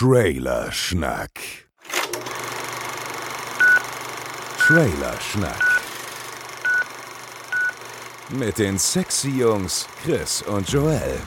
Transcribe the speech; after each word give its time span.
Trailer 0.00 0.72
Schnack. 0.72 1.30
Trailer 4.56 5.20
Schnack. 5.20 5.82
Mit 8.30 8.56
den 8.56 8.78
sexy 8.78 9.28
Jungs 9.28 9.86
Chris 10.02 10.40
und 10.40 10.66
Joel. 10.70 11.18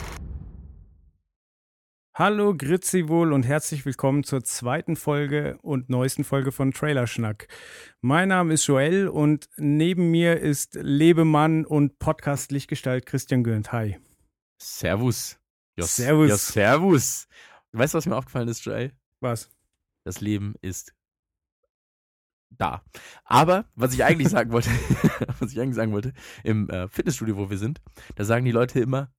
Hallo, 2.15 2.55
grüezi 2.57 3.07
wohl 3.09 3.31
und 3.31 3.43
herzlich 3.43 3.85
willkommen 3.85 4.23
zur 4.23 4.43
zweiten 4.43 4.95
Folge 4.95 5.59
und 5.61 5.91
neuesten 5.91 6.23
Folge 6.23 6.51
von 6.51 6.71
Trailer 6.71 7.05
Schnack. 7.05 7.47
Mein 8.01 8.29
Name 8.29 8.55
ist 8.55 8.65
Joel 8.65 9.07
und 9.07 9.49
neben 9.55 10.09
mir 10.09 10.39
ist 10.39 10.73
Lebemann 10.81 11.63
und 11.63 11.99
Podcast-Lichtgestalt 11.99 13.05
Christian 13.05 13.43
Gürnt. 13.43 13.71
Hi. 13.71 13.99
Servus. 14.59 15.37
Ja, 15.75 15.85
servus. 15.85 16.29
Ja, 16.29 16.37
servus. 16.37 17.27
Weißt 17.73 17.93
du, 17.93 17.97
was 17.97 18.05
mir 18.05 18.15
aufgefallen 18.15 18.47
ist, 18.47 18.63
Joel? 18.65 18.91
Was? 19.19 19.49
Das 20.03 20.21
Leben 20.21 20.55
ist 20.61 20.93
da. 22.51 22.83
Aber 23.25 23.65
was 23.75 23.93
ich 23.93 24.03
eigentlich 24.03 24.29
sagen 24.29 24.51
wollte, 24.51 24.69
was 25.39 25.51
ich 25.51 25.59
eigentlich 25.59 25.75
sagen 25.75 25.91
wollte, 25.91 26.13
im 26.43 26.69
äh, 26.69 26.87
Fitnessstudio, 26.87 27.35
wo 27.35 27.49
wir 27.49 27.57
sind, 27.57 27.81
da 28.15 28.25
sagen 28.25 28.45
die 28.45 28.51
Leute 28.51 28.79
immer, 28.79 29.11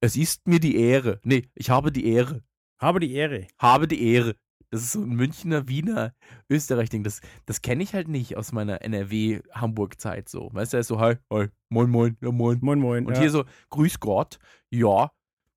es 0.00 0.16
ist 0.16 0.48
mir 0.48 0.58
die 0.58 0.76
Ehre. 0.76 1.20
Nee, 1.22 1.48
ich 1.54 1.70
habe 1.70 1.92
die 1.92 2.06
Ehre. 2.06 2.42
Habe 2.78 2.98
die 2.98 3.14
Ehre. 3.14 3.46
Habe 3.58 3.86
die 3.86 4.02
Ehre. 4.02 4.34
Das 4.70 4.82
ist 4.82 4.92
so 4.92 5.02
ein 5.02 5.14
Münchner, 5.14 5.68
Wiener, 5.68 6.14
Österreich-Ding. 6.50 7.04
Das, 7.04 7.20
das 7.46 7.62
kenne 7.62 7.84
ich 7.84 7.94
halt 7.94 8.08
nicht 8.08 8.36
aus 8.36 8.50
meiner 8.50 8.82
NRW-Hamburg-Zeit 8.82 10.28
so. 10.28 10.50
Weißt 10.52 10.72
du, 10.72 10.78
er 10.78 10.80
ist 10.80 10.88
so, 10.88 10.98
hi, 10.98 11.14
hi, 11.30 11.46
moin, 11.68 11.88
moin, 11.88 12.16
ja, 12.20 12.32
moin. 12.32 12.58
Moin, 12.60 12.80
moin. 12.80 13.06
Und 13.06 13.14
ja. 13.14 13.20
hier 13.20 13.30
so, 13.30 13.44
grüß 13.70 14.00
Gott, 14.00 14.40
ja, 14.70 15.12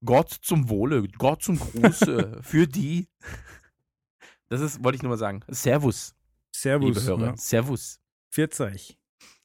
Gott 0.06 0.30
zum 0.30 0.70
Wohle, 0.70 1.08
Gott 1.18 1.44
zum 1.44 1.60
Gruße, 1.60 2.40
für 2.42 2.68
die. 2.68 3.08
Das 4.50 4.62
ist, 4.62 4.84
wollte 4.84 4.98
ich 4.98 5.04
nur 5.04 5.10
mal 5.10 5.18
sagen. 5.18 5.42
Servus, 5.48 6.16
Servus. 6.52 6.88
liebe 6.88 7.04
Hörer. 7.04 7.26
Ja. 7.28 7.38
Servus. 7.38 8.00
Pfiat 8.32 8.60
euch. 8.62 8.98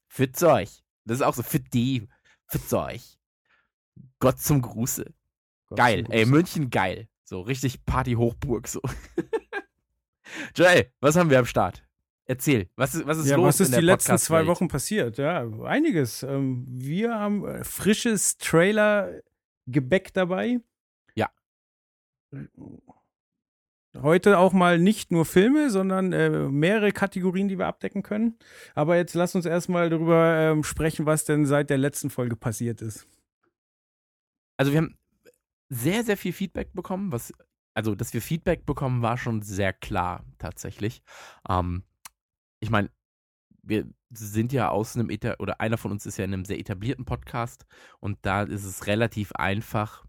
Für 0.09 0.29
euch. 0.47 0.83
Das 1.05 1.17
ist 1.17 1.23
auch 1.23 1.35
so, 1.35 1.43
für 1.43 1.61
die, 1.61 2.09
für 2.47 2.79
euch. 2.79 3.19
Gott 4.21 4.41
zum 4.41 4.63
Gruße. 4.63 5.13
Gott 5.69 5.79
Geil, 5.79 6.05
zum 6.05 6.13
ey, 6.13 6.23
Gruß. 6.25 6.31
München 6.31 6.71
geil. 6.71 7.09
So, 7.25 7.41
richtig 7.41 7.85
Party-Hochburg, 7.85 8.69
so. 8.69 8.81
Joel, 10.55 10.93
was 11.01 11.17
haben 11.17 11.31
wir 11.31 11.39
am 11.39 11.47
Start? 11.47 11.83
Erzähl, 12.25 12.69
was 12.77 12.95
ist, 12.95 13.07
was 13.07 13.19
ist 13.19 13.27
ja, 13.27 13.37
los 13.37 13.47
was 13.47 13.61
ist 13.61 13.69
in 13.69 13.73
der 13.73 13.81
die 13.81 13.87
letzten 13.87 14.19
zwei? 14.19 14.47
Wochen 14.47 14.69
passiert? 14.69 15.19
Ja, 15.19 15.47
einiges. 15.65 16.23
Ähm, 16.23 16.65
wir 16.69 17.15
haben 17.15 17.45
äh, 17.47 17.65
frisches 17.65 18.37
Trailer-Gebäck 19.67 20.13
dabei. 20.13 20.61
Ja. 21.15 21.31
Heute 23.97 24.39
auch 24.39 24.53
mal 24.53 24.79
nicht 24.79 25.11
nur 25.11 25.25
Filme, 25.25 25.71
sondern 25.71 26.13
äh, 26.13 26.49
mehrere 26.49 26.93
Kategorien, 26.93 27.49
die 27.49 27.59
wir 27.59 27.67
abdecken 27.67 28.03
können. 28.03 28.39
Aber 28.75 28.97
jetzt 28.97 29.15
lass 29.15 29.35
uns 29.35 29.47
erstmal 29.47 29.91
darüber 29.91 30.37
ähm, 30.39 30.65
sprechen, 30.65 31.07
was 31.07 31.25
denn 31.25 31.47
seit 31.47 31.71
der 31.71 31.79
letzten 31.79 32.11
Folge 32.11 32.37
passiert 32.37 32.81
ist. 32.81 33.07
Also 34.57 34.73
wir 34.73 34.79
haben 34.79 34.97
sehr, 35.69 36.05
sehr 36.05 36.17
viel 36.17 36.33
Feedback 36.33 36.73
bekommen, 36.73 37.13
was, 37.13 37.33
also 37.75 37.95
dass 37.95 38.15
wir 38.15 38.23
Feedback 38.23 38.67
bekommen, 38.67 39.03
war 39.03 39.19
schon 39.19 39.43
sehr 39.43 39.73
klar 39.73 40.25
tatsächlich. 40.39 41.03
Ähm, 41.49 41.85
ich 42.61 42.71
meine, 42.71 42.91
wir 43.63 43.89
sind 44.11 44.53
ja 44.53 44.69
aus 44.69 44.97
einem, 44.97 45.09
oder 45.39 45.61
einer 45.61 45.79
von 45.79 45.93
uns 45.93 46.07
ist 46.07 46.19
ja 46.19 46.25
in 46.25 46.35
einem 46.35 46.45
sehr 46.45 46.59
etablierten 46.59 47.05
Podcast 47.05 47.65
und 48.01 48.19
da 48.23 48.43
ist 48.43 48.65
es 48.65 48.87
relativ 48.87 49.33
einfach, 49.33 50.05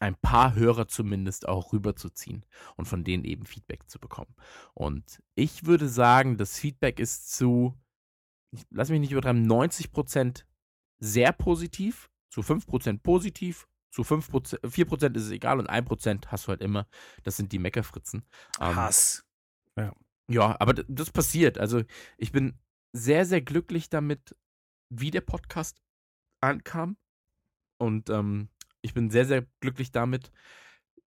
ein 0.00 0.16
paar 0.16 0.54
Hörer 0.54 0.88
zumindest 0.88 1.48
auch 1.48 1.72
rüberzuziehen 1.72 2.44
und 2.76 2.86
von 2.86 3.04
denen 3.04 3.24
eben 3.24 3.46
Feedback 3.46 3.88
zu 3.88 3.98
bekommen. 3.98 4.34
Und 4.74 5.22
ich 5.34 5.66
würde 5.66 5.88
sagen, 5.88 6.36
das 6.36 6.58
Feedback 6.58 6.98
ist 6.98 7.32
zu, 7.32 7.78
ich, 8.50 8.64
lass 8.70 8.90
mich 8.90 9.00
nicht 9.00 9.12
übertreiben, 9.12 9.46
90% 9.46 10.44
sehr 10.98 11.32
positiv, 11.32 12.10
zu 12.28 12.40
5% 12.40 13.02
positiv, 13.02 13.68
zu 13.90 14.02
5%, 14.02 14.60
4% 14.62 15.16
ist 15.16 15.24
es 15.24 15.30
egal 15.30 15.60
und 15.60 15.70
1% 15.70 16.26
hast 16.26 16.46
du 16.46 16.48
halt 16.48 16.60
immer. 16.60 16.88
Das 17.22 17.36
sind 17.36 17.52
die 17.52 17.60
Meckerfritzen. 17.60 18.24
Ähm, 18.60 18.74
Hass. 18.74 19.24
ja, 19.76 19.92
aber 20.28 20.74
d- 20.74 20.84
das 20.88 21.10
passiert. 21.10 21.58
Also 21.58 21.82
ich 22.18 22.32
bin 22.32 22.58
sehr, 22.92 23.26
sehr 23.26 23.42
glücklich 23.42 23.90
damit, 23.90 24.36
wie 24.90 25.10
der 25.10 25.20
Podcast 25.20 25.82
ankam. 26.40 26.96
Und 27.78 28.08
ähm, 28.10 28.48
ich 28.82 28.94
bin 28.94 29.10
sehr, 29.10 29.26
sehr 29.26 29.46
glücklich 29.60 29.90
damit, 29.92 30.30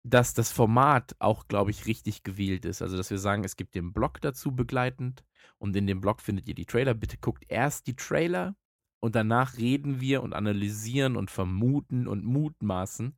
dass 0.03 0.33
das 0.33 0.51
Format 0.51 1.15
auch, 1.19 1.47
glaube 1.47 1.71
ich, 1.71 1.85
richtig 1.85 2.23
gewählt 2.23 2.65
ist. 2.65 2.81
Also, 2.81 2.97
dass 2.97 3.11
wir 3.11 3.17
sagen, 3.17 3.43
es 3.43 3.55
gibt 3.55 3.75
den 3.75 3.93
Blog 3.93 4.21
dazu 4.21 4.55
begleitend 4.55 5.23
und 5.57 5.75
in 5.75 5.87
dem 5.87 6.01
Blog 6.01 6.21
findet 6.21 6.47
ihr 6.47 6.55
die 6.55 6.65
Trailer. 6.65 6.93
Bitte 6.93 7.17
guckt 7.17 7.45
erst 7.47 7.87
die 7.87 7.95
Trailer 7.95 8.55
und 9.01 9.15
danach 9.15 9.57
reden 9.57 10.01
wir 10.01 10.23
und 10.23 10.33
analysieren 10.33 11.15
und 11.15 11.31
vermuten 11.31 12.07
und 12.07 12.23
mutmaßen, 12.25 13.17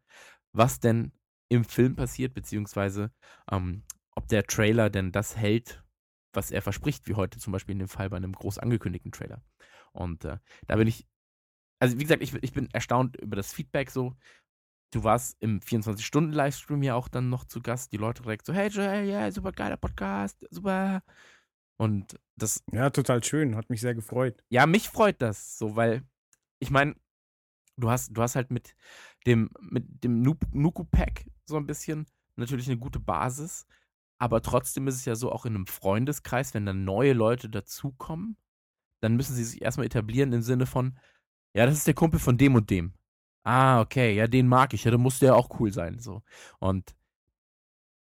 was 0.54 0.80
denn 0.80 1.12
im 1.50 1.64
Film 1.66 1.96
passiert, 1.96 2.34
beziehungsweise 2.34 3.12
ähm, 3.52 3.84
ob 4.16 4.28
der 4.28 4.44
Trailer 4.46 4.90
denn 4.90 5.12
das 5.12 5.36
hält, 5.38 5.84
was 6.34 6.52
er 6.52 6.62
verspricht, 6.62 7.08
wie 7.08 7.16
heute 7.16 7.40
zum 7.40 7.54
Beispiel 7.54 7.74
in 7.74 7.80
dem 7.80 7.88
Fall 7.88 8.10
bei 8.10 8.18
einem 8.18 8.34
groß 8.34 8.58
angekündigten 8.58 9.12
Trailer. 9.12 9.44
Und 9.92 10.26
äh, 10.26 10.38
da 10.68 10.76
bin 10.76 10.88
ich, 10.88 11.08
also 11.80 11.98
wie 12.00 12.04
gesagt, 12.04 12.24
ich, 12.24 12.34
ich 12.44 12.54
bin 12.54 12.70
erstaunt 12.72 13.18
über 13.18 13.36
das 13.36 13.54
Feedback 13.54 13.90
so. 13.92 14.16
Du 14.94 15.04
warst 15.06 15.38
im 15.42 15.62
24-Stunden-Livestream 15.62 16.84
ja 16.84 16.96
auch 16.96 17.08
dann 17.08 17.30
noch 17.30 17.46
zu 17.46 17.62
Gast. 17.62 17.94
Die 17.94 17.98
Leute 17.98 18.24
direkt 18.24 18.46
so, 18.46 18.54
hey 18.54 18.68
Joel, 18.70 19.06
ja, 19.06 19.32
super 19.32 19.52
geiler 19.54 19.78
Podcast, 19.78 20.46
super. 20.50 21.02
Und 21.78 22.20
das, 22.36 22.64
Ja, 22.72 22.90
total 22.90 23.24
schön. 23.24 23.56
Hat 23.56 23.70
mich 23.70 23.82
sehr 23.82 23.96
gefreut. 23.96 24.44
ja, 24.50 24.66
mich 24.66 24.90
freut 24.90 25.22
das 25.22 25.58
so, 25.58 25.76
weil 25.76 26.04
ich 26.60 26.70
meine, 26.72 26.96
du 27.78 27.90
hast, 27.90 28.10
du 28.16 28.22
hast 28.22 28.36
halt 28.36 28.52
mit 28.52 28.76
dem, 29.26 29.50
mit 29.62 30.04
dem 30.04 30.22
Nu- 30.22 30.36
Nuku-Pack 30.52 31.26
so 31.46 31.58
ein 31.58 31.66
bisschen 31.66 32.06
natürlich 32.36 32.68
eine 32.68 32.78
gute 32.78 33.00
Basis, 33.00 33.66
aber 34.22 34.42
trotzdem 34.44 34.88
ist 34.88 34.96
es 34.96 35.06
ja 35.06 35.16
so 35.16 35.32
auch 35.32 35.46
in 35.46 35.56
einem 35.56 35.66
Freundeskreis, 35.68 36.54
wenn 36.54 36.66
dann 36.68 36.84
neue 36.86 37.14
Leute 37.14 37.50
dazukommen, 37.50 38.38
dann 39.02 39.16
müssen 39.18 39.36
sie 39.36 39.44
sich 39.44 39.62
erstmal 39.62 39.88
etablieren 39.88 40.34
im 40.34 40.42
Sinne 40.44 40.66
von, 40.68 41.00
ja, 41.56 41.66
das 41.66 41.76
ist 41.78 41.88
der 41.88 41.96
Kumpel 41.96 42.20
von 42.20 42.38
dem 42.38 42.56
und 42.56 42.70
dem. 42.70 42.94
Ah, 43.44 43.82
okay, 43.82 44.16
ja, 44.16 44.28
den 44.28 44.48
mag 44.48 44.74
ich, 44.74 44.86
ja, 44.86 44.92
dann 44.92 45.02
muss 45.02 45.20
der 45.20 45.36
auch 45.36 45.60
cool 45.60 45.74
sein, 45.74 46.00
so. 46.00 46.24
Und 46.60 46.96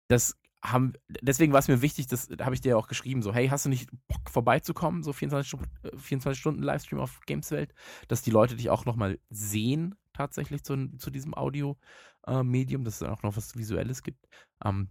das 0.08 0.36
haben, 0.64 0.94
deswegen 1.22 1.54
war 1.54 1.60
es 1.60 1.70
mir 1.70 1.82
wichtig, 1.82 2.08
das 2.08 2.28
habe 2.42 2.54
ich 2.54 2.60
dir 2.62 2.78
auch 2.78 2.88
geschrieben, 2.88 3.22
so, 3.22 3.34
hey, 3.34 3.48
hast 3.48 3.66
du 3.66 3.70
nicht 3.70 3.90
Bock 4.08 4.30
vorbeizukommen, 4.30 5.04
so 5.04 5.14
24, 5.14 5.48
Stu- 5.48 5.88
äh, 5.88 5.98
24 5.98 6.40
Stunden 6.40 6.64
Livestream 6.64 7.00
auf 7.00 7.22
Gameswelt, 7.26 7.74
dass 8.10 8.22
die 8.24 8.32
Leute 8.32 8.56
dich 8.58 8.70
auch 8.70 8.86
nochmal 8.86 9.20
sehen, 9.30 9.96
tatsächlich 10.14 10.64
zu, 10.64 10.90
zu 10.98 11.12
diesem 11.12 11.34
Audio-Medium, 11.34 12.84
dass 12.84 12.96
es 12.96 13.00
dann 13.00 13.12
auch 13.12 13.24
noch 13.24 13.38
was 13.38 13.56
Visuelles 13.56 14.04
gibt. 14.04 14.28
Ähm, 14.66 14.90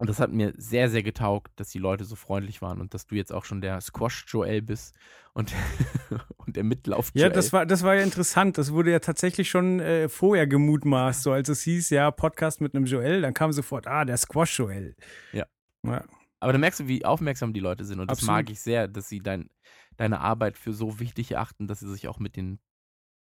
und 0.00 0.08
das 0.08 0.18
hat 0.18 0.32
mir 0.32 0.54
sehr, 0.56 0.88
sehr 0.88 1.02
getaugt, 1.02 1.52
dass 1.56 1.68
die 1.68 1.78
Leute 1.78 2.04
so 2.04 2.16
freundlich 2.16 2.62
waren 2.62 2.80
und 2.80 2.94
dass 2.94 3.06
du 3.06 3.16
jetzt 3.16 3.34
auch 3.34 3.44
schon 3.44 3.60
der 3.60 3.82
Squash-Joel 3.82 4.62
bist 4.62 4.94
und, 5.34 5.52
und 6.38 6.56
der 6.56 6.64
Mitlauf-Joel. 6.64 7.28
Ja, 7.28 7.28
das 7.28 7.52
war, 7.52 7.66
das 7.66 7.82
war 7.82 7.96
ja 7.96 8.02
interessant. 8.02 8.56
Das 8.56 8.72
wurde 8.72 8.92
ja 8.92 9.00
tatsächlich 9.00 9.50
schon 9.50 9.78
äh, 9.78 10.08
vorher 10.08 10.46
gemutmaßt. 10.46 11.22
So 11.22 11.32
als 11.32 11.50
es 11.50 11.60
hieß, 11.64 11.90
ja, 11.90 12.10
Podcast 12.10 12.62
mit 12.62 12.74
einem 12.74 12.86
Joel, 12.86 13.20
dann 13.20 13.34
kam 13.34 13.52
sofort, 13.52 13.86
ah, 13.88 14.06
der 14.06 14.16
Squash-Joel. 14.16 14.96
Ja. 15.34 15.44
ja. 15.84 16.02
Aber 16.38 16.54
da 16.54 16.58
merkst 16.58 16.80
du, 16.80 16.88
wie 16.88 17.04
aufmerksam 17.04 17.52
die 17.52 17.60
Leute 17.60 17.84
sind. 17.84 18.00
Und 18.00 18.10
das 18.10 18.20
Absolut. 18.20 18.36
mag 18.36 18.50
ich 18.50 18.62
sehr, 18.62 18.88
dass 18.88 19.06
sie 19.06 19.20
dein, 19.20 19.50
deine 19.98 20.20
Arbeit 20.20 20.56
für 20.56 20.72
so 20.72 20.98
wichtig 20.98 21.32
erachten, 21.32 21.66
dass 21.66 21.80
sie 21.80 21.90
sich 21.90 22.08
auch 22.08 22.18
mit 22.18 22.36
den 22.36 22.58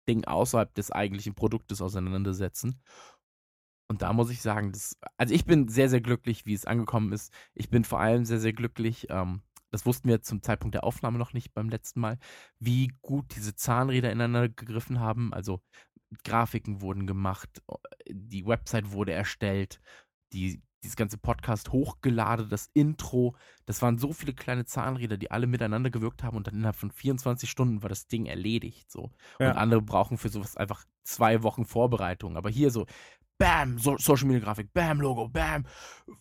Dingen 0.07 0.23
außerhalb 0.23 0.73
des 0.73 0.89
eigentlichen 0.89 1.35
Produktes 1.35 1.81
auseinandersetzen. 1.81 2.81
Und 3.91 4.03
da 4.03 4.13
muss 4.13 4.29
ich 4.29 4.41
sagen, 4.41 4.71
das, 4.71 4.97
also 5.17 5.33
ich 5.33 5.43
bin 5.43 5.67
sehr, 5.67 5.89
sehr 5.89 5.99
glücklich, 5.99 6.45
wie 6.45 6.53
es 6.53 6.63
angekommen 6.63 7.11
ist. 7.11 7.33
Ich 7.53 7.69
bin 7.69 7.83
vor 7.83 7.99
allem 7.99 8.23
sehr, 8.23 8.39
sehr 8.39 8.53
glücklich, 8.53 9.07
ähm, 9.09 9.41
das 9.69 9.85
wussten 9.85 10.07
wir 10.07 10.21
zum 10.21 10.41
Zeitpunkt 10.41 10.75
der 10.75 10.85
Aufnahme 10.85 11.19
noch 11.19 11.33
nicht 11.33 11.53
beim 11.53 11.67
letzten 11.67 11.99
Mal, 11.99 12.17
wie 12.57 12.93
gut 13.01 13.35
diese 13.35 13.53
Zahnräder 13.53 14.09
ineinander 14.09 14.47
gegriffen 14.47 15.01
haben. 15.01 15.33
Also 15.33 15.61
Grafiken 16.23 16.79
wurden 16.79 17.05
gemacht, 17.05 17.61
die 18.09 18.45
Website 18.45 18.93
wurde 18.93 19.11
erstellt, 19.11 19.81
die, 20.31 20.63
dieses 20.81 20.95
ganze 20.95 21.17
Podcast 21.17 21.73
hochgeladen, 21.73 22.47
das 22.47 22.69
Intro. 22.73 23.35
Das 23.65 23.81
waren 23.81 23.97
so 23.97 24.13
viele 24.13 24.33
kleine 24.33 24.63
Zahnräder, 24.63 25.17
die 25.17 25.31
alle 25.31 25.47
miteinander 25.47 25.89
gewirkt 25.89 26.23
haben 26.23 26.37
und 26.37 26.47
dann 26.47 26.55
innerhalb 26.55 26.77
von 26.77 26.91
24 26.91 27.49
Stunden 27.49 27.81
war 27.81 27.89
das 27.89 28.07
Ding 28.07 28.25
erledigt. 28.25 28.89
So. 28.89 29.11
Ja. 29.37 29.51
Und 29.51 29.57
andere 29.57 29.81
brauchen 29.81 30.17
für 30.17 30.29
sowas 30.29 30.55
einfach 30.55 30.85
zwei 31.03 31.43
Wochen 31.43 31.65
Vorbereitung. 31.65 32.37
Aber 32.37 32.49
hier 32.49 32.71
so, 32.71 32.85
Bam, 33.41 33.79
so 33.79 33.97
Social 33.97 34.27
Media 34.27 34.43
Grafik, 34.43 34.71
Bam, 34.71 35.01
Logo, 35.01 35.27
Bam, 35.27 35.65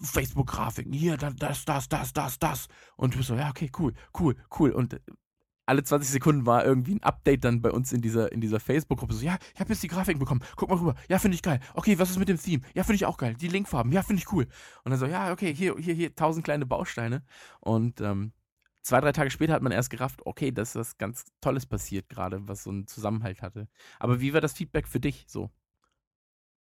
Facebook 0.01 0.47
Grafiken, 0.47 0.95
hier, 0.95 1.19
das, 1.19 1.67
das, 1.67 1.87
das, 1.87 2.15
das, 2.15 2.39
das. 2.39 2.67
Und 2.97 3.13
du 3.13 3.19
bist 3.19 3.29
so, 3.29 3.35
ja, 3.35 3.51
okay, 3.51 3.71
cool, 3.79 3.93
cool, 4.19 4.37
cool. 4.59 4.71
Und 4.71 4.95
äh, 4.95 5.01
alle 5.67 5.85
20 5.85 6.09
Sekunden 6.11 6.47
war 6.47 6.65
irgendwie 6.65 6.95
ein 6.95 7.03
Update 7.03 7.45
dann 7.45 7.61
bei 7.61 7.71
uns 7.73 7.93
in 7.93 8.01
dieser, 8.01 8.33
in 8.33 8.41
dieser 8.41 8.59
Facebook-Gruppe. 8.59 9.13
So, 9.13 9.23
ja, 9.23 9.37
ich 9.53 9.61
habe 9.61 9.69
jetzt 9.71 9.83
die 9.83 9.89
Grafiken 9.89 10.19
bekommen. 10.19 10.41
Guck 10.57 10.71
mal 10.71 10.79
rüber. 10.79 10.95
Ja, 11.11 11.19
finde 11.19 11.35
ich 11.35 11.43
geil. 11.43 11.61
Okay, 11.75 11.99
was 11.99 12.09
ist 12.09 12.19
mit 12.19 12.31
dem 12.31 12.41
Theme? 12.41 12.63
Ja, 12.73 12.85
finde 12.85 12.95
ich 12.95 13.05
auch 13.05 13.19
geil. 13.19 13.35
Die 13.35 13.49
Linkfarben. 13.49 13.93
Ja, 13.93 14.03
finde 14.03 14.23
ich 14.23 14.33
cool. 14.33 14.47
Und 14.85 14.91
dann 14.91 14.99
so, 14.99 15.05
ja, 15.05 15.31
okay, 15.31 15.55
hier, 15.55 15.77
hier, 15.79 15.93
hier, 15.93 16.15
tausend 16.15 16.43
kleine 16.43 16.65
Bausteine. 16.65 17.23
Und 17.61 18.01
ähm, 18.01 18.33
zwei, 18.81 18.99
drei 19.03 19.13
Tage 19.13 19.31
später 19.31 19.53
hat 19.53 19.63
man 19.63 19.73
erst 19.73 19.91
gerafft, 19.91 20.23
okay, 20.25 20.53
dass 20.53 20.75
was 20.75 20.97
ganz 20.97 21.27
Tolles 21.43 21.67
passiert 21.67 22.09
gerade, 22.09 22.49
was 22.49 22.63
so 22.63 22.71
einen 22.71 22.87
Zusammenhalt 22.87 23.43
hatte. 23.43 23.69
Aber 23.99 24.23
wie 24.23 24.33
war 24.33 24.41
das 24.41 24.55
Feedback 24.55 24.89
für 24.89 25.01
dich 25.01 25.27
so? 25.29 25.51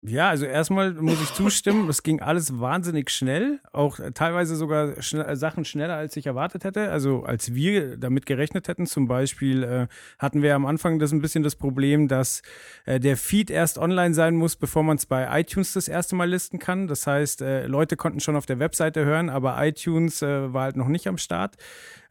Ja, 0.03 0.30
also 0.30 0.45
erstmal 0.45 0.94
muss 0.94 1.21
ich 1.21 1.31
zustimmen, 1.36 1.88
es 1.88 2.01
ging 2.01 2.21
alles 2.21 2.59
wahnsinnig 2.59 3.12
schnell, 3.12 3.59
auch 3.71 4.00
teilweise 4.15 4.56
sogar 4.56 5.00
schn 5.00 5.19
äh, 5.21 5.36
Sachen 5.36 5.63
schneller, 5.63 5.95
als 5.95 6.18
ich 6.18 6.25
erwartet 6.25 6.63
hätte, 6.63 6.89
also 6.89 7.24
als 7.24 7.53
wir 7.53 7.98
damit 7.98 8.25
gerechnet 8.25 8.68
hätten. 8.68 8.88
Zum 8.88 9.07
Beispiel 9.07 9.62
äh, 9.62 9.88
hatten 10.18 10.42
wir 10.42 10.56
am 10.56 10.65
Anfang 10.65 10.98
das 10.98 11.12
ein 11.12 11.21
bisschen 11.21 11.44
das 11.44 11.56
Problem, 11.56 12.07
dass 12.07 12.42
äh, 12.86 13.00
der 13.00 13.15
Feed 13.15 13.51
erst 13.51 13.77
online 13.77 14.15
sein 14.15 14.36
muss, 14.36 14.56
bevor 14.56 14.81
man 14.81 14.98
es 14.98 15.06
bei 15.06 15.39
iTunes 15.39 15.74
das 15.74 15.88
erste 15.88 16.15
Mal 16.15 16.27
listen 16.27 16.57
kann. 16.57 16.88
Das 16.88 17.06
heißt, 17.06 17.44
äh, 17.44 17.68
Leute 17.68 17.95
konnten 17.95 18.21
schon 18.21 18.36
auf 18.36 18.48
der 18.48 18.57
Webseite 18.57 19.06
hören, 19.06 19.30
aber 19.30 19.63
iTunes 19.63 20.24
äh, 20.24 20.51
war 20.51 20.63
halt 20.63 20.77
noch 20.77 20.88
nicht 20.88 21.07
am 21.07 21.19
Start. 21.19 21.57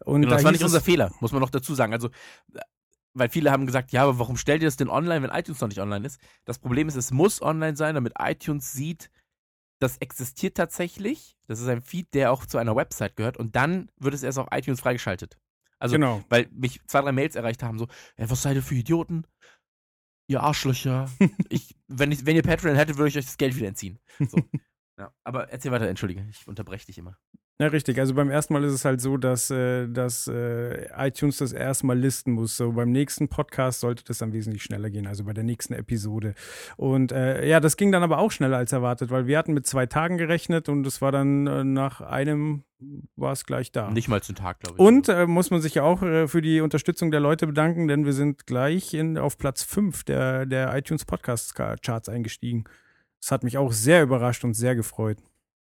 Und 0.04 0.22
genau, 0.22 0.34
das 0.34 0.42
da 0.42 0.44
war 0.44 0.52
nicht 0.52 0.62
unser 0.62 0.80
Fehler, 0.80 1.10
muss 1.18 1.32
man 1.32 1.40
noch 1.40 1.50
dazu 1.50 1.74
sagen. 1.74 1.92
Also 1.92 2.08
weil 3.14 3.28
viele 3.28 3.50
haben 3.50 3.66
gesagt, 3.66 3.92
ja, 3.92 4.02
aber 4.04 4.18
warum 4.18 4.36
stellt 4.36 4.62
ihr 4.62 4.68
das 4.68 4.76
denn 4.76 4.88
online, 4.88 5.22
wenn 5.22 5.30
iTunes 5.30 5.60
noch 5.60 5.68
nicht 5.68 5.80
online 5.80 6.06
ist? 6.06 6.20
Das 6.44 6.58
Problem 6.58 6.88
ist, 6.88 6.96
es 6.96 7.10
muss 7.10 7.42
online 7.42 7.76
sein, 7.76 7.94
damit 7.94 8.14
iTunes 8.18 8.72
sieht, 8.72 9.10
das 9.80 9.96
existiert 9.98 10.56
tatsächlich. 10.56 11.36
Das 11.46 11.60
ist 11.60 11.68
ein 11.68 11.80
Feed, 11.80 12.12
der 12.14 12.32
auch 12.32 12.46
zu 12.46 12.58
einer 12.58 12.76
Website 12.76 13.16
gehört 13.16 13.36
und 13.36 13.56
dann 13.56 13.90
wird 13.96 14.14
es 14.14 14.22
erst 14.22 14.38
auf 14.38 14.48
iTunes 14.52 14.80
freigeschaltet. 14.80 15.38
Also, 15.78 15.94
genau. 15.94 16.22
weil 16.28 16.46
mich 16.52 16.80
zwei, 16.86 17.00
drei 17.00 17.12
Mails 17.12 17.34
erreicht 17.34 17.62
haben, 17.62 17.78
so, 17.78 17.88
ja, 18.18 18.28
was 18.28 18.42
seid 18.42 18.54
ihr 18.54 18.62
für 18.62 18.74
Idioten? 18.74 19.26
Ihr 20.28 20.42
Arschlöcher. 20.42 21.10
ich, 21.48 21.74
wenn, 21.88 22.12
ich, 22.12 22.26
wenn 22.26 22.36
ihr 22.36 22.42
Patreon 22.42 22.76
hättet, 22.76 22.98
würde 22.98 23.08
ich 23.08 23.16
euch 23.16 23.24
das 23.24 23.38
Geld 23.38 23.56
wieder 23.56 23.68
entziehen. 23.68 23.98
So. 24.18 24.36
ja, 24.98 25.12
aber 25.24 25.48
erzähl 25.48 25.72
weiter, 25.72 25.88
entschuldige, 25.88 26.26
ich 26.30 26.46
unterbreche 26.46 26.86
dich 26.86 26.98
immer. 26.98 27.16
Ja, 27.60 27.66
richtig. 27.66 27.98
Also 27.98 28.14
beim 28.14 28.30
ersten 28.30 28.54
Mal 28.54 28.64
ist 28.64 28.72
es 28.72 28.86
halt 28.86 29.02
so, 29.02 29.18
dass, 29.18 29.50
äh, 29.50 29.86
dass 29.86 30.26
äh, 30.26 30.88
iTunes 30.96 31.36
das 31.36 31.52
erstmal 31.52 31.98
listen 31.98 32.32
muss. 32.32 32.56
So 32.56 32.72
beim 32.72 32.90
nächsten 32.90 33.28
Podcast 33.28 33.80
sollte 33.80 34.02
das 34.02 34.16
dann 34.16 34.32
wesentlich 34.32 34.62
schneller 34.62 34.88
gehen, 34.88 35.06
also 35.06 35.24
bei 35.24 35.34
der 35.34 35.44
nächsten 35.44 35.74
Episode. 35.74 36.32
Und 36.78 37.12
äh, 37.12 37.46
ja, 37.46 37.60
das 37.60 37.76
ging 37.76 37.92
dann 37.92 38.02
aber 38.02 38.16
auch 38.16 38.30
schneller 38.32 38.56
als 38.56 38.72
erwartet, 38.72 39.10
weil 39.10 39.26
wir 39.26 39.36
hatten 39.36 39.52
mit 39.52 39.66
zwei 39.66 39.84
Tagen 39.84 40.16
gerechnet 40.16 40.70
und 40.70 40.86
es 40.86 41.02
war 41.02 41.12
dann 41.12 41.46
äh, 41.46 41.62
nach 41.62 42.00
einem 42.00 42.64
war 43.14 43.32
es 43.32 43.44
gleich 43.44 43.72
da. 43.72 43.90
Nicht 43.90 44.08
mal 44.08 44.22
zum 44.22 44.36
Tag, 44.36 44.60
glaube 44.60 44.76
ich. 44.76 44.80
Und 44.80 45.10
äh, 45.10 45.26
muss 45.26 45.50
man 45.50 45.60
sich 45.60 45.74
ja 45.74 45.82
auch 45.82 46.00
äh, 46.00 46.28
für 46.28 46.40
die 46.40 46.62
Unterstützung 46.62 47.10
der 47.10 47.20
Leute 47.20 47.46
bedanken, 47.46 47.88
denn 47.88 48.06
wir 48.06 48.14
sind 48.14 48.46
gleich 48.46 48.94
in, 48.94 49.18
auf 49.18 49.36
Platz 49.36 49.62
5 49.64 50.04
der, 50.04 50.46
der 50.46 50.74
iTunes 50.74 51.04
Podcast 51.04 51.54
Charts 51.54 52.08
eingestiegen. 52.08 52.64
Das 53.20 53.32
hat 53.32 53.44
mich 53.44 53.58
auch 53.58 53.72
sehr 53.72 54.02
überrascht 54.02 54.44
und 54.44 54.54
sehr 54.54 54.74
gefreut. 54.74 55.18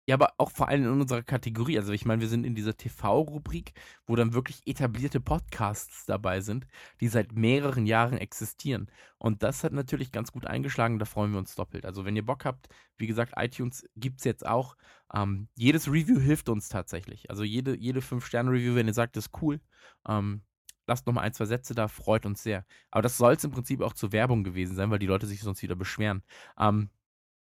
Ja, 0.09 0.15
aber 0.15 0.35
auch 0.39 0.53
vor 0.53 0.69
allem 0.69 0.85
in 0.85 1.01
unserer 1.01 1.23
Kategorie. 1.23 1.79
Also 1.79 1.93
ich 1.93 2.05
meine, 2.05 2.21
wir 2.21 2.29
sind 2.29 2.45
in 2.47 2.55
dieser 2.55 2.77
TV-Rubrik, 2.77 3.73
wo 4.07 4.15
dann 4.15 4.35
wirklich 4.35 4.65
etablierte 4.65 5.21
Podcasts 5.21 6.07
dabei 6.07 6.41
sind, 6.41 6.67
die 7.01 7.09
seit 7.09 7.33
mehreren 7.33 7.87
Jahren 7.87 8.17
existieren. 8.17 8.89
Und 9.19 9.43
das 9.43 9.65
hat 9.65 9.73
natürlich 9.73 10.13
ganz 10.13 10.31
gut 10.31 10.47
eingeschlagen, 10.47 11.01
da 11.01 11.07
freuen 11.07 11.33
wir 11.33 11.39
uns 11.39 11.57
doppelt. 11.57 11.85
Also 11.85 12.05
wenn 12.05 12.15
ihr 12.15 12.25
Bock 12.25 12.45
habt, 12.45 12.69
wie 12.99 13.09
gesagt, 13.09 13.33
iTunes 13.37 13.85
gibt 13.97 14.21
es 14.21 14.25
jetzt 14.25 14.47
auch. 14.47 14.77
Ähm, 15.13 15.49
jedes 15.57 15.89
Review 15.89 16.21
hilft 16.21 16.49
uns 16.49 16.69
tatsächlich. 16.69 17.29
Also 17.29 17.43
jede, 17.43 17.77
jede 17.77 18.01
5-Sterne-Review, 18.01 18.77
wenn 18.77 18.87
ihr 18.87 18.95
sagt, 18.95 19.17
das 19.17 19.27
ist 19.27 19.43
cool, 19.43 19.61
ähm, 20.09 20.43
lasst 20.87 21.07
nochmal 21.07 21.25
ein, 21.25 21.33
zwei 21.33 21.47
Sätze 21.47 21.75
da, 21.75 21.89
freut 21.89 22.27
uns 22.27 22.45
sehr. 22.45 22.65
Aber 22.93 23.03
das 23.03 23.17
soll 23.17 23.35
es 23.35 23.43
im 23.45 23.51
Prinzip 23.51 23.81
auch 23.81 23.93
zur 23.93 24.13
Werbung 24.13 24.45
gewesen 24.45 24.77
sein, 24.77 24.91
weil 24.91 25.01
die 25.01 25.07
Leute 25.07 25.27
sich 25.27 25.41
sonst 25.41 25.63
wieder 25.63 25.75
beschweren. 25.75 26.23
Ähm, 26.59 26.91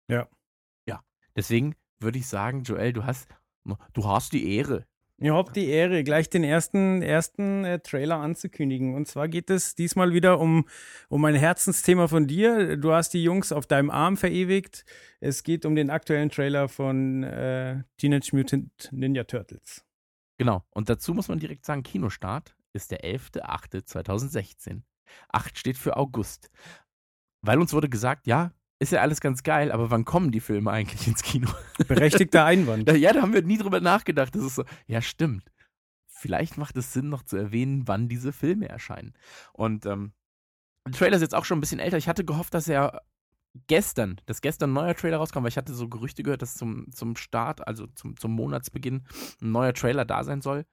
ja. 0.09 0.27
Ja, 0.85 1.03
deswegen 1.35 1.75
würde 1.99 2.19
ich 2.19 2.27
sagen, 2.27 2.63
Joel, 2.63 2.93
du 2.93 3.05
hast, 3.05 3.27
du 3.93 4.05
hast 4.05 4.33
die 4.33 4.55
Ehre. 4.55 4.85
Ich 5.21 5.29
habe 5.29 5.51
die 5.51 5.67
Ehre, 5.67 6.05
gleich 6.05 6.29
den 6.29 6.45
ersten, 6.45 7.01
ersten 7.01 7.65
äh, 7.65 7.79
Trailer 7.79 8.17
anzukündigen. 8.19 8.95
Und 8.95 9.05
zwar 9.07 9.27
geht 9.27 9.49
es 9.49 9.75
diesmal 9.75 10.13
wieder 10.13 10.39
um, 10.39 10.65
um 11.09 11.25
ein 11.25 11.35
Herzensthema 11.35 12.07
von 12.07 12.25
dir. 12.25 12.77
Du 12.77 12.93
hast 12.93 13.09
die 13.09 13.21
Jungs 13.21 13.51
auf 13.51 13.67
deinem 13.67 13.89
Arm 13.89 14.15
verewigt. 14.15 14.85
Es 15.19 15.43
geht 15.43 15.65
um 15.65 15.75
den 15.75 15.89
aktuellen 15.89 16.29
Trailer 16.29 16.69
von 16.69 17.23
äh, 17.23 17.83
Teenage 17.97 18.29
Mutant 18.33 18.89
Ninja 18.93 19.25
Turtles. 19.25 19.83
Genau. 20.37 20.63
Und 20.69 20.89
dazu 20.89 21.13
muss 21.13 21.27
man 21.27 21.39
direkt 21.39 21.65
sagen, 21.65 21.83
Kinostart 21.83 22.55
ist 22.71 22.91
der 22.91 23.03
11.08.2016. 23.03 24.83
8 25.29 25.57
steht 25.57 25.77
für 25.77 25.97
August. 25.97 26.49
Weil 27.41 27.59
uns 27.59 27.73
wurde 27.73 27.89
gesagt, 27.89 28.25
ja, 28.25 28.53
ist 28.79 28.91
ja 28.93 29.01
alles 29.01 29.19
ganz 29.19 29.43
geil, 29.43 29.71
aber 29.71 29.91
wann 29.91 30.05
kommen 30.05 30.31
die 30.31 30.39
Filme 30.39 30.71
eigentlich 30.71 31.07
ins 31.07 31.21
Kino? 31.21 31.49
Berechtigter 31.87 32.45
Einwand. 32.45 32.89
ja, 32.97 33.11
da 33.11 33.21
haben 33.21 33.33
wir 33.33 33.41
nie 33.41 33.57
drüber 33.57 33.81
nachgedacht. 33.81 34.33
Das 34.33 34.43
ist 34.43 34.55
so, 34.55 34.63
ja, 34.87 35.01
stimmt. 35.01 35.51
Vielleicht 36.07 36.57
macht 36.57 36.77
es 36.77 36.93
Sinn, 36.93 37.09
noch 37.09 37.23
zu 37.23 37.37
erwähnen, 37.37 37.87
wann 37.87 38.07
diese 38.07 38.31
Filme 38.31 38.67
erscheinen. 38.69 39.13
Und 39.53 39.85
ähm, 39.85 40.13
der 40.87 40.93
Trailer 40.93 41.15
ist 41.17 41.21
jetzt 41.21 41.35
auch 41.35 41.45
schon 41.45 41.57
ein 41.57 41.61
bisschen 41.61 41.79
älter. 41.79 41.97
Ich 41.97 42.07
hatte 42.07 42.25
gehofft, 42.25 42.53
dass 42.53 42.67
er 42.67 43.01
gestern, 43.67 44.19
dass 44.25 44.41
gestern 44.41 44.71
ein 44.71 44.73
neuer 44.73 44.95
Trailer 44.95 45.17
rauskommt, 45.17 45.43
weil 45.43 45.49
ich 45.49 45.57
hatte 45.57 45.73
so 45.73 45.87
Gerüchte 45.89 46.23
gehört, 46.23 46.41
dass 46.41 46.55
zum, 46.55 46.91
zum 46.91 47.15
Start, 47.15 47.67
also 47.67 47.87
zum, 47.87 48.17
zum 48.17 48.31
Monatsbeginn, 48.31 49.05
ein 49.41 49.51
neuer 49.51 49.73
Trailer 49.73 50.05
da 50.05 50.23
sein 50.23 50.41
soll 50.41 50.65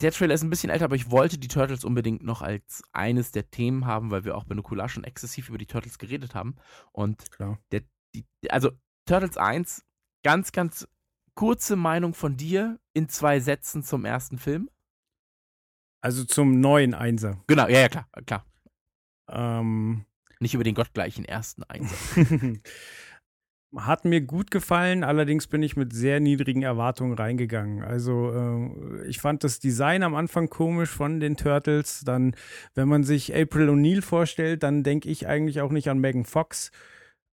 der 0.00 0.12
Trailer 0.12 0.34
ist 0.34 0.42
ein 0.42 0.50
bisschen 0.50 0.70
älter, 0.70 0.84
aber 0.84 0.96
ich 0.96 1.10
wollte 1.10 1.38
die 1.38 1.48
Turtles 1.48 1.84
unbedingt 1.84 2.22
noch 2.22 2.42
als 2.42 2.82
eines 2.92 3.32
der 3.32 3.50
Themen 3.50 3.86
haben, 3.86 4.10
weil 4.10 4.24
wir 4.24 4.36
auch 4.36 4.44
bei 4.44 4.54
Nukular 4.54 4.88
schon 4.88 5.04
exzessiv 5.04 5.48
über 5.48 5.58
die 5.58 5.66
Turtles 5.66 5.98
geredet 5.98 6.34
haben. 6.34 6.56
Und 6.92 7.30
Klar. 7.32 7.58
Der, 7.72 7.82
die, 8.14 8.24
also 8.48 8.70
Turtles 9.06 9.36
1, 9.36 9.84
ganz, 10.22 10.52
ganz 10.52 10.86
kurze 11.34 11.76
Meinung 11.76 12.14
von 12.14 12.36
dir 12.36 12.78
in 12.92 13.08
zwei 13.08 13.40
Sätzen 13.40 13.82
zum 13.82 14.04
ersten 14.04 14.38
Film. 14.38 14.70
Also 16.00 16.24
zum 16.24 16.60
neuen 16.60 16.94
Einser. 16.94 17.42
Genau, 17.48 17.66
ja, 17.66 17.80
ja, 17.80 17.88
klar, 17.88 18.08
klar. 18.24 18.46
Ähm. 19.28 20.04
Nicht 20.40 20.54
über 20.54 20.62
den 20.62 20.76
gottgleichen 20.76 21.24
ersten 21.24 21.64
Einser. 21.64 21.96
Hat 23.76 24.06
mir 24.06 24.22
gut 24.22 24.50
gefallen, 24.50 25.04
allerdings 25.04 25.46
bin 25.46 25.62
ich 25.62 25.76
mit 25.76 25.92
sehr 25.92 26.20
niedrigen 26.20 26.62
Erwartungen 26.62 27.12
reingegangen. 27.12 27.82
Also 27.82 28.32
äh, 28.32 29.06
ich 29.06 29.20
fand 29.20 29.44
das 29.44 29.58
Design 29.58 30.02
am 30.02 30.14
Anfang 30.14 30.48
komisch 30.48 30.88
von 30.88 31.20
den 31.20 31.36
Turtles. 31.36 32.00
Dann, 32.00 32.34
wenn 32.74 32.88
man 32.88 33.04
sich 33.04 33.34
April 33.36 33.68
O'Neil 33.68 34.00
vorstellt, 34.00 34.62
dann 34.62 34.84
denke 34.84 35.10
ich 35.10 35.26
eigentlich 35.26 35.60
auch 35.60 35.70
nicht 35.70 35.90
an 35.90 35.98
Megan 35.98 36.24
Fox. 36.24 36.70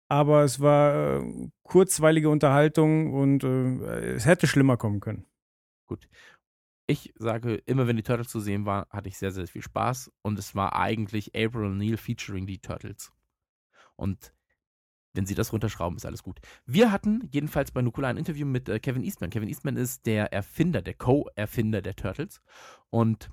Aber 0.08 0.44
es 0.44 0.60
war 0.60 1.20
äh, 1.22 1.48
kurzweilige 1.62 2.28
Unterhaltung 2.28 3.14
und 3.14 3.42
äh, 3.42 4.12
es 4.12 4.26
hätte 4.26 4.46
schlimmer 4.46 4.76
kommen 4.76 5.00
können. 5.00 5.24
Gut. 5.86 6.06
Ich 6.86 7.14
sage, 7.16 7.54
immer 7.64 7.86
wenn 7.86 7.96
die 7.96 8.02
Turtles 8.02 8.28
zu 8.28 8.40
sehen 8.40 8.66
waren, 8.66 8.84
hatte 8.90 9.08
ich 9.08 9.16
sehr, 9.16 9.32
sehr 9.32 9.46
viel 9.46 9.62
Spaß. 9.62 10.12
Und 10.20 10.38
es 10.38 10.54
war 10.54 10.76
eigentlich 10.76 11.34
April 11.34 11.70
O'Neil 11.70 11.96
featuring 11.96 12.46
die 12.46 12.58
Turtles. 12.58 13.10
Und 13.96 14.35
wenn 15.16 15.26
sie 15.26 15.34
das 15.34 15.52
runterschrauben, 15.52 15.96
ist 15.96 16.06
alles 16.06 16.22
gut. 16.22 16.40
Wir 16.66 16.92
hatten 16.92 17.28
jedenfalls 17.30 17.70
bei 17.70 17.82
Nukula 17.82 18.08
ein 18.08 18.16
Interview 18.16 18.46
mit 18.46 18.68
äh, 18.68 18.78
Kevin 18.78 19.02
Eastman. 19.02 19.30
Kevin 19.30 19.48
Eastman 19.48 19.76
ist 19.76 20.06
der 20.06 20.32
Erfinder, 20.32 20.82
der 20.82 20.94
Co-Erfinder 20.94 21.82
der 21.82 21.96
Turtles. 21.96 22.40
Und 22.90 23.30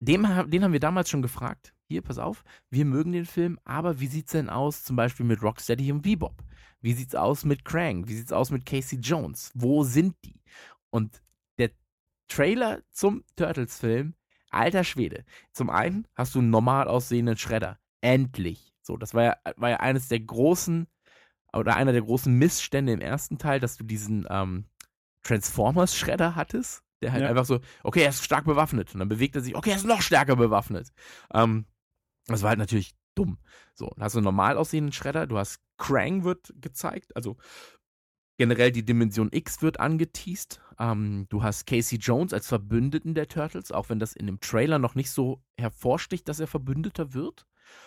dem, 0.00 0.22
den 0.50 0.64
haben 0.64 0.72
wir 0.72 0.80
damals 0.80 1.10
schon 1.10 1.22
gefragt, 1.22 1.74
hier, 1.86 2.02
pass 2.02 2.18
auf, 2.18 2.44
wir 2.70 2.84
mögen 2.84 3.12
den 3.12 3.26
Film, 3.26 3.58
aber 3.64 4.00
wie 4.00 4.06
sieht 4.06 4.26
es 4.26 4.32
denn 4.32 4.48
aus 4.48 4.82
zum 4.84 4.96
Beispiel 4.96 5.26
mit 5.26 5.42
Rocksteady 5.42 5.92
und 5.92 6.02
Bebop? 6.02 6.42
Wie 6.80 6.94
sieht 6.94 7.08
es 7.08 7.14
aus 7.14 7.44
mit 7.44 7.64
Krang? 7.64 8.08
Wie 8.08 8.14
sieht 8.14 8.26
es 8.26 8.32
aus 8.32 8.50
mit 8.50 8.64
Casey 8.64 8.98
Jones? 8.98 9.50
Wo 9.54 9.84
sind 9.84 10.14
die? 10.24 10.40
Und 10.88 11.22
der 11.58 11.70
Trailer 12.28 12.80
zum 12.92 13.24
Turtles-Film, 13.36 14.14
alter 14.50 14.84
Schwede. 14.84 15.24
Zum 15.52 15.68
einen 15.68 16.06
hast 16.14 16.34
du 16.34 16.38
einen 16.38 16.50
normal 16.50 16.88
aussehenden 16.88 17.36
Schredder. 17.36 17.78
Endlich. 18.00 18.69
So, 18.82 18.96
das 18.96 19.14
war 19.14 19.22
ja, 19.22 19.36
war 19.56 19.70
ja 19.70 19.76
eines 19.80 20.08
der 20.08 20.20
großen, 20.20 20.86
oder 21.52 21.76
einer 21.76 21.92
der 21.92 22.02
großen 22.02 22.32
Missstände 22.32 22.92
im 22.92 23.00
ersten 23.00 23.38
Teil, 23.38 23.60
dass 23.60 23.76
du 23.76 23.84
diesen 23.84 24.26
ähm, 24.30 24.66
Transformers-Schredder 25.22 26.36
hattest, 26.36 26.82
der 27.02 27.12
halt 27.12 27.22
ja. 27.22 27.28
einfach 27.28 27.44
so, 27.44 27.60
okay, 27.82 28.02
er 28.02 28.10
ist 28.10 28.24
stark 28.24 28.44
bewaffnet. 28.44 28.94
Und 28.94 29.00
dann 29.00 29.08
bewegt 29.08 29.36
er 29.36 29.42
sich, 29.42 29.56
okay, 29.56 29.70
er 29.70 29.76
ist 29.76 29.86
noch 29.86 30.02
stärker 30.02 30.36
bewaffnet. 30.36 30.92
Ähm, 31.32 31.66
das 32.26 32.42
war 32.42 32.50
halt 32.50 32.58
natürlich 32.58 32.94
dumm. 33.14 33.38
So, 33.74 33.90
dann 33.96 34.04
hast 34.04 34.14
du 34.14 34.18
einen 34.18 34.24
normal 34.24 34.56
aussehenden 34.56 34.92
Schredder, 34.92 35.26
du 35.26 35.38
hast 35.38 35.60
Krang 35.76 36.24
wird 36.24 36.52
gezeigt, 36.60 37.16
also 37.16 37.36
generell 38.36 38.70
die 38.72 38.84
Dimension 38.84 39.28
X 39.32 39.60
wird 39.60 39.80
angeteased. 39.80 40.60
Ähm, 40.78 41.26
du 41.28 41.42
hast 41.42 41.66
Casey 41.66 41.98
Jones 41.98 42.32
als 42.32 42.46
Verbündeten 42.46 43.14
der 43.14 43.28
Turtles, 43.28 43.72
auch 43.72 43.88
wenn 43.90 43.98
das 43.98 44.14
in 44.14 44.26
dem 44.26 44.40
Trailer 44.40 44.78
noch 44.78 44.94
nicht 44.94 45.10
so 45.10 45.42
hervorsticht, 45.58 46.28
dass 46.28 46.40
er 46.40 46.46
Verbündeter 46.46 47.12
wird. 47.12 47.46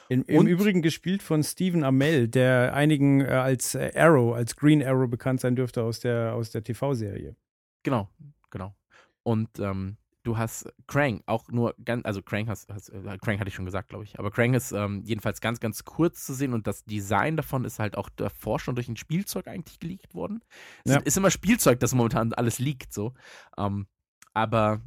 In, 0.10 0.24
Im 0.24 0.48
Übrigen 0.48 0.82
gespielt 0.82 1.24
von 1.24 1.44
Stephen 1.44 1.84
Amell, 1.84 2.28
der 2.28 2.74
einigen 2.74 3.22
äh, 3.22 3.30
als 3.30 3.74
äh, 3.76 3.92
Arrow, 3.96 4.36
als 4.36 4.56
Green 4.56 4.84
Arrow 4.84 5.10
bekannt 5.10 5.42
sein 5.42 5.56
dürfte 5.56 5.84
aus 5.84 6.00
der, 6.02 6.34
aus 6.36 6.52
der 6.52 6.64
TV-Serie. 6.64 7.36
Genau, 7.84 8.10
genau. 8.50 8.76
Und 9.24 9.60
ähm, 9.60 9.98
du 10.24 10.38
hast 10.38 10.72
Krang, 10.88 11.22
auch 11.26 11.50
nur 11.50 11.76
ganz, 11.84 12.06
also 12.06 12.22
Krang, 12.22 12.48
hast, 12.50 12.70
hast, 12.70 12.90
äh, 12.90 13.18
Krang 13.22 13.40
hatte 13.40 13.48
ich 13.50 13.56
schon 13.56 13.66
gesagt, 13.66 13.90
glaube 13.90 14.04
ich, 14.04 14.20
aber 14.20 14.32
Krang 14.32 14.54
ist 14.54 14.72
ähm, 14.72 15.02
jedenfalls 15.06 15.42
ganz, 15.42 15.60
ganz 15.60 15.84
kurz 15.86 16.26
zu 16.26 16.34
sehen 16.34 16.54
und 16.54 16.68
das 16.68 16.84
Design 16.86 17.38
davon 17.38 17.66
ist 17.66 17.80
halt 17.80 17.98
auch 17.98 18.10
davor 18.10 18.60
schon 18.60 18.76
durch 18.76 18.88
ein 18.90 18.98
Spielzeug 18.98 19.48
eigentlich 19.48 19.80
geleakt 19.80 20.14
worden. 20.14 20.44
Es 20.84 20.94
Ja. 20.94 21.00
ist 21.00 21.18
immer 21.18 21.32
Spielzeug, 21.32 21.80
das 21.80 21.94
momentan 21.94 22.34
alles 22.34 22.60
liegt, 22.60 22.94
so. 22.94 23.14
Ähm, 23.58 23.88
aber 24.34 24.82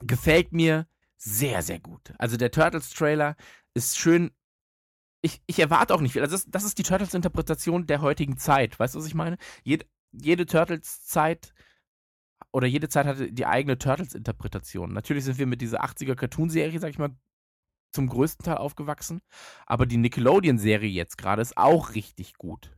gefällt 0.00 0.52
mir 0.52 0.86
sehr, 1.16 1.62
sehr 1.62 1.78
gut. 1.78 2.12
Also 2.18 2.36
der 2.36 2.50
Turtles-Trailer 2.50 3.36
ist 3.74 3.98
schön. 3.98 4.30
Ich, 5.22 5.40
ich 5.46 5.58
erwarte 5.58 5.94
auch 5.94 6.00
nicht 6.00 6.12
viel. 6.12 6.22
Also 6.22 6.34
das, 6.34 6.46
das 6.48 6.64
ist 6.64 6.78
die 6.78 6.82
Turtles-Interpretation 6.82 7.86
der 7.86 8.00
heutigen 8.00 8.36
Zeit. 8.36 8.78
Weißt 8.78 8.94
du, 8.94 8.98
was 8.98 9.06
ich 9.06 9.14
meine? 9.14 9.38
Jed, 9.62 9.86
jede 10.10 10.46
Turtles-Zeit 10.46 11.54
oder 12.52 12.66
jede 12.66 12.88
Zeit 12.88 13.06
hatte 13.06 13.32
die 13.32 13.46
eigene 13.46 13.78
Turtles-Interpretation. 13.78 14.92
Natürlich 14.92 15.24
sind 15.24 15.38
wir 15.38 15.46
mit 15.46 15.60
dieser 15.60 15.84
80er-Cartoon-Serie, 15.84 16.80
sag 16.80 16.90
ich 16.90 16.98
mal, 16.98 17.16
zum 17.92 18.08
größten 18.08 18.44
Teil 18.44 18.56
aufgewachsen. 18.56 19.20
Aber 19.66 19.86
die 19.86 19.96
Nickelodeon-Serie 19.96 20.90
jetzt 20.90 21.18
gerade 21.18 21.42
ist 21.42 21.56
auch 21.56 21.94
richtig 21.94 22.34
gut. 22.34 22.74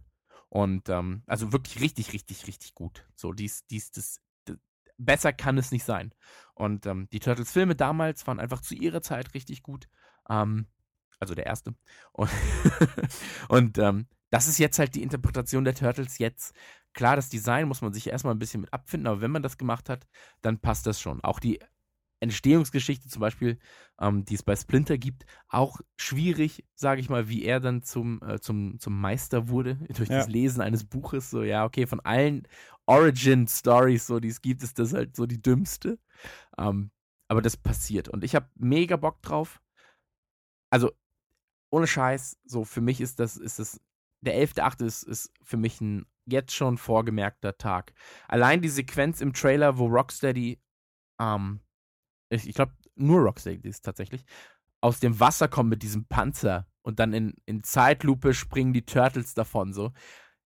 Und 0.49 0.89
ähm, 0.89 1.23
also 1.27 1.53
wirklich 1.53 1.81
richtig, 1.81 2.13
richtig, 2.13 2.47
richtig 2.47 2.75
gut. 2.75 3.07
So, 3.17 3.33
dies, 3.33 3.67
dies, 3.67 3.91
das, 3.91 4.21
das 4.45 4.59
besser 4.99 5.33
kann 5.33 5.59
es 5.59 5.73
nicht 5.73 5.85
sein. 5.85 6.15
Und 6.55 6.87
ähm, 6.87 7.09
die 7.13 7.21
Turtles-Filme 7.21 7.75
damals 7.75 8.27
waren 8.27 8.39
einfach 8.39 8.61
zu 8.61 8.75
ihrer 8.75 9.03
Zeit 9.03 9.35
richtig 9.35 9.63
gut. 9.63 9.89
Ähm, 10.29 10.67
also 11.25 11.35
der 11.35 11.47
erste. 11.47 11.75
Und, 12.13 12.31
und 13.49 13.79
ähm, 13.79 14.07
das 14.31 14.49
ist 14.49 14.59
jetzt 14.59 14.79
halt 14.79 14.95
die 14.95 15.03
Interpretation 15.03 15.65
der 15.65 15.75
Turtles 15.75 16.19
jetzt. 16.19 16.55
Klar, 16.93 17.17
das 17.17 17.29
Design 17.29 17.69
muss 17.69 17.83
man 17.83 17.93
sich 17.93 18.09
erstmal 18.09 18.35
ein 18.35 18.39
bisschen 18.39 18.61
mit 18.63 18.73
abfinden, 18.73 19.07
aber 19.09 19.21
wenn 19.21 19.31
man 19.31 19.43
das 19.43 19.59
gemacht 19.59 19.89
hat, 19.89 20.07
dann 20.43 20.61
passt 20.61 20.87
das 20.87 21.01
schon. 21.01 21.23
Auch 21.23 21.41
die 21.41 21.61
Entstehungsgeschichte 22.21 23.09
zum 23.09 23.21
Beispiel, 23.21 23.59
ähm, 24.01 24.25
die 24.25 24.35
es 24.35 24.43
bei 24.43 24.57
Splinter 24.57 24.97
gibt, 24.99 25.27
auch 25.49 25.81
schwierig, 25.97 26.65
sage 26.75 27.01
ich 27.01 27.11
mal, 27.11 27.29
wie 27.29 27.45
er 27.45 27.61
dann 27.61 27.83
zum, 27.83 28.23
äh, 28.23 28.41
zum, 28.41 28.79
zum 28.79 29.01
Meister 29.01 29.49
wurde 29.49 29.77
durch 29.97 30.09
Ja. 30.09 30.19
das 30.19 30.29
Lesen 30.29 30.61
eines 30.63 30.85
Buches. 30.85 31.31
So, 31.31 31.43
ja, 31.43 31.65
okay, 31.65 31.87
von 31.87 32.01
allen 32.01 32.49
Origin-Stories, 32.87 34.07
so, 34.07 34.21
die 34.21 34.29
es 34.29 34.41
gibt, 34.43 34.63
ist 34.63 34.79
das 34.79 34.95
halt 34.95 35.17
so 35.17 35.27
die 35.27 35.43
dümmste. 35.43 35.99
Ähm, 36.59 36.91
aber 37.29 37.43
das 37.43 37.57
passiert 37.57 38.09
und 38.09 38.25
ich 38.25 38.35
habe 38.35 38.49
mega 38.57 38.97
Bock 38.97 39.23
drauf. 39.23 39.61
Also, 40.71 40.93
ohne 41.75 41.89
Scheiß, 41.89 42.39
so 42.45 42.65
für 42.65 42.81
mich 42.81 43.01
ist 43.01 43.19
das, 43.19 43.37
ist 43.37 43.59
das, 43.59 43.81
der 44.21 44.35
11.8. 44.35 44.85
Ist, 44.85 45.03
ist 45.03 45.33
für 45.43 45.57
mich 45.57 45.81
ein 45.81 46.07
jetzt 46.25 46.55
schon 46.55 46.79
vorgemerkter 46.79 47.59
Tag. 47.59 47.93
Allein 48.29 48.63
die 48.63 48.69
Sequenz 48.69 49.21
im 49.21 49.33
Trailer, 49.33 49.77
wo 49.77 49.87
Rocksteady, 49.87 50.63
ähm, 51.21 51.61
ich, 52.31 52.49
ich 52.49 52.55
glaube, 52.55 52.73
nur 52.95 53.23
Rocksteady 53.23 53.69
ist 53.69 53.85
tatsächlich, 53.85 54.25
aus 54.81 55.01
dem 55.01 55.19
Wasser 55.19 55.49
kommt 55.49 55.71
mit 55.71 55.83
diesem 55.83 56.07
Panzer 56.07 56.69
und 56.83 57.01
dann 57.01 57.13
in, 57.13 57.35
in 57.45 57.65
Zeitlupe 57.65 58.35
springen 58.35 58.73
die 58.73 58.87
Turtles 58.87 59.35
davon, 59.35 59.73
so. 59.73 59.93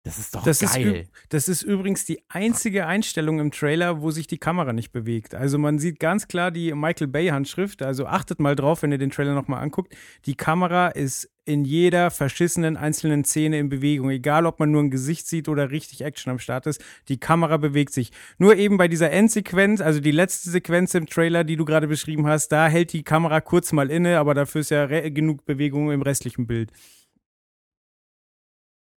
Das 0.03 0.17
ist 0.17 0.33
doch 0.33 0.43
Das 0.43 0.63
ist, 0.63 0.73
geil. 0.73 0.87
üb- 1.05 1.07
das 1.29 1.47
ist 1.47 1.61
übrigens 1.61 2.05
die 2.05 2.23
einzige 2.27 2.87
Einstellung 2.87 3.39
im 3.39 3.51
Trailer, 3.51 4.01
wo 4.01 4.09
sich 4.09 4.25
die 4.25 4.39
Kamera 4.39 4.73
nicht 4.73 4.91
bewegt. 4.91 5.35
Also 5.35 5.59
man 5.59 5.77
sieht 5.77 5.99
ganz 5.99 6.27
klar 6.27 6.49
die 6.49 6.73
Michael 6.73 7.05
Bay 7.07 7.27
Handschrift. 7.27 7.83
Also 7.83 8.07
achtet 8.07 8.39
mal 8.39 8.55
drauf, 8.55 8.81
wenn 8.81 8.91
ihr 8.91 8.97
den 8.97 9.11
Trailer 9.11 9.35
nochmal 9.35 9.61
anguckt. 9.61 9.95
Die 10.25 10.33
Kamera 10.33 10.87
ist 10.87 11.29
in 11.45 11.65
jeder 11.65 12.09
verschissenen 12.09 12.77
einzelnen 12.77 13.25
Szene 13.25 13.59
in 13.59 13.69
Bewegung. 13.69 14.09
Egal, 14.09 14.47
ob 14.47 14.59
man 14.59 14.71
nur 14.71 14.81
ein 14.81 14.89
Gesicht 14.89 15.27
sieht 15.27 15.47
oder 15.47 15.69
richtig 15.69 16.01
Action 16.01 16.31
am 16.31 16.39
Start 16.39 16.65
ist. 16.65 16.83
Die 17.07 17.19
Kamera 17.19 17.57
bewegt 17.57 17.93
sich. 17.93 18.09
Nur 18.39 18.55
eben 18.55 18.77
bei 18.77 18.87
dieser 18.87 19.11
Endsequenz, 19.11 19.81
also 19.81 19.99
die 19.99 20.09
letzte 20.11 20.49
Sequenz 20.49 20.95
im 20.95 21.05
Trailer, 21.05 21.43
die 21.43 21.57
du 21.57 21.65
gerade 21.65 21.87
beschrieben 21.87 22.25
hast, 22.25 22.47
da 22.47 22.67
hält 22.67 22.91
die 22.93 23.03
Kamera 23.03 23.39
kurz 23.39 23.71
mal 23.71 23.91
inne, 23.91 24.17
aber 24.17 24.33
dafür 24.33 24.61
ist 24.61 24.71
ja 24.71 24.87
genug 25.09 25.45
Bewegung 25.45 25.91
im 25.91 26.01
restlichen 26.01 26.47
Bild. 26.47 26.71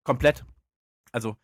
Komplett. 0.04 0.44
Also, 1.14 1.36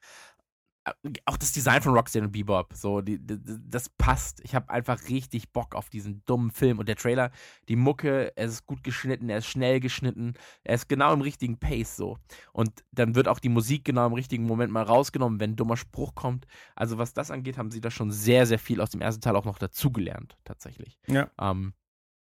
äh, 0.85 0.93
auch 1.27 1.37
das 1.37 1.53
Design 1.53 1.83
von 1.83 1.95
Rocksteady 1.95 2.25
und 2.27 2.33
Bebop, 2.33 2.73
so, 2.75 3.03
die, 3.03 3.19
die, 3.19 3.39
das 3.69 3.89
passt. 3.91 4.41
Ich 4.45 4.55
habe 4.55 4.71
einfach 4.71 5.09
richtig 5.09 5.53
Bock 5.53 5.75
auf 5.75 5.91
diesen 5.91 6.25
dummen 6.25 6.51
Film. 6.51 6.79
Und 6.79 6.89
der 6.89 6.97
Trailer, 6.97 7.31
die 7.69 7.77
Mucke, 7.77 8.33
er 8.37 8.47
ist 8.47 8.67
gut 8.67 8.83
geschnitten, 8.83 9.29
er 9.29 9.39
ist 9.39 9.47
schnell 9.47 9.79
geschnitten, 9.79 10.35
er 10.65 10.75
ist 10.75 10.89
genau 10.89 11.13
im 11.13 11.21
richtigen 11.21 11.59
Pace 11.59 11.97
so. 11.97 12.19
Und 12.53 12.83
dann 12.93 13.15
wird 13.15 13.29
auch 13.29 13.39
die 13.39 13.51
Musik 13.51 13.85
genau 13.85 14.07
im 14.07 14.15
richtigen 14.15 14.45
Moment 14.45 14.73
mal 14.73 14.83
rausgenommen, 14.83 15.39
wenn 15.39 15.53
ein 15.53 15.57
dummer 15.57 15.77
Spruch 15.77 16.15
kommt. 16.15 16.47
Also, 16.75 16.99
was 16.99 17.13
das 17.13 17.31
angeht, 17.31 17.59
haben 17.59 17.71
sie 17.71 17.81
da 17.81 17.91
schon 17.91 18.11
sehr, 18.11 18.47
sehr 18.47 18.59
viel 18.59 18.81
aus 18.81 18.91
dem 18.91 19.03
ersten 19.03 19.21
Teil 19.21 19.37
auch 19.37 19.45
noch 19.45 19.59
dazugelernt, 19.59 20.37
tatsächlich. 20.45 20.99
Ja. 21.07 21.31
Ähm, 21.39 21.75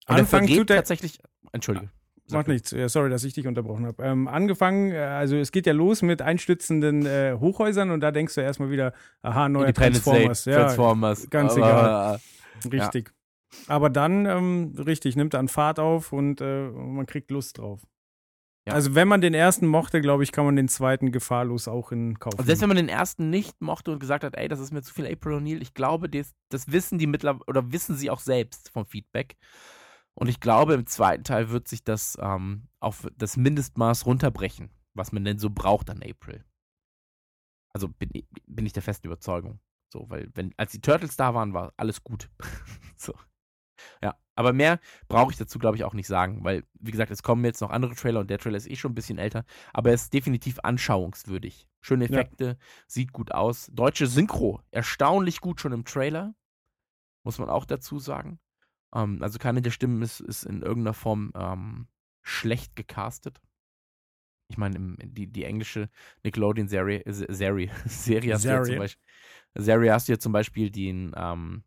Anfang 0.06 0.46
tut 0.48 0.68
der- 0.68 0.78
tatsächlich. 0.78 1.20
Entschuldige. 1.52 1.90
Macht 2.30 2.48
nichts. 2.48 2.70
Ja, 2.70 2.88
sorry, 2.88 3.10
dass 3.10 3.24
ich 3.24 3.34
dich 3.34 3.46
unterbrochen 3.46 3.84
habe. 3.86 4.02
Ähm, 4.02 4.28
angefangen, 4.28 4.92
äh, 4.92 4.98
also 4.98 5.36
es 5.36 5.52
geht 5.52 5.66
ja 5.66 5.72
los 5.72 6.02
mit 6.02 6.22
einstützenden 6.22 7.04
äh, 7.04 7.36
Hochhäusern 7.38 7.90
und 7.90 8.00
da 8.00 8.10
denkst 8.10 8.34
du 8.34 8.40
erstmal 8.40 8.70
wieder, 8.70 8.92
aha, 9.22 9.48
neuer 9.48 9.68
Independence 9.68 10.04
Transformers. 10.04 10.44
Ja, 10.44 10.58
Transformers. 10.60 11.30
ganz 11.30 11.56
aber, 11.56 12.20
richtig. 12.72 13.12
Aber 13.66 13.90
dann, 13.90 14.24
ähm, 14.26 14.74
richtig, 14.78 15.16
nimmt 15.16 15.34
an 15.34 15.48
Fahrt 15.48 15.78
auf 15.78 16.12
und 16.12 16.40
äh, 16.40 16.70
man 16.70 17.06
kriegt 17.06 17.30
Lust 17.30 17.58
drauf. 17.58 17.82
Ja. 18.66 18.74
Also 18.74 18.94
wenn 18.94 19.08
man 19.08 19.20
den 19.20 19.34
ersten 19.34 19.66
mochte, 19.66 20.00
glaube 20.00 20.22
ich, 20.22 20.30
kann 20.30 20.44
man 20.44 20.54
den 20.54 20.68
zweiten 20.68 21.10
gefahrlos 21.10 21.66
auch 21.66 21.90
in 21.90 22.20
Kauf 22.20 22.34
Und 22.34 22.46
selbst 22.46 22.60
nehmen. 22.60 22.70
wenn 22.70 22.76
man 22.76 22.86
den 22.86 22.96
ersten 22.96 23.28
nicht 23.28 23.60
mochte 23.60 23.90
und 23.90 23.98
gesagt 23.98 24.22
hat, 24.22 24.36
ey, 24.36 24.46
das 24.46 24.60
ist 24.60 24.72
mir 24.72 24.82
zu 24.82 24.94
viel 24.94 25.06
April 25.06 25.38
O'Neil, 25.38 25.60
ich 25.60 25.74
glaube, 25.74 26.08
das, 26.08 26.32
das 26.48 26.70
wissen 26.70 26.98
die 26.98 27.08
mittlerweile, 27.08 27.44
oder 27.48 27.72
wissen 27.72 27.96
sie 27.96 28.08
auch 28.08 28.20
selbst 28.20 28.70
vom 28.70 28.86
Feedback. 28.86 29.36
Und 30.14 30.28
ich 30.28 30.40
glaube, 30.40 30.74
im 30.74 30.86
zweiten 30.86 31.24
Teil 31.24 31.50
wird 31.50 31.68
sich 31.68 31.84
das 31.84 32.16
ähm, 32.20 32.68
auf 32.80 33.08
das 33.16 33.36
Mindestmaß 33.36 34.06
runterbrechen, 34.06 34.70
was 34.94 35.12
man 35.12 35.24
denn 35.24 35.38
so 35.38 35.50
braucht 35.50 35.88
an 35.90 36.02
April. 36.02 36.44
Also 37.74 37.88
bin, 37.88 38.10
ich- 38.12 38.26
bin 38.46 38.66
ich 38.66 38.72
der 38.72 38.82
festen 38.82 39.06
Überzeugung. 39.06 39.60
So, 39.92 40.08
weil, 40.08 40.30
wenn, 40.34 40.54
als 40.56 40.72
die 40.72 40.80
Turtles 40.80 41.16
da 41.16 41.34
waren, 41.34 41.52
war 41.54 41.72
alles 41.76 42.02
gut. 42.02 42.30
so. 42.96 43.14
Ja, 44.02 44.16
aber 44.36 44.52
mehr 44.52 44.80
brauche 45.08 45.32
ich 45.32 45.38
dazu, 45.38 45.58
glaube 45.58 45.76
ich, 45.76 45.84
auch 45.84 45.94
nicht 45.94 46.06
sagen, 46.06 46.44
weil, 46.44 46.64
wie 46.74 46.90
gesagt, 46.92 47.10
es 47.10 47.22
kommen 47.22 47.44
jetzt 47.44 47.60
noch 47.60 47.70
andere 47.70 47.94
Trailer 47.94 48.20
und 48.20 48.30
der 48.30 48.38
Trailer 48.38 48.56
ist 48.56 48.70
eh 48.70 48.76
schon 48.76 48.92
ein 48.92 48.94
bisschen 48.94 49.18
älter, 49.18 49.44
aber 49.72 49.88
er 49.90 49.94
ist 49.94 50.12
definitiv 50.14 50.60
anschauungswürdig. 50.62 51.66
Schöne 51.80 52.04
Ja. 52.04 52.10
Effekte, 52.20 52.58
sieht 52.86 53.12
gut 53.12 53.32
aus. 53.32 53.70
Deutsche 53.72 54.06
Synchro, 54.06 54.60
erstaunlich 54.70 55.40
gut 55.40 55.60
schon 55.60 55.72
im 55.72 55.84
Trailer, 55.84 56.34
muss 57.24 57.38
man 57.38 57.48
auch 57.48 57.64
dazu 57.64 57.98
sagen. 57.98 58.38
Ähm, 58.94 59.22
also 59.22 59.38
keine 59.38 59.62
der 59.62 59.70
Stimmen 59.70 60.02
ist, 60.02 60.20
ist 60.20 60.44
in 60.44 60.62
irgendeiner 60.62 60.94
Form 60.94 61.32
ähm, 61.34 61.88
schlecht 62.22 62.76
gecastet. 62.76 63.40
Ich 64.48 64.58
meine, 64.58 64.96
die, 65.02 65.26
die 65.26 65.44
englische 65.44 65.88
Nickelodeon-Serie, 66.24 67.04
äh, 67.06 67.12
Serie, 67.12 67.70
Serie 67.86 68.34
hast 68.34 68.44
du 68.44 68.48
ja 68.48 68.62
zum 68.62 68.64
Serie. 68.64 68.78
Beispiel, 68.78 69.04
Serie 69.54 69.92
hast 69.92 70.08
du 70.08 70.12
ja 70.12 70.18
zum 70.18 70.32
Beispiel 70.32 70.70
den, 70.70 71.12
ähm, 71.16 71.64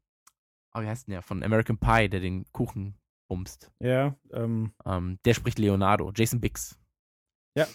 oh, 0.73 0.81
wie 0.81 0.87
heißt 0.87 1.07
denn 1.07 1.13
der, 1.13 1.21
von 1.21 1.43
American 1.43 1.77
Pie, 1.77 2.09
der 2.09 2.19
den 2.19 2.45
Kuchen 2.51 2.97
bumst. 3.27 3.71
Ja, 3.79 4.15
ähm, 4.31 4.73
Ähm, 4.85 5.19
der 5.25 5.33
spricht 5.33 5.57
Leonardo, 5.57 6.11
Jason 6.15 6.39
Biggs. 6.39 6.79
Ja. 7.57 7.67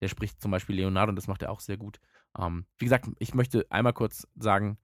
Der 0.00 0.08
spricht 0.08 0.40
zum 0.40 0.50
Beispiel 0.50 0.76
Leonardo 0.76 1.10
und 1.10 1.16
das 1.16 1.28
macht 1.28 1.42
er 1.42 1.50
auch 1.50 1.60
sehr 1.60 1.76
gut. 1.76 2.00
Ähm, 2.36 2.66
wie 2.78 2.84
gesagt, 2.84 3.08
ich 3.18 3.34
möchte 3.34 3.66
einmal 3.70 3.92
kurz 3.92 4.26
sagen, 4.36 4.78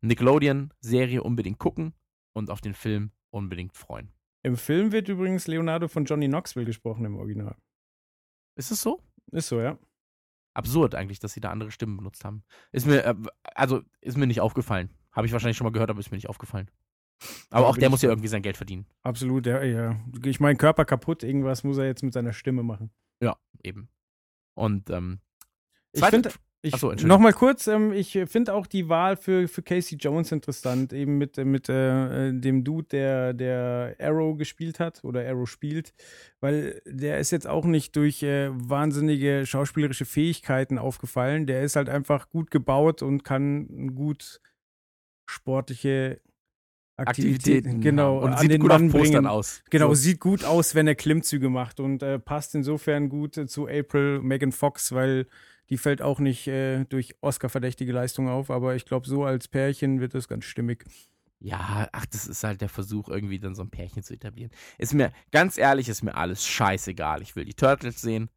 Nickelodeon-Serie 0.00 1.22
unbedingt 1.22 1.58
gucken 1.58 1.94
und 2.32 2.50
auf 2.50 2.60
den 2.60 2.74
Film 2.74 3.12
unbedingt 3.30 3.76
freuen. 3.76 4.12
im 4.42 4.56
Film 4.56 4.92
wird 4.92 5.08
übrigens 5.08 5.46
Leonardo 5.46 5.88
von 5.88 6.04
Johnny 6.04 6.26
Knoxville 6.28 6.66
gesprochen 6.66 7.04
im 7.04 7.16
Original. 7.16 7.56
Ist 8.56 8.70
es 8.70 8.80
so? 8.80 9.02
Ist 9.32 9.48
so, 9.48 9.60
ja. 9.60 9.78
Absurd 10.54 10.94
eigentlich, 10.94 11.18
dass 11.20 11.32
sie 11.34 11.40
da 11.40 11.50
andere 11.50 11.70
Stimmen 11.70 11.96
benutzt 11.96 12.24
haben. 12.24 12.42
Ist 12.72 12.86
mir, 12.86 13.04
äh, 13.04 13.14
also 13.54 13.82
ist 14.00 14.16
mir 14.16 14.26
nicht 14.26 14.40
aufgefallen. 14.40 14.90
Habe 15.12 15.26
ich 15.26 15.32
wahrscheinlich 15.32 15.56
schon 15.56 15.66
mal 15.66 15.72
gehört, 15.72 15.90
aber 15.90 16.00
ist 16.00 16.10
mir 16.10 16.16
nicht 16.16 16.28
aufgefallen. 16.28 16.70
Aber 17.50 17.66
Ja, 17.66 17.70
auch 17.70 17.76
der 17.76 17.90
muss 17.90 18.02
ja 18.02 18.08
irgendwie 18.08 18.28
sein 18.28 18.42
Geld 18.42 18.56
verdienen. 18.56 18.86
Absolut, 19.02 19.46
ja, 19.46 19.62
ja. 19.62 20.00
Ich 20.24 20.40
meine, 20.40 20.56
Körper 20.56 20.84
kaputt, 20.84 21.22
irgendwas 21.22 21.64
muss 21.64 21.78
er 21.78 21.86
jetzt 21.86 22.02
mit 22.02 22.12
seiner 22.12 22.32
Stimme 22.32 22.62
machen. 22.62 22.90
Ja, 23.22 23.36
eben. 23.62 23.88
Und 24.54 24.90
ähm, 24.90 25.20
Ich 25.92 26.04
finde, 26.04 26.30
ich, 26.60 26.74
Ach 26.74 26.78
so, 26.78 26.90
Entschuldigung. 26.90 27.08
nochmal 27.16 27.32
kurz, 27.32 27.68
ähm, 27.68 27.92
ich 27.92 28.18
finde 28.26 28.52
auch 28.52 28.66
die 28.66 28.88
Wahl 28.88 29.16
für, 29.16 29.46
für 29.46 29.62
Casey 29.62 29.96
Jones 29.96 30.32
interessant, 30.32 30.92
eben 30.92 31.16
mit, 31.16 31.38
äh, 31.38 31.44
mit 31.44 31.68
äh, 31.68 32.32
dem 32.32 32.64
Dude, 32.64 32.88
der, 32.88 33.32
der 33.32 33.94
Arrow 34.00 34.36
gespielt 34.36 34.80
hat 34.80 35.04
oder 35.04 35.24
Arrow 35.28 35.48
spielt, 35.48 35.94
weil 36.40 36.82
der 36.84 37.18
ist 37.20 37.30
jetzt 37.30 37.46
auch 37.46 37.64
nicht 37.64 37.94
durch 37.94 38.24
äh, 38.24 38.50
wahnsinnige 38.52 39.46
schauspielerische 39.46 40.04
Fähigkeiten 40.04 40.78
aufgefallen. 40.78 41.46
Der 41.46 41.62
ist 41.62 41.76
halt 41.76 41.88
einfach 41.88 42.28
gut 42.28 42.50
gebaut 42.50 43.02
und 43.02 43.22
kann 43.22 43.94
gut 43.94 44.40
sportliche 45.30 46.20
Aktivitäten, 46.96 47.68
Aktivitäten 47.68 47.80
genau, 47.80 48.18
und 48.18 48.32
an 48.32 48.38
sieht 48.40 48.58
gut 48.60 48.70
Mann 48.70 48.86
auf 48.86 48.92
Postern 48.92 49.12
bringen. 49.12 49.26
aus. 49.26 49.62
Genau, 49.70 49.88
So. 49.90 49.94
sieht 49.94 50.18
gut 50.18 50.44
aus, 50.44 50.74
wenn 50.74 50.88
er 50.88 50.96
Klimmzüge 50.96 51.48
macht 51.48 51.78
und 51.78 52.02
äh, 52.02 52.18
passt 52.18 52.56
insofern 52.56 53.08
gut 53.08 53.36
äh, 53.36 53.46
zu 53.46 53.68
April 53.68 54.20
Megan 54.22 54.50
Fox, 54.50 54.90
weil 54.90 55.28
die 55.70 55.78
fällt 55.78 56.02
auch 56.02 56.18
nicht 56.18 56.46
äh, 56.46 56.84
durch 56.84 57.14
Oscar-verdächtige 57.20 57.92
Leistung 57.92 58.28
auf, 58.28 58.50
aber 58.50 58.74
ich 58.74 58.84
glaube, 58.84 59.06
so 59.06 59.24
als 59.24 59.48
Pärchen 59.48 60.00
wird 60.00 60.14
das 60.14 60.28
ganz 60.28 60.44
stimmig. 60.44 60.84
Ja, 61.40 61.88
ach, 61.92 62.06
das 62.06 62.26
ist 62.26 62.42
halt 62.42 62.60
der 62.60 62.68
Versuch, 62.68 63.08
irgendwie 63.08 63.38
dann 63.38 63.54
so 63.54 63.62
ein 63.62 63.70
Pärchen 63.70 64.02
zu 64.02 64.14
etablieren. 64.14 64.50
Ist 64.76 64.94
mir, 64.94 65.12
ganz 65.30 65.56
ehrlich, 65.56 65.88
ist 65.88 66.02
mir 66.02 66.16
alles 66.16 66.44
scheißegal. 66.44 67.22
Ich 67.22 67.36
will 67.36 67.44
die 67.44 67.54
Turtles 67.54 68.00
sehen. 68.00 68.28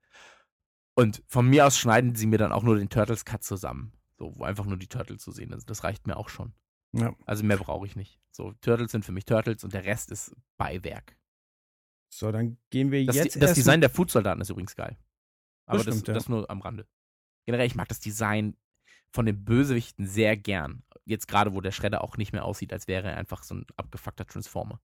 Und 0.93 1.23
von 1.27 1.50
mir 1.50 1.65
aus 1.65 1.79
schneiden 1.79 2.15
sie 2.15 2.27
mir 2.27 2.38
dann 2.38 2.51
auch 2.51 2.63
nur 2.63 2.77
den 2.77 2.89
Turtles-Cut 2.89 3.43
zusammen. 3.43 3.93
So, 4.19 4.33
wo 4.35 4.43
einfach 4.43 4.65
nur 4.65 4.77
die 4.77 4.88
Turtles 4.88 5.23
zu 5.23 5.31
sehen 5.31 5.51
ist. 5.51 5.67
Das 5.69 5.83
reicht 5.83 6.05
mir 6.05 6.15
auch 6.15 6.29
schon. 6.29 6.53
Ja. 6.91 7.15
Also 7.25 7.43
mehr 7.43 7.57
brauche 7.57 7.88
ich 7.88 7.95
nicht. 7.95 8.19
So, 8.29 8.53
Turtles 8.61 8.91
sind 8.91 9.03
für 9.03 9.11
mich 9.11 9.25
Turtles 9.25 9.63
und 9.63 9.73
der 9.73 9.85
Rest 9.85 10.11
ist 10.11 10.35
Beiwerk. 10.57 11.17
So, 12.09 12.31
dann 12.31 12.57
gehen 12.69 12.91
wir 12.91 13.03
Das, 13.05 13.15
jetzt. 13.15 13.41
das 13.41 13.53
Design 13.53 13.81
der 13.81 13.89
Foodsoldaten 13.89 14.41
ist 14.41 14.50
übrigens 14.50 14.75
geil. 14.75 14.97
Aber 15.65 15.83
das, 15.83 15.95
stimmt, 15.95 16.07
ja. 16.09 16.13
das 16.13 16.29
nur 16.29 16.50
am 16.50 16.61
Rande. 16.61 16.85
Generell, 17.45 17.67
ich 17.67 17.75
mag 17.75 17.88
das 17.88 18.00
Design 18.00 18.55
von 19.12 19.25
den 19.25 19.43
Bösewichten 19.43 20.07
sehr 20.07 20.38
gern. 20.38 20.83
Jetzt 21.05 21.27
gerade, 21.27 21.53
wo 21.53 21.62
der 21.62 21.71
Schredder 21.71 22.03
auch 22.03 22.17
nicht 22.17 22.33
mehr 22.33 22.45
aussieht, 22.45 22.71
als 22.74 22.88
wäre 22.88 23.10
er 23.10 23.17
einfach 23.17 23.43
so 23.43 23.55
ein 23.55 23.65
abgefuckter 23.75 24.25
Transformer. 24.25 24.79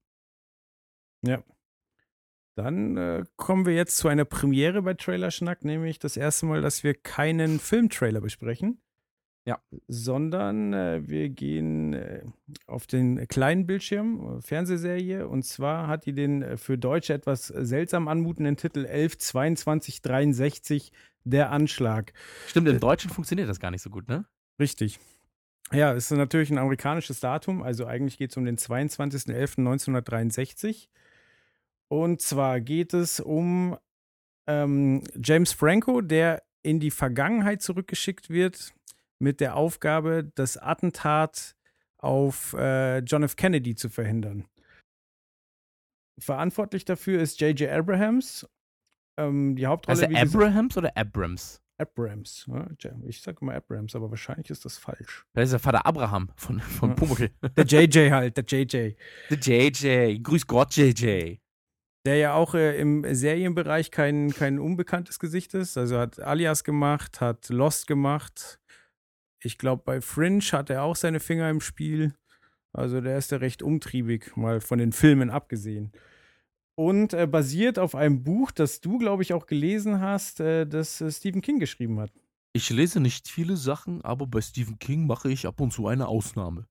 Dann 2.55 2.97
äh, 2.97 3.23
kommen 3.35 3.67
wir 3.67 3.75
jetzt 3.75 3.97
zu 3.97 4.07
einer 4.07 4.25
Premiere 4.25 4.81
bei 4.81 4.95
Trailer 4.95 5.29
Schnack, 5.29 5.63
nämlich 5.63 5.99
das 5.99 6.17
erste 6.17 6.47
Mal, 6.47 6.61
dass 6.61 6.83
wir 6.83 6.95
keinen 6.95 7.59
Filmtrailer 7.59 8.19
besprechen. 8.19 8.81
Ja. 9.47 9.59
Sondern 9.87 10.73
äh, 10.73 11.07
wir 11.07 11.29
gehen 11.29 11.93
äh, 11.93 12.23
auf 12.65 12.85
den 12.85 13.29
kleinen 13.29 13.65
Bildschirm, 13.65 14.39
äh, 14.39 14.41
Fernsehserie, 14.41 15.25
und 15.25 15.43
zwar 15.43 15.87
hat 15.87 16.05
die 16.05 16.11
den 16.11 16.41
äh, 16.41 16.57
für 16.57 16.77
Deutsche 16.77 17.13
etwas 17.13 17.47
seltsam 17.47 18.09
anmutenden 18.09 18.57
Titel 18.57 18.85
112263, 18.85 20.91
Der 21.23 21.51
Anschlag. 21.51 22.11
Stimmt, 22.47 22.67
im 22.67 22.81
Deutschen 22.81 23.09
funktioniert 23.09 23.47
das 23.47 23.61
gar 23.61 23.71
nicht 23.71 23.81
so 23.81 23.89
gut, 23.89 24.09
ne? 24.09 24.25
Richtig. 24.59 24.99
Ja, 25.71 25.93
es 25.93 26.11
ist 26.11 26.17
natürlich 26.17 26.49
ein 26.49 26.57
amerikanisches 26.57 27.21
Datum, 27.21 27.63
also 27.63 27.85
eigentlich 27.85 28.17
geht 28.17 28.31
es 28.31 28.37
um 28.37 28.43
den 28.43 28.57
22.11.1963. 28.57 30.89
Und 31.87 32.21
zwar 32.21 32.59
geht 32.59 32.93
es 32.93 33.21
um 33.21 33.77
ähm, 34.45 35.03
James 35.23 35.53
Franco, 35.53 36.01
der 36.01 36.43
in 36.63 36.81
die 36.81 36.91
Vergangenheit 36.91 37.61
zurückgeschickt 37.61 38.29
wird 38.29 38.73
mit 39.19 39.39
der 39.39 39.55
Aufgabe, 39.55 40.31
das 40.35 40.57
Attentat 40.57 41.55
auf 41.97 42.53
äh, 42.53 42.99
John 42.99 43.23
F. 43.23 43.35
Kennedy 43.35 43.75
zu 43.75 43.89
verhindern. 43.89 44.45
Verantwortlich 46.19 46.85
dafür 46.85 47.21
ist 47.21 47.39
J.J. 47.41 47.69
Abrahams. 47.69 48.47
Ähm, 49.19 49.55
die 49.55 49.65
Hauptrolle 49.67 50.07
gesagt- 50.07 50.35
Abrahams 50.35 50.77
oder 50.77 50.95
Abrams? 50.95 51.61
Abrams. 51.79 52.45
Ja, 52.47 52.67
Ja, 52.81 52.91
ich 53.05 53.21
sage 53.21 53.37
immer 53.41 53.53
Abrams, 53.53 53.95
aber 53.95 54.09
wahrscheinlich 54.09 54.49
ist 54.49 54.65
das 54.65 54.79
falsch. 54.79 55.25
Das 55.33 55.45
ist 55.45 55.51
der 55.51 55.59
Vater 55.59 55.85
Abraham 55.85 56.31
von, 56.35 56.59
von 56.59 56.89
Ja. 56.89 56.95
Pumuckl. 56.95 57.29
Der 57.55 57.65
JJ 57.65 58.09
halt, 58.11 58.35
der 58.37 58.45
JJ. 58.45 58.95
Der 59.29 59.37
JJ. 59.69 60.19
Grüß 60.23 60.47
Gott, 60.47 60.75
JJ. 60.75 61.37
Der 62.05 62.15
ja 62.15 62.33
auch 62.33 62.55
äh, 62.55 62.79
im 62.79 63.05
Serienbereich 63.13 63.91
kein, 63.91 64.31
kein 64.33 64.57
unbekanntes 64.59 65.19
Gesicht 65.19 65.53
ist. 65.53 65.77
Also 65.77 65.99
hat 65.99 66.19
Alias 66.19 66.63
gemacht, 66.63 67.21
hat 67.21 67.49
Lost 67.49 67.85
gemacht. 67.85 68.59
Ich 69.39 69.57
glaube, 69.57 69.83
bei 69.85 70.01
Fringe 70.01 70.41
hat 70.51 70.69
er 70.69 70.83
auch 70.83 70.95
seine 70.95 71.19
Finger 71.19 71.49
im 71.49 71.61
Spiel. 71.61 72.13
Also 72.73 73.01
der 73.01 73.17
ist 73.17 73.31
ja 73.31 73.37
recht 73.37 73.61
umtriebig, 73.63 74.35
mal 74.35 74.61
von 74.61 74.79
den 74.79 74.91
Filmen 74.91 75.29
abgesehen. 75.29 75.91
Und 76.75 77.13
äh, 77.13 77.25
basiert 77.25 77.79
auf 77.79 77.95
einem 77.95 78.23
Buch, 78.23 78.51
das 78.51 78.81
du, 78.81 78.99
glaube 78.99 79.23
ich, 79.23 79.33
auch 79.33 79.47
gelesen 79.47 79.99
hast, 79.99 80.39
äh, 80.39 80.65
das 80.67 81.01
äh, 81.01 81.11
Stephen 81.11 81.41
King 81.41 81.59
geschrieben 81.59 81.99
hat. 81.99 82.11
Ich 82.53 82.69
lese 82.69 82.99
nicht 82.99 83.27
viele 83.27 83.57
Sachen, 83.57 84.03
aber 84.03 84.27
bei 84.27 84.41
Stephen 84.41 84.77
King 84.77 85.07
mache 85.07 85.31
ich 85.31 85.47
ab 85.47 85.59
und 85.59 85.71
zu 85.71 85.87
eine 85.87 86.07
Ausnahme. 86.07 86.67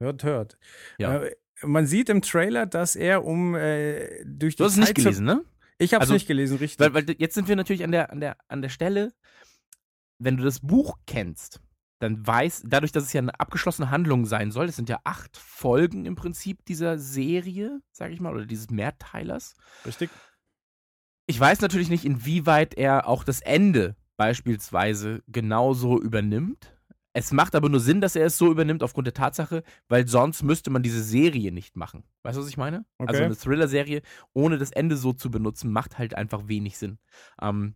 Hört, 0.00 0.22
hört. 0.22 0.58
Ja. 0.98 1.22
Äh, 1.22 1.34
man 1.62 1.86
sieht 1.86 2.08
im 2.08 2.22
Trailer, 2.22 2.66
dass 2.66 2.96
er 2.96 3.24
um 3.24 3.54
äh, 3.54 4.24
durch 4.24 4.56
die 4.56 4.58
Du 4.58 4.64
hast 4.64 4.72
es 4.72 4.78
nicht 4.78 4.88
Zeit 4.88 4.96
gelesen, 4.96 5.24
ne? 5.24 5.44
Ich 5.78 5.94
habe 5.94 6.02
es 6.02 6.06
Also, 6.08 6.14
nicht 6.14 6.26
gelesen, 6.26 6.58
richtig. 6.58 6.80
Weil, 6.80 6.94
weil 6.94 7.16
jetzt 7.18 7.34
sind 7.34 7.48
wir 7.48 7.56
natürlich 7.56 7.82
an 7.82 7.92
der, 7.92 8.10
an, 8.10 8.20
der, 8.20 8.36
an 8.48 8.62
der 8.62 8.68
Stelle, 8.68 9.12
wenn 10.18 10.36
du 10.36 10.44
das 10.44 10.60
Buch 10.60 10.98
kennst, 11.06 11.60
dann 12.02 12.26
weiß, 12.26 12.64
dadurch, 12.66 12.92
dass 12.92 13.04
es 13.04 13.12
ja 13.12 13.20
eine 13.20 13.38
abgeschlossene 13.38 13.90
Handlung 13.90 14.26
sein 14.26 14.50
soll, 14.50 14.66
es 14.66 14.76
sind 14.76 14.88
ja 14.88 14.98
acht 15.04 15.36
Folgen 15.36 16.04
im 16.04 16.14
Prinzip 16.16 16.64
dieser 16.64 16.98
Serie, 16.98 17.80
sag 17.92 18.10
ich 18.10 18.20
mal, 18.20 18.34
oder 18.34 18.46
dieses 18.46 18.70
Mehrteilers. 18.70 19.54
richtig. 19.86 20.10
Ich 21.26 21.38
weiß 21.38 21.60
natürlich 21.60 21.88
nicht, 21.88 22.04
inwieweit 22.04 22.74
er 22.74 23.06
auch 23.06 23.24
das 23.24 23.40
Ende 23.40 23.96
beispielsweise 24.16 25.22
genauso 25.28 26.00
übernimmt. 26.00 26.76
Es 27.14 27.30
macht 27.32 27.54
aber 27.54 27.68
nur 27.68 27.80
Sinn, 27.80 28.00
dass 28.00 28.16
er 28.16 28.26
es 28.26 28.38
so 28.38 28.50
übernimmt 28.50 28.82
aufgrund 28.82 29.06
der 29.06 29.14
Tatsache, 29.14 29.62
weil 29.88 30.08
sonst 30.08 30.42
müsste 30.42 30.70
man 30.70 30.82
diese 30.82 31.02
Serie 31.02 31.52
nicht 31.52 31.76
machen. 31.76 32.04
Weißt 32.22 32.36
du, 32.38 32.42
was 32.42 32.48
ich 32.48 32.56
meine? 32.56 32.84
Also 32.98 33.22
Okay. 33.22 33.24
eine 33.26 33.36
Thriller-Serie 33.36 34.02
ohne 34.32 34.58
das 34.58 34.72
Ende 34.72 34.96
so 34.96 35.12
zu 35.12 35.30
benutzen, 35.30 35.70
macht 35.70 35.98
halt 35.98 36.14
einfach 36.16 36.48
wenig 36.48 36.78
Sinn. 36.78 36.98
Ähm, 37.40 37.74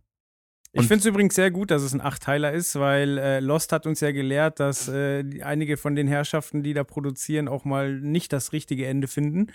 Ich 0.77 0.81
Und- 0.83 0.87
finde 0.89 0.99
es 0.99 1.05
übrigens 1.07 1.33
sehr 1.35 1.49
gut, 1.49 1.71
dass 1.71 1.81
es 1.81 1.93
ein 1.93 2.01
Achtteiler 2.01 2.53
ist, 2.53 2.75
weil 2.79 3.17
äh, 3.17 3.39
Lost 3.39 3.71
hat 3.71 3.87
uns 3.87 3.99
ja 3.99 4.11
gelehrt, 4.11 4.59
dass 4.59 4.87
äh, 4.87 5.23
einige 5.41 5.75
von 5.75 5.95
den 5.95 6.07
Herrschaften, 6.07 6.61
die 6.61 6.73
da 6.73 6.83
produzieren, 6.83 7.47
auch 7.47 7.65
mal 7.65 7.99
nicht 7.99 8.31
das 8.31 8.51
richtige 8.53 8.85
Ende 8.85 9.07
finden 9.07 9.47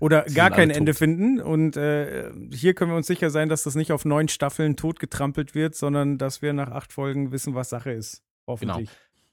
oder 0.00 0.22
gar 0.24 0.50
kein 0.50 0.70
Ende 0.70 0.92
tot. 0.92 0.98
finden. 0.98 1.40
Und 1.40 1.76
äh, 1.76 2.30
hier 2.50 2.72
können 2.74 2.90
wir 2.90 2.96
uns 2.96 3.06
sicher 3.06 3.28
sein, 3.30 3.50
dass 3.50 3.64
das 3.64 3.74
nicht 3.74 3.92
auf 3.92 4.06
neun 4.06 4.28
Staffeln 4.28 4.76
totgetrampelt 4.76 5.54
wird, 5.54 5.74
sondern 5.74 6.16
dass 6.16 6.40
wir 6.40 6.54
nach 6.54 6.70
acht 6.70 6.92
Folgen 6.92 7.32
wissen, 7.32 7.54
was 7.54 7.68
Sache 7.68 7.92
ist. 7.92 8.22
Hoffentlich. 8.46 8.88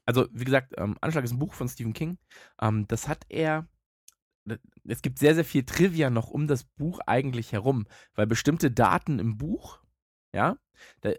also, 0.06 0.28
wie 0.34 0.44
gesagt, 0.44 0.74
ähm, 0.78 0.98
Anschlag 1.00 1.24
ist 1.24 1.32
ein 1.32 1.40
Buch 1.40 1.54
von 1.54 1.70
Stephen 1.70 1.94
King. 1.94 2.18
Ähm, 2.62 2.86
das 2.90 3.08
hat 3.08 3.24
er. 3.30 3.68
Es 4.86 5.02
gibt 5.02 5.20
sehr, 5.20 5.36
sehr 5.36 5.46
viel 5.46 5.64
Trivia 5.64 6.10
noch 6.10 6.30
um 6.30 6.48
das 6.48 6.66
Buch 6.66 7.00
eigentlich 7.08 7.54
herum, 7.54 7.86
weil 8.14 8.28
bestimmte 8.28 8.70
Daten 8.72 9.20
im 9.20 9.38
Buch, 9.38 9.80
ja, 10.34 10.58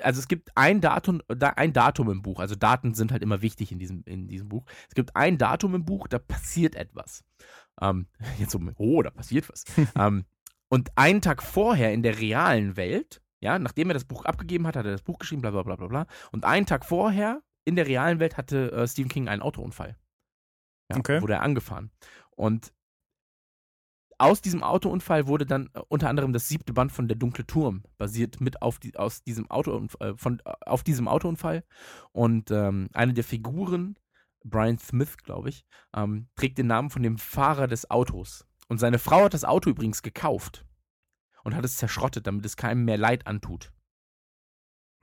also 0.03 0.20
es 0.20 0.29
gibt 0.29 0.50
ein 0.57 0.81
Datum, 0.81 1.22
da, 1.29 1.50
ein 1.50 1.72
Datum 1.72 2.11
im 2.11 2.22
Buch, 2.22 2.40
also 2.40 2.55
Daten 2.55 2.94
sind 2.94 3.12
halt 3.12 3.22
immer 3.22 3.42
wichtig 3.42 3.72
in 3.72 3.79
diesem, 3.79 4.03
in 4.05 4.29
diesem 4.29 4.48
Buch. 4.48 4.64
Es 4.88 4.94
gibt 4.94 5.14
ein 5.16 5.38
Datum 5.38 5.74
im 5.74 5.85
Buch, 5.85 6.09
da 6.09 6.18
passiert 6.18 6.74
etwas. 6.74 7.24
Ähm, 7.81 8.07
jetzt 8.38 8.53
so, 8.53 8.61
oh, 8.77 9.03
da 9.03 9.11
passiert 9.11 9.48
was. 9.48 9.64
ähm, 9.96 10.24
und 10.68 10.90
einen 10.96 11.20
Tag 11.20 11.42
vorher 11.42 11.92
in 11.92 12.03
der 12.03 12.18
realen 12.18 12.77
Welt, 12.77 13.22
ja, 13.40 13.59
nachdem 13.59 13.90
er 13.90 13.94
das 13.94 14.05
Buch 14.05 14.24
abgegeben 14.24 14.66
hat, 14.66 14.77
hat 14.77 14.87
er 14.87 14.92
das 14.92 15.03
Buch 15.03 15.18
geschrieben, 15.18 15.42
bla 15.42 15.50
bla 15.50 15.62
bla 15.62 15.77
bla 15.77 15.87
bla. 15.87 16.07
Und 16.33 16.44
einen 16.44 16.66
Tag 16.66 16.85
vorher 16.85 17.42
in 17.64 17.77
der 17.77 17.87
realen 17.87 18.18
Welt 18.18 18.37
hatte 18.37 18.72
äh, 18.72 18.88
Stephen 18.88 19.09
King 19.09 19.29
einen 19.29 19.42
Autounfall. 19.42 19.96
Ja, 20.90 20.98
Okay. 20.98 21.22
Wurde 21.22 21.35
er 21.35 21.42
angefahren. 21.42 21.90
Und 22.31 22.72
aus 24.18 24.40
diesem 24.40 24.62
Autounfall 24.62 25.27
wurde 25.27 25.46
dann 25.46 25.70
äh, 25.74 25.81
unter 25.88 26.09
anderem 26.09 26.33
das 26.33 26.48
siebte 26.48 26.72
Band 26.72 26.92
von 26.92 27.09
Der 27.09 27.16
dunkle 27.16 27.46
Turm 27.46 27.83
basiert 27.98 28.40
mit 28.40 28.62
auf, 28.62 28.79
die, 28.79 28.96
aus 28.96 29.22
diesem 29.22 29.50
Auto, 29.50 29.87
äh, 30.00 30.14
von, 30.16 30.40
äh, 30.44 30.53
auf 30.66 30.83
diesem 30.83 31.09
Autounfall. 31.09 31.64
Und 32.12 32.50
ähm, 32.50 32.88
eine 32.92 33.14
der 33.14 33.24
Figuren, 33.24 33.98
Brian 34.44 34.79
Smith, 34.79 35.16
glaube 35.18 35.48
ich, 35.48 35.64
ähm, 35.94 36.29
trägt 36.37 36.59
den 36.59 36.66
Namen 36.66 36.90
von 36.90 37.03
dem 37.03 37.18
Fahrer 37.18 37.66
des 37.66 37.90
Autos. 37.90 38.46
Und 38.68 38.79
seine 38.79 38.98
Frau 38.98 39.24
hat 39.24 39.35
das 39.35 39.44
Auto 39.44 39.70
übrigens 39.70 40.03
gekauft 40.03 40.66
und 41.42 41.55
hat 41.55 41.64
es 41.64 41.77
zerschrottet, 41.77 42.27
damit 42.27 42.44
es 42.44 42.57
keinem 42.57 42.85
mehr 42.85 42.98
Leid 42.98 43.27
antut. 43.27 43.72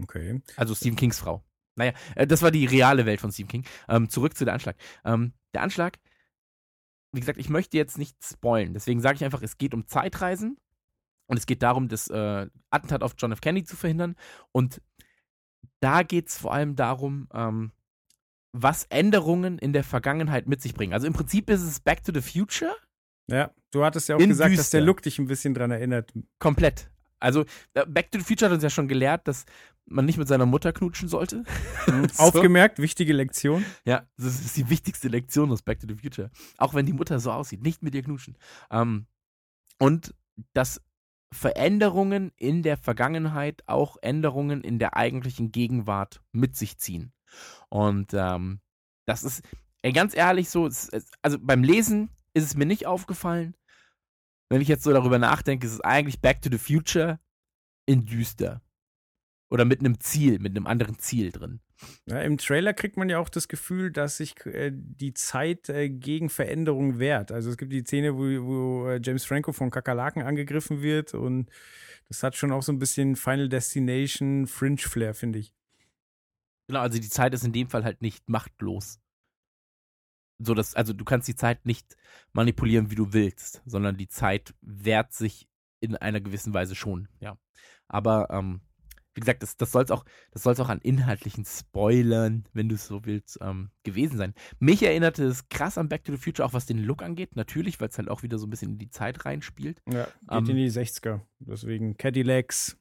Okay. 0.02 0.42
Also 0.56 0.76
Stephen 0.76 0.96
Kings 0.96 1.20
Frau. 1.20 1.44
Naja, 1.76 1.94
das 2.28 2.42
war 2.42 2.52
die 2.52 2.66
reale 2.66 3.06
Welt 3.06 3.22
von 3.22 3.32
Stephen 3.32 3.50
King. 3.50 3.66
Ähm, 3.88 4.10
zurück 4.10 4.36
zu 4.36 4.46
der 4.46 4.54
Anschlag. 4.54 4.76
Ähm, 5.06 5.34
der 5.54 5.62
Anschlag, 5.62 6.00
wie 7.12 7.20
gesagt, 7.20 7.40
ich 7.40 7.50
möchte 7.50 7.78
jetzt 7.78 7.98
nicht 7.98 8.18
spoilen. 8.24 8.74
Deswegen 8.74 9.02
sage 9.02 9.16
ich 9.16 9.24
einfach, 9.24 9.42
es 9.42 9.58
geht 9.58 9.74
um 9.74 9.88
Zeitreisen 9.88 10.58
und 11.28 11.38
es 11.38 11.46
geht 11.46 11.62
darum, 11.64 11.88
das 11.88 12.08
äh, 12.10 12.48
Attentat 12.70 13.04
auf 13.04 13.16
John 13.18 13.32
F. 13.32 13.42
Kennedy 13.42 13.66
zu 13.66 13.76
verhindern. 13.76 14.16
Und 14.52 14.82
da 15.80 16.04
geht 16.04 16.30
es 16.30 16.38
vor 16.38 16.54
allem 16.54 16.76
darum, 16.76 17.28
ähm, 17.34 17.72
was 18.54 18.86
Änderungen 18.86 19.58
in 19.58 19.74
der 19.74 19.84
Vergangenheit 19.84 20.48
mit 20.48 20.62
sich 20.62 20.74
bringen. 20.74 20.94
Also 20.94 21.08
im 21.08 21.14
Prinzip 21.14 21.50
ist 21.50 21.62
es 21.62 21.80
Back 21.80 22.04
to 22.04 22.12
the 22.14 22.22
Future 22.22 22.76
Ja, 23.28 23.52
du 23.72 23.84
hattest 23.84 24.10
ja 24.10 24.16
auch 24.16 24.20
gesagt, 24.20 24.58
dass 24.58 24.70
der 24.70 24.82
düster. 24.82 24.86
Look 24.86 25.02
dich 25.02 25.20
ein 25.20 25.28
bisschen 25.28 25.54
dran 25.54 25.72
erinnert. 25.72 26.12
komplett. 26.40 26.90
Also 27.20 27.46
äh, 27.74 27.86
Back 27.86 28.12
to 28.12 28.20
the 28.20 28.26
Future 28.26 28.50
hat 28.50 28.56
uns 28.56 28.64
ja 28.64 28.70
schon 28.70 28.88
gelehrt, 28.88 29.28
dass 29.28 29.46
man 29.92 30.06
nicht 30.06 30.18
mit 30.18 30.28
seiner 30.28 30.46
Mutter 30.46 30.74
knutschen 30.74 31.08
sollte. 31.08 31.44
So. 32.14 32.24
Aufgemerkt, 32.24 32.80
wichtige 32.80 33.14
Lektion. 33.14 33.66
Ja, 33.86 34.08
das 34.18 34.40
ist 34.40 34.56
die 34.58 34.70
wichtigste 34.70 35.08
Lektion 35.08 35.52
aus 35.52 35.62
Back 35.62 35.80
to 35.80 35.88
the 35.88 35.96
Future. 35.96 36.30
Auch 36.58 36.74
wenn 36.74 36.86
die 36.86 36.94
Mutter 36.94 37.20
so 37.20 37.32
aussieht, 37.32 37.62
nicht 37.62 37.84
mit 37.84 37.96
ihr 37.96 38.04
knutschen. 38.04 38.38
Ähm, 38.70 39.08
und 39.80 40.14
dass 40.54 40.82
Veränderungen 41.34 42.32
in 42.36 42.64
der 42.64 42.78
Vergangenheit 42.78 43.64
auch 43.68 43.98
Änderungen 44.02 44.62
in 44.64 44.80
der 44.80 44.96
eigentlichen 44.98 45.52
Gegenwart 45.52 46.22
mit 46.32 46.56
sich 46.56 46.78
ziehen. 46.78 47.14
Und 47.70 48.14
ähm, 48.14 48.60
das 49.06 49.24
ist, 49.24 49.44
ey, 49.82 49.92
ganz 49.94 50.16
ehrlich, 50.16 50.50
so, 50.50 50.68
es, 50.68 50.90
es, 50.90 51.10
also 51.22 51.38
beim 51.40 51.64
Lesen 51.64 52.10
ist 52.34 52.44
es 52.44 52.56
mir 52.56 52.66
nicht 52.66 52.86
aufgefallen. 52.86 53.56
Wenn 54.50 54.62
ich 54.62 54.68
jetzt 54.68 54.84
so 54.84 54.92
darüber 54.92 55.20
nachdenke, 55.20 55.66
ist 55.66 55.74
es 55.74 55.82
eigentlich 55.82 56.20
Back 56.20 56.42
to 56.42 56.50
the 56.52 56.58
Future 56.58 57.20
in 57.86 58.06
düster. 58.06 58.62
Oder 59.52 59.66
mit 59.66 59.82
einem 59.82 60.00
Ziel, 60.00 60.40
mit 60.40 60.56
einem 60.56 60.66
anderen 60.66 60.98
Ziel 60.98 61.32
drin. 61.32 61.60
Ja, 62.06 62.22
Im 62.22 62.38
Trailer 62.38 62.74
kriegt 62.74 62.96
man 62.96 63.10
ja 63.10 63.20
auch 63.20 63.28
das 63.28 63.50
Gefühl, 63.50 63.92
dass 63.92 64.18
sich 64.18 64.46
äh, 64.46 64.72
die 64.74 65.14
Zeit 65.14 65.68
äh, 65.68 65.90
gegen 65.90 66.30
Veränderung 66.30 67.00
wehrt. 67.00 67.32
Also 67.32 67.50
es 67.50 67.58
gibt 67.58 67.74
die 67.74 67.84
Szene, 67.84 68.16
wo, 68.16 68.22
wo 68.22 68.88
äh, 68.88 69.02
James 69.04 69.26
Franco 69.26 69.52
von 69.52 69.70
Kakerlaken 69.70 70.24
angegriffen 70.24 70.82
wird 70.82 71.14
und 71.14 71.50
das 72.08 72.24
hat 72.24 72.36
schon 72.38 72.54
auch 72.54 72.64
so 72.64 72.72
ein 72.72 72.80
bisschen 72.80 73.18
Final 73.18 73.50
Destination 73.50 74.48
Fringe 74.48 74.78
Flair, 74.78 75.14
finde 75.14 75.40
ich. 75.40 75.54
Genau, 76.68 76.80
also 76.80 76.98
die 76.98 77.10
Zeit 77.10 77.34
ist 77.34 77.44
in 77.44 77.52
dem 77.52 77.70
Fall 77.70 77.84
halt 77.84 78.02
nicht 78.02 78.30
machtlos. 78.30 79.02
So 80.40 80.54
dass, 80.54 80.76
also 80.76 80.94
du 80.94 81.04
kannst 81.04 81.28
die 81.28 81.36
Zeit 81.36 81.66
nicht 81.66 81.98
manipulieren, 82.32 82.90
wie 82.90 82.96
du 82.96 83.12
willst, 83.12 83.62
sondern 83.66 83.98
die 83.98 84.08
Zeit 84.08 84.54
wehrt 84.62 85.12
sich 85.12 85.50
in 85.82 85.98
einer 85.98 86.22
gewissen 86.22 86.54
Weise 86.54 86.74
schon, 86.74 87.10
ja. 87.20 87.38
Aber 87.88 88.30
ähm, 88.30 88.62
wie 89.22 89.26
gesagt, 89.26 89.44
das, 89.44 89.56
das 89.56 89.72
soll 89.72 89.84
es 89.84 89.92
auch, 89.92 90.04
auch 90.46 90.70
an 90.70 90.80
inhaltlichen 90.80 91.46
Spoilern, 91.46 92.46
wenn 92.54 92.70
du 92.70 92.76
es 92.76 92.88
so 92.88 93.06
willst, 93.06 93.38
ähm, 93.42 93.70
gewesen 93.84 94.18
sein. 94.18 94.34
Mich 94.60 94.82
erinnerte 94.82 95.24
es 95.26 95.48
krass 95.50 95.78
an 95.78 95.90
Back 95.90 96.04
to 96.04 96.12
the 96.12 96.18
Future, 96.18 96.46
auch 96.46 96.54
was 96.54 96.66
den 96.66 96.80
Look 96.84 97.04
angeht, 97.04 97.36
natürlich, 97.36 97.80
weil 97.80 97.90
es 97.90 97.98
halt 97.98 98.10
auch 98.10 98.24
wieder 98.24 98.38
so 98.38 98.48
ein 98.48 98.50
bisschen 98.50 98.74
in 98.74 98.78
die 98.80 98.90
Zeit 98.90 99.26
reinspielt. 99.26 99.82
Ja, 99.88 100.06
geht 100.06 100.50
ähm, 100.50 100.50
in 100.50 100.56
die 100.56 100.72
60er. 100.72 101.22
Deswegen 101.40 101.98
Cadillacs. 101.98 102.78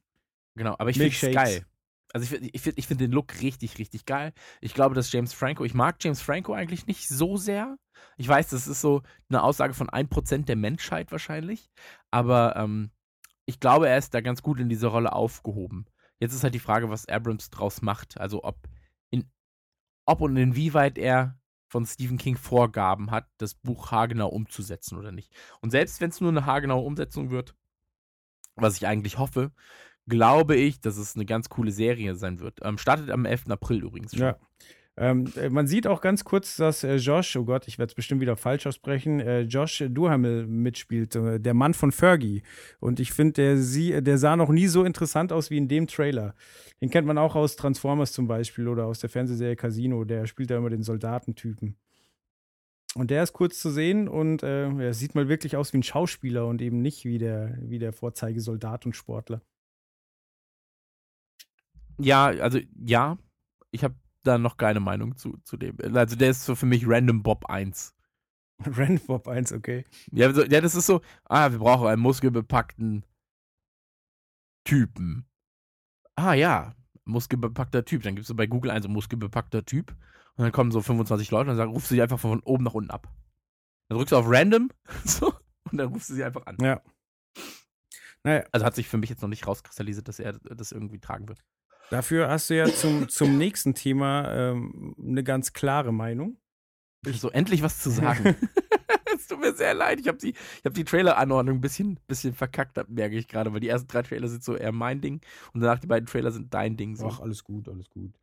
Genau, 0.55 0.75
aber 0.77 0.89
ich 0.89 0.97
finde 0.97 1.15
es 1.15 1.35
geil. 1.35 1.65
Also 2.13 2.35
ich, 2.35 2.53
ich 2.53 2.61
finde 2.61 2.79
ich 2.79 2.87
find 2.87 2.99
den 2.99 3.11
Look 3.11 3.41
richtig, 3.41 3.77
richtig 3.77 4.05
geil. 4.05 4.33
Ich 4.59 4.73
glaube, 4.73 4.95
dass 4.95 5.11
James 5.11 5.33
Franco, 5.33 5.63
ich 5.63 5.73
mag 5.73 5.97
James 6.01 6.21
Franco 6.21 6.53
eigentlich 6.53 6.87
nicht 6.87 7.07
so 7.07 7.37
sehr. 7.37 7.77
Ich 8.17 8.27
weiß, 8.27 8.49
das 8.49 8.67
ist 8.67 8.81
so 8.81 9.01
eine 9.29 9.43
Aussage 9.43 9.73
von 9.73 9.87
1% 9.87 10.45
der 10.45 10.55
Menschheit 10.55 11.11
wahrscheinlich. 11.11 11.69
Aber 12.09 12.55
ähm, 12.57 12.91
ich 13.45 13.59
glaube, 13.59 13.87
er 13.87 13.97
ist 13.97 14.13
da 14.13 14.21
ganz 14.21 14.41
gut 14.41 14.59
in 14.59 14.69
dieser 14.69 14.89
Rolle 14.89 15.13
aufgehoben. 15.13 15.85
Jetzt 16.21 16.33
ist 16.33 16.43
halt 16.43 16.53
die 16.53 16.59
Frage, 16.59 16.89
was 16.89 17.07
Abrams 17.07 17.49
draus 17.49 17.81
macht. 17.81 18.19
Also 18.19 18.43
ob, 18.43 18.69
in, 19.09 19.29
ob 20.05 20.21
und 20.21 20.37
inwieweit 20.37 20.97
er 20.99 21.39
von 21.67 21.85
Stephen 21.85 22.17
King 22.17 22.37
Vorgaben 22.37 23.09
hat, 23.09 23.27
das 23.37 23.55
Buch 23.55 23.91
haargenau 23.91 24.29
umzusetzen 24.29 24.97
oder 24.97 25.11
nicht. 25.11 25.33
Und 25.61 25.71
selbst 25.71 25.99
wenn 25.99 26.11
es 26.11 26.21
nur 26.21 26.29
eine 26.29 26.45
haargenaue 26.45 26.85
Umsetzung 26.85 27.31
wird, 27.31 27.55
was 28.55 28.77
ich 28.77 28.85
eigentlich 28.85 29.17
hoffe, 29.17 29.51
glaube 30.07 30.55
ich, 30.55 30.79
dass 30.79 30.97
es 30.97 31.15
eine 31.15 31.25
ganz 31.25 31.49
coole 31.49 31.71
Serie 31.71 32.15
sein 32.15 32.39
wird. 32.39 32.59
Ähm, 32.61 32.77
startet 32.77 33.09
am 33.09 33.25
11. 33.25 33.49
April 33.49 33.83
übrigens 33.83 34.11
schon. 34.11 34.21
Ja. 34.21 34.39
Ähm, 35.01 35.33
äh, 35.35 35.49
man 35.49 35.65
sieht 35.65 35.87
auch 35.87 35.99
ganz 35.99 36.23
kurz, 36.23 36.57
dass 36.57 36.83
äh, 36.83 36.97
Josh, 36.97 37.35
oh 37.35 37.43
Gott, 37.43 37.67
ich 37.67 37.79
werde 37.79 37.89
es 37.89 37.95
bestimmt 37.95 38.21
wieder 38.21 38.37
falsch 38.37 38.67
aussprechen, 38.67 39.19
äh, 39.19 39.41
Josh 39.41 39.83
Duhamel 39.89 40.45
mitspielt, 40.45 41.15
äh, 41.15 41.39
der 41.39 41.55
Mann 41.55 41.73
von 41.73 41.91
Fergie. 41.91 42.43
Und 42.79 42.99
ich 42.99 43.11
finde, 43.11 43.55
der, 43.55 44.01
der 44.01 44.17
sah 44.19 44.35
noch 44.35 44.49
nie 44.49 44.67
so 44.67 44.83
interessant 44.83 45.33
aus 45.33 45.49
wie 45.49 45.57
in 45.57 45.67
dem 45.67 45.87
Trailer. 45.87 46.35
Den 46.81 46.91
kennt 46.91 47.07
man 47.07 47.17
auch 47.17 47.35
aus 47.35 47.55
Transformers 47.55 48.11
zum 48.11 48.27
Beispiel 48.27 48.67
oder 48.67 48.85
aus 48.85 48.99
der 48.99 49.09
Fernsehserie 49.09 49.55
Casino. 49.55 50.03
Der 50.03 50.27
spielt 50.27 50.51
da 50.51 50.57
immer 50.57 50.69
den 50.69 50.83
Soldatentypen. 50.83 51.75
Und 52.93 53.09
der 53.09 53.23
ist 53.23 53.33
kurz 53.33 53.57
zu 53.57 53.71
sehen 53.71 54.07
und 54.07 54.43
äh, 54.43 54.69
er 54.69 54.93
sieht 54.93 55.15
mal 55.15 55.27
wirklich 55.27 55.57
aus 55.57 55.73
wie 55.73 55.79
ein 55.79 55.83
Schauspieler 55.83 56.45
und 56.45 56.61
eben 56.61 56.79
nicht 56.83 57.05
wie 57.05 57.17
der, 57.17 57.57
wie 57.59 57.79
der 57.79 57.91
Vorzeigesoldat 57.91 58.85
und 58.85 58.95
Sportler. 58.95 59.41
Ja, 61.97 62.25
also 62.27 62.59
ja, 62.85 63.17
ich 63.71 63.83
habe 63.83 63.95
da 64.23 64.37
noch 64.37 64.57
keine 64.57 64.79
Meinung 64.79 65.17
zu, 65.17 65.37
zu 65.43 65.57
dem. 65.57 65.77
Also 65.95 66.15
der 66.15 66.31
ist 66.31 66.45
so 66.45 66.55
für 66.55 66.65
mich 66.65 66.87
Random 66.87 67.23
Bob 67.23 67.49
1. 67.49 67.95
Random 68.65 69.05
Bob 69.05 69.27
1, 69.27 69.51
okay. 69.53 69.85
Ja, 70.11 70.31
so, 70.33 70.43
ja, 70.43 70.61
das 70.61 70.75
ist 70.75 70.85
so, 70.85 71.01
ah, 71.25 71.51
wir 71.51 71.59
brauchen 71.59 71.87
einen 71.87 72.01
muskelbepackten 72.01 73.05
Typen. 74.63 75.25
Ah 76.15 76.33
ja, 76.33 76.75
muskelbepackter 77.05 77.85
Typ. 77.85 78.03
Dann 78.03 78.15
gibst 78.15 78.29
du 78.29 78.35
bei 78.35 78.47
Google 78.47 78.71
ein 78.71 78.83
so 78.83 78.89
muskelbepackter 78.89 79.65
Typ 79.65 79.91
und 80.35 80.43
dann 80.43 80.51
kommen 80.51 80.71
so 80.71 80.81
25 80.81 81.31
Leute 81.31 81.51
und 81.51 81.57
sagen, 81.57 81.71
rufst 81.71 81.91
du 81.91 81.95
sie 81.95 82.01
einfach 82.01 82.19
von 82.19 82.41
oben 82.41 82.63
nach 82.63 82.73
unten 82.73 82.91
ab. 82.91 83.07
Dann 83.87 83.97
drückst 83.97 84.11
du 84.11 84.17
auf 84.17 84.25
Random 84.27 84.69
so, 85.05 85.33
und 85.71 85.77
dann 85.77 85.89
rufst 85.89 86.09
du 86.09 86.13
sie 86.13 86.23
einfach 86.23 86.45
an. 86.45 86.57
Ja. 86.61 86.81
Naja. 88.23 88.45
Also 88.51 88.65
hat 88.65 88.75
sich 88.75 88.87
für 88.87 88.97
mich 88.97 89.09
jetzt 89.09 89.21
noch 89.21 89.29
nicht 89.29 89.47
rauskristallisiert, 89.47 90.07
dass 90.07 90.19
er 90.19 90.33
das 90.33 90.71
irgendwie 90.71 90.99
tragen 90.99 91.27
wird. 91.27 91.43
Dafür 91.91 92.29
hast 92.29 92.49
du 92.49 92.55
ja 92.55 92.67
zum, 92.67 93.09
zum 93.09 93.37
nächsten 93.37 93.75
Thema 93.75 94.33
ähm, 94.33 94.95
eine 94.97 95.25
ganz 95.25 95.51
klare 95.51 95.91
Meinung. 95.91 96.37
Ich 97.05 97.19
so 97.19 97.29
endlich 97.29 97.63
was 97.63 97.79
zu 97.79 97.89
sagen. 97.91 98.37
es 99.13 99.27
tut 99.27 99.41
mir 99.41 99.53
sehr 99.53 99.73
leid. 99.73 99.99
Ich 99.99 100.07
habe 100.07 100.17
die, 100.17 100.33
hab 100.63 100.73
die 100.73 100.85
Trailer-Anordnung 100.85 101.57
ein 101.57 101.61
bisschen, 101.61 101.99
bisschen 102.07 102.33
verkackt, 102.33 102.79
merke 102.87 103.17
ich 103.17 103.27
gerade, 103.27 103.51
weil 103.51 103.59
die 103.59 103.67
ersten 103.67 103.89
drei 103.89 104.03
Trailer 104.03 104.29
sind 104.29 104.41
so 104.41 104.55
eher 104.55 104.71
mein 104.71 105.01
Ding 105.01 105.19
und 105.53 105.59
danach 105.59 105.79
die 105.79 105.87
beiden 105.87 106.05
Trailer 106.07 106.31
sind 106.31 106.53
dein 106.53 106.77
Ding. 106.77 106.95
So. 106.95 107.07
Ach, 107.07 107.19
alles 107.19 107.43
gut, 107.43 107.67
alles 107.67 107.89
gut. 107.89 108.13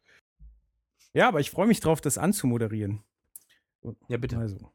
Ja, 1.13 1.29
aber 1.29 1.41
ich 1.41 1.51
freue 1.51 1.67
mich 1.67 1.81
drauf, 1.81 2.01
das 2.01 2.17
anzumoderieren. 2.17 3.03
Ja, 4.09 4.17
bitte. 4.17 4.39
Also. 4.39 4.73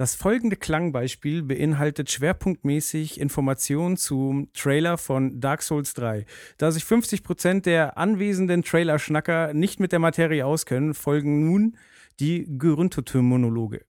Das 0.00 0.14
folgende 0.14 0.56
Klangbeispiel 0.56 1.42
beinhaltet 1.42 2.10
schwerpunktmäßig 2.10 3.20
Informationen 3.20 3.98
zum 3.98 4.50
Trailer 4.54 4.96
von 4.96 5.42
Dark 5.42 5.60
Souls 5.60 5.92
3. 5.92 6.24
Da 6.56 6.72
sich 6.72 6.84
50% 6.84 7.60
der 7.60 7.98
anwesenden 7.98 8.62
Trailer-Schnacker 8.62 9.52
nicht 9.52 9.78
mit 9.78 9.92
der 9.92 9.98
Materie 9.98 10.46
auskennen, 10.46 10.94
folgen 10.94 11.44
nun 11.44 11.76
die 12.18 12.46
Gerüntete-Monologe. 12.48 13.84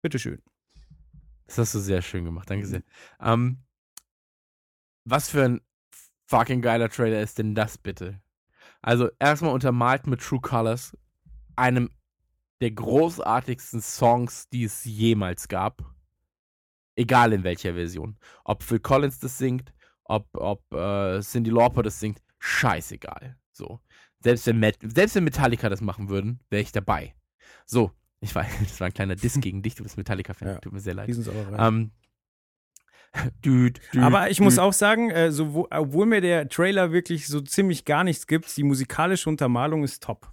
Bitteschön. 0.00 0.40
Das 1.48 1.58
hast 1.58 1.74
du 1.74 1.80
sehr 1.80 2.00
schön 2.00 2.24
gemacht, 2.24 2.48
danke 2.48 2.66
sehr. 2.66 2.82
Ähm, 3.20 3.58
was 5.04 5.28
für 5.28 5.44
ein 5.44 5.60
fucking 6.28 6.62
geiler 6.62 6.88
Trailer 6.88 7.20
ist 7.20 7.36
denn 7.36 7.54
das 7.54 7.76
bitte? 7.76 8.22
Also 8.80 9.10
erstmal 9.18 9.52
untermalt 9.52 10.06
mit 10.06 10.22
True 10.22 10.40
Colors, 10.40 10.96
einem 11.56 11.90
der 12.62 12.70
großartigsten 12.70 13.82
Songs, 13.82 14.48
die 14.48 14.64
es 14.64 14.84
jemals 14.84 15.48
gab. 15.48 15.84
Egal 16.94 17.32
in 17.32 17.42
welcher 17.42 17.74
Version. 17.74 18.16
Ob 18.44 18.62
Phil 18.62 18.78
Collins 18.78 19.18
das 19.18 19.36
singt, 19.36 19.72
ob, 20.04 20.28
ob 20.34 20.72
äh, 20.72 21.20
Cindy 21.20 21.50
Lauper 21.50 21.82
das 21.82 21.98
singt, 21.98 22.22
scheißegal. 22.38 23.36
So. 23.50 23.80
Selbst 24.20 24.46
wenn, 24.46 24.60
Met 24.60 24.78
selbst 24.80 25.16
wenn 25.16 25.24
Metallica 25.24 25.68
das 25.68 25.80
machen 25.80 26.08
würden, 26.08 26.38
wäre 26.50 26.62
ich 26.62 26.70
dabei. 26.70 27.14
So, 27.66 27.90
ich 28.20 28.32
weiß, 28.32 28.46
das 28.60 28.78
war 28.80 28.86
ein 28.86 28.94
kleiner 28.94 29.16
Diss 29.16 29.40
gegen 29.40 29.62
dich, 29.62 29.74
du 29.74 29.82
bist 29.82 29.96
Metallica-Fan, 29.96 30.48
ja, 30.48 30.58
tut 30.58 30.72
mir 30.72 30.80
sehr 30.80 30.94
leid. 30.94 31.10
Ähm, 31.58 31.90
Dude, 33.42 33.80
dude, 33.92 34.04
Aber 34.06 34.30
ich 34.30 34.36
dude. 34.36 34.44
muss 34.44 34.58
auch 34.58 34.72
sagen, 34.72 35.10
äh, 35.10 35.32
so, 35.32 35.66
obwohl 35.70 36.06
mir 36.06 36.20
der 36.20 36.48
Trailer 36.48 36.92
wirklich 36.92 37.26
so 37.26 37.40
ziemlich 37.40 37.84
gar 37.84 38.04
nichts 38.04 38.26
gibt, 38.26 38.56
die 38.56 38.62
musikalische 38.62 39.28
Untermalung 39.28 39.82
ist 39.82 40.02
top 40.02 40.32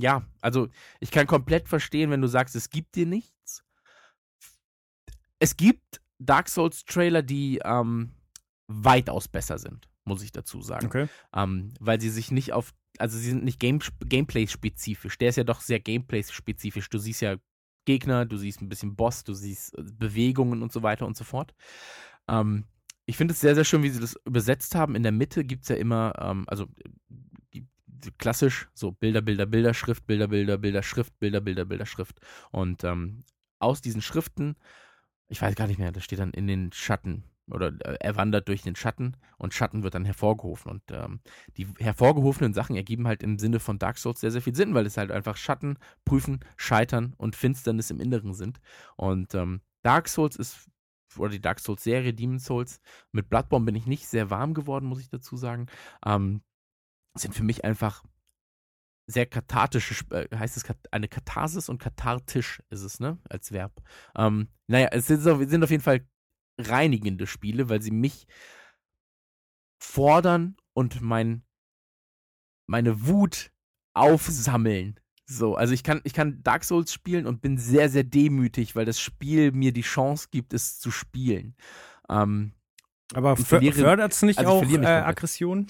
ja, 0.00 0.24
also 0.40 0.68
ich 1.00 1.10
kann 1.10 1.26
komplett 1.26 1.68
verstehen, 1.68 2.10
wenn 2.10 2.20
du 2.20 2.28
sagst, 2.28 2.56
es 2.56 2.70
gibt 2.70 2.96
dir 2.96 3.06
nichts. 3.06 3.64
Es 5.38 5.56
gibt 5.56 6.00
Dark 6.18 6.48
Souls 6.48 6.84
Trailer, 6.84 7.22
die 7.22 7.60
ähm, 7.64 8.12
weitaus 8.68 9.28
besser 9.28 9.58
sind, 9.58 9.88
muss 10.04 10.22
ich 10.22 10.32
dazu 10.32 10.62
sagen. 10.62 10.86
Okay. 10.86 11.08
Ähm, 11.34 11.72
weil 11.80 12.00
sie 12.00 12.10
sich 12.10 12.30
nicht 12.30 12.52
auf, 12.52 12.72
also 12.98 13.18
sie 13.18 13.30
sind 13.30 13.44
nicht 13.44 13.58
Game, 13.58 13.80
Gameplay-spezifisch. 14.04 15.18
Der 15.18 15.30
ist 15.30 15.36
ja 15.36 15.44
doch 15.44 15.60
sehr 15.60 15.80
Gameplay-spezifisch. 15.80 16.88
Du 16.90 16.98
siehst 16.98 17.22
ja 17.22 17.36
Gegner, 17.86 18.26
du 18.26 18.36
siehst 18.36 18.60
ein 18.60 18.68
bisschen 18.68 18.94
Boss, 18.94 19.24
du 19.24 19.34
siehst 19.34 19.76
äh, 19.76 19.82
Bewegungen 19.82 20.62
und 20.62 20.72
so 20.72 20.82
weiter 20.82 21.06
und 21.06 21.16
so 21.16 21.24
fort. 21.24 21.54
Ähm, 22.28 22.64
ich 23.06 23.16
finde 23.16 23.32
es 23.32 23.40
sehr, 23.40 23.54
sehr 23.54 23.64
schön, 23.64 23.82
wie 23.82 23.90
sie 23.90 24.00
das 24.00 24.16
übersetzt 24.24 24.74
haben. 24.74 24.94
In 24.94 25.02
der 25.02 25.10
Mitte 25.10 25.44
gibt 25.44 25.62
es 25.62 25.68
ja 25.68 25.76
immer, 25.76 26.14
ähm, 26.20 26.44
also 26.46 26.66
klassisch 28.18 28.68
so 28.74 28.92
Bilder, 28.92 29.20
Bilder, 29.22 29.46
Bilder, 29.46 29.74
Schrift, 29.74 30.06
Bilder, 30.06 30.28
Bilder, 30.28 30.58
Bilder, 30.58 30.82
Schrift, 30.82 31.18
Bilder, 31.18 31.40
Bilder, 31.40 31.64
Bilder, 31.64 31.86
Schrift. 31.86 32.20
Und 32.50 32.84
ähm, 32.84 33.22
aus 33.58 33.80
diesen 33.80 34.02
Schriften, 34.02 34.56
ich 35.28 35.40
weiß 35.40 35.54
gar 35.54 35.66
nicht 35.66 35.78
mehr, 35.78 35.92
das 35.92 36.04
steht 36.04 36.18
dann 36.18 36.32
in 36.32 36.46
den 36.46 36.72
Schatten 36.72 37.24
oder 37.50 37.72
äh, 37.80 37.96
er 38.00 38.16
wandert 38.16 38.48
durch 38.48 38.62
den 38.62 38.76
Schatten 38.76 39.16
und 39.38 39.54
Schatten 39.54 39.82
wird 39.82 39.94
dann 39.94 40.04
hervorgerufen. 40.04 40.70
Und 40.70 40.82
ähm, 40.90 41.20
die 41.56 41.66
hervorgerufenen 41.78 42.54
Sachen 42.54 42.76
ergeben 42.76 43.06
halt 43.06 43.22
im 43.22 43.38
Sinne 43.38 43.60
von 43.60 43.78
Dark 43.78 43.98
Souls 43.98 44.20
sehr, 44.20 44.30
sehr 44.30 44.42
viel 44.42 44.54
Sinn, 44.54 44.74
weil 44.74 44.86
es 44.86 44.96
halt 44.96 45.10
einfach 45.10 45.36
Schatten, 45.36 45.78
Prüfen, 46.04 46.40
Scheitern 46.56 47.14
und 47.16 47.36
Finsternis 47.36 47.90
im 47.90 48.00
Inneren 48.00 48.34
sind. 48.34 48.60
Und 48.96 49.34
ähm, 49.34 49.60
Dark 49.82 50.08
Souls 50.08 50.36
ist, 50.36 50.68
oder 51.16 51.30
die 51.30 51.40
Dark 51.40 51.60
Souls-Serie, 51.60 52.14
Demon 52.14 52.38
Souls, 52.38 52.80
mit 53.12 53.28
Bloodborne 53.28 53.64
bin 53.64 53.74
ich 53.74 53.86
nicht 53.86 54.06
sehr 54.06 54.30
warm 54.30 54.54
geworden, 54.54 54.86
muss 54.86 55.00
ich 55.00 55.08
dazu 55.08 55.36
sagen. 55.36 55.66
Ähm, 56.04 56.42
sind 57.14 57.34
für 57.34 57.42
mich 57.42 57.64
einfach 57.64 58.04
sehr 59.06 59.26
kathartische, 59.26 60.04
äh, 60.10 60.34
heißt 60.36 60.56
es 60.56 60.64
eine 60.90 61.08
Katharsis 61.08 61.68
und 61.68 61.78
kathartisch 61.78 62.62
ist 62.70 62.82
es, 62.82 63.00
ne, 63.00 63.18
als 63.28 63.52
Verb. 63.52 63.82
Ähm, 64.16 64.48
naja, 64.66 64.88
es 64.92 65.06
sind, 65.06 65.22
sind 65.22 65.64
auf 65.64 65.70
jeden 65.70 65.82
Fall 65.82 66.06
reinigende 66.58 67.26
Spiele, 67.26 67.68
weil 67.68 67.82
sie 67.82 67.90
mich 67.90 68.26
fordern 69.82 70.56
und 70.74 71.00
mein, 71.00 71.42
meine 72.66 73.06
Wut 73.06 73.50
aufsammeln. 73.94 75.00
So, 75.26 75.54
also 75.54 75.72
ich 75.72 75.84
kann, 75.84 76.00
ich 76.04 76.12
kann 76.12 76.42
Dark 76.42 76.64
Souls 76.64 76.92
spielen 76.92 77.26
und 77.26 77.40
bin 77.40 77.56
sehr, 77.56 77.88
sehr 77.88 78.04
demütig, 78.04 78.74
weil 78.74 78.84
das 78.84 79.00
Spiel 79.00 79.52
mir 79.52 79.72
die 79.72 79.82
Chance 79.82 80.28
gibt, 80.30 80.52
es 80.52 80.78
zu 80.80 80.90
spielen. 80.90 81.54
Ähm, 82.08 82.52
Aber 83.14 83.36
fördert 83.36 84.12
es 84.12 84.22
nicht 84.22 84.38
also 84.38 84.52
auch 84.52 84.62
äh, 84.64 84.86
Aggression? 84.86 85.68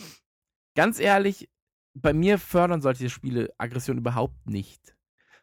Ganz 0.75 0.99
ehrlich, 1.01 1.49
bei 1.95 2.13
mir 2.13 2.39
fördern 2.39 2.83
solche 2.83 3.11
Spiele 3.11 3.53
Aggression 3.59 3.99
überhaupt 3.99 4.49
nicht. 4.49 4.97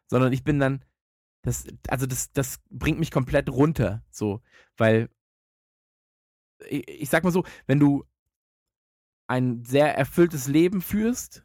Sondern 0.07 0.31
ich 0.31 0.43
bin 0.43 0.59
dann, 0.59 0.83
das, 1.41 1.65
also 1.87 2.05
das, 2.05 2.31
das 2.31 2.59
bringt 2.69 2.99
mich 2.99 3.11
komplett 3.11 3.49
runter, 3.49 4.03
so, 4.09 4.41
weil 4.77 5.09
ich, 6.69 6.87
ich 6.87 7.09
sag 7.09 7.23
mal 7.23 7.31
so, 7.31 7.43
wenn 7.67 7.79
du 7.79 8.05
ein 9.27 9.63
sehr 9.65 9.95
erfülltes 9.97 10.47
Leben 10.47 10.81
führst, 10.81 11.43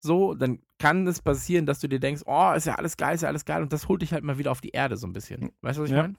so, 0.00 0.34
dann 0.34 0.60
kann 0.78 1.06
es 1.06 1.22
passieren, 1.22 1.64
dass 1.64 1.80
du 1.80 1.88
dir 1.88 1.98
denkst, 1.98 2.22
oh, 2.26 2.52
ist 2.52 2.66
ja 2.66 2.74
alles 2.74 2.98
geil, 2.98 3.14
ist 3.14 3.22
ja 3.22 3.28
alles 3.28 3.46
geil 3.46 3.62
und 3.62 3.72
das 3.72 3.88
holt 3.88 4.02
dich 4.02 4.12
halt 4.12 4.22
mal 4.22 4.36
wieder 4.36 4.50
auf 4.50 4.60
die 4.60 4.70
Erde 4.70 4.98
so 4.98 5.06
ein 5.06 5.14
bisschen. 5.14 5.50
Weißt 5.62 5.78
du, 5.78 5.82
was 5.82 5.88
ich 5.90 5.96
Ja. 5.96 6.02
meine? 6.02 6.16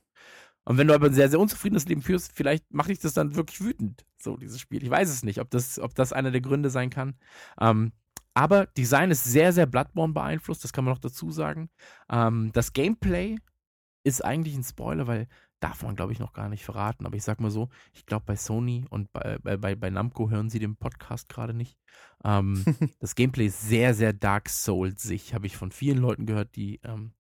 Und 0.66 0.78
wenn 0.78 0.88
du 0.88 0.96
aber 0.96 1.08
ein 1.08 1.14
sehr, 1.14 1.30
sehr 1.30 1.40
unzufriedenes 1.40 1.88
Leben 1.88 2.02
führst, 2.02 2.32
vielleicht 2.34 2.74
macht 2.74 2.90
dich 2.90 3.00
das 3.00 3.14
dann 3.14 3.36
wirklich 3.36 3.62
wütend, 3.62 4.06
so 4.18 4.36
dieses 4.36 4.60
Spiel. 4.60 4.84
Ich 4.84 4.90
weiß 4.90 5.10
es 5.10 5.24
nicht, 5.24 5.40
ob 5.40 5.50
das, 5.52 5.80
ob 5.80 5.94
das 5.96 6.12
einer 6.12 6.32
der 6.32 6.42
Gründe 6.42 6.70
sein 6.70 6.90
kann. 6.90 7.16
Ähm, 7.60 7.92
aber 8.34 8.66
Design 8.66 9.12
ist 9.12 9.24
sehr, 9.24 9.54
sehr 9.54 9.66
Bloodborne 9.68 10.14
beeinflusst, 10.14 10.64
das 10.64 10.74
kann 10.74 10.84
man 10.84 10.94
noch 10.94 11.00
dazu 11.00 11.32
sagen. 11.32 11.70
Ähm, 12.10 12.52
das 12.54 12.74
Gameplay 12.74 13.38
ist 14.04 14.26
eigentlich 14.26 14.56
ein 14.56 14.64
Spoiler, 14.64 15.08
weil 15.08 15.28
darf 15.60 15.84
man, 15.84 15.96
glaube 15.96 16.12
ich, 16.12 16.20
noch 16.20 16.34
gar 16.34 16.50
nicht 16.50 16.66
verraten. 16.66 17.06
Aber 17.06 17.16
ich 17.16 17.24
sag 17.24 17.40
mal 17.40 17.50
so, 17.50 17.70
ich 17.94 18.06
glaube, 18.06 18.26
bei 18.26 18.36
Sony 18.36 18.86
und 18.90 19.12
bei, 19.14 19.38
bei, 19.42 19.58
bei, 19.58 19.76
bei 19.76 19.90
Namco 19.90 20.30
hören 20.30 20.50
sie 20.50 20.60
den 20.60 20.76
Podcast 20.76 21.30
gerade 21.30 21.54
nicht. 21.54 21.78
Ähm, 22.24 22.64
das 23.00 23.16
Gameplay 23.16 23.48
ist 23.48 23.62
sehr, 23.62 23.94
sehr 23.94 24.14
Dark 24.14 24.50
Souls-sich, 24.50 25.34
habe 25.34 25.48
ich 25.48 25.58
von 25.58 25.72
vielen 25.72 25.98
Leuten 25.98 26.26
gehört, 26.26 26.56
die 26.56 26.80
ähm, 26.84 27.14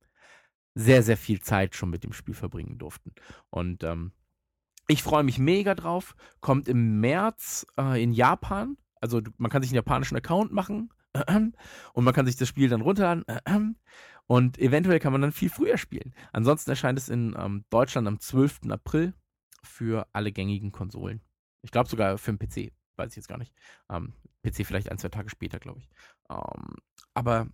sehr, 0.76 1.04
sehr 1.04 1.18
viel 1.18 1.42
Zeit 1.42 1.76
schon 1.76 1.90
mit 1.90 2.04
dem 2.04 2.14
Spiel 2.14 2.36
verbringen 2.36 2.78
durften. 2.78 3.14
Und 3.50 3.84
ähm, 3.84 4.12
ich 4.88 5.02
freue 5.02 5.24
mich 5.24 5.40
mega 5.40 5.74
drauf. 5.74 6.16
Kommt 6.42 6.68
im 6.68 7.00
März 7.00 7.66
äh, 7.80 8.02
in 8.02 8.12
Japan. 8.12 8.78
Also 9.02 9.22
man 9.38 9.50
kann 9.50 9.62
sich 9.62 9.72
einen 9.72 9.78
japanischen 9.78 10.18
Account 10.18 10.52
machen 10.52 10.90
und 11.94 12.04
man 12.04 12.14
kann 12.14 12.26
sich 12.26 12.36
das 12.36 12.48
Spiel 12.48 12.70
dann 12.70 12.82
runterladen 12.82 13.78
und 14.28 14.58
eventuell 14.58 15.00
kann 15.00 15.12
man 15.12 15.22
dann 15.22 15.32
viel 15.32 15.50
früher 15.50 15.78
spielen. 15.78 16.14
Ansonsten 16.34 16.72
erscheint 16.72 17.00
es 17.00 17.10
in 17.10 17.36
ähm, 17.38 17.66
Deutschland 17.70 18.08
am 18.08 18.20
12. 18.20 18.62
April 18.70 19.14
für 19.64 20.08
alle 20.14 20.32
gängigen 20.32 20.72
Konsolen. 20.72 21.22
Ich 21.62 21.72
glaube 21.72 21.90
sogar 21.90 22.18
für 22.18 22.34
den 22.34 22.40
PC, 22.40 22.74
weiß 22.98 23.12
ich 23.12 23.18
jetzt 23.18 23.28
gar 23.28 23.38
nicht. 23.38 23.54
Ähm, 23.90 24.14
PC 24.44 24.66
vielleicht 24.66 24.92
ein, 24.92 24.98
zwei 24.98 25.10
Tage 25.10 25.30
später, 25.30 25.60
glaube 25.60 25.80
ich. 25.80 25.90
Ähm, 26.30 26.76
aber 27.14 27.48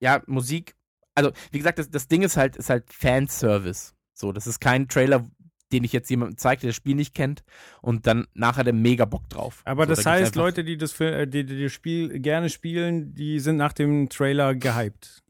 ja, 0.00 0.22
Musik, 0.26 0.76
also 1.14 1.32
wie 1.50 1.58
gesagt, 1.58 1.78
das, 1.78 1.90
das 1.90 2.08
Ding 2.08 2.22
ist 2.22 2.36
halt, 2.36 2.56
ist 2.56 2.70
halt 2.70 2.92
Fanservice. 2.92 3.94
So, 4.14 4.32
das 4.32 4.46
ist 4.46 4.60
kein 4.60 4.88
Trailer, 4.88 5.26
den 5.72 5.84
ich 5.84 5.92
jetzt 5.92 6.08
jemandem 6.10 6.36
zeige, 6.38 6.60
der 6.62 6.68
das 6.70 6.76
Spiel 6.76 6.94
nicht 6.94 7.14
kennt 7.14 7.42
und 7.80 8.06
dann 8.06 8.26
nachher 8.34 8.64
der 8.64 8.72
mega 8.72 9.04
Bock 9.04 9.28
drauf. 9.28 9.62
Aber 9.64 9.84
so, 9.86 9.94
das 9.94 10.04
da 10.04 10.12
heißt, 10.12 10.36
Leute, 10.36 10.62
die 10.64 10.76
das, 10.76 10.92
Fil- 10.92 11.12
äh, 11.12 11.26
die, 11.26 11.44
die 11.44 11.62
das 11.62 11.72
Spiel 11.72 12.20
gerne 12.20 12.48
spielen, 12.50 13.14
die 13.14 13.40
sind 13.40 13.56
nach 13.56 13.72
dem 13.72 14.08
Trailer 14.08 14.54
gehypt. 14.54 15.22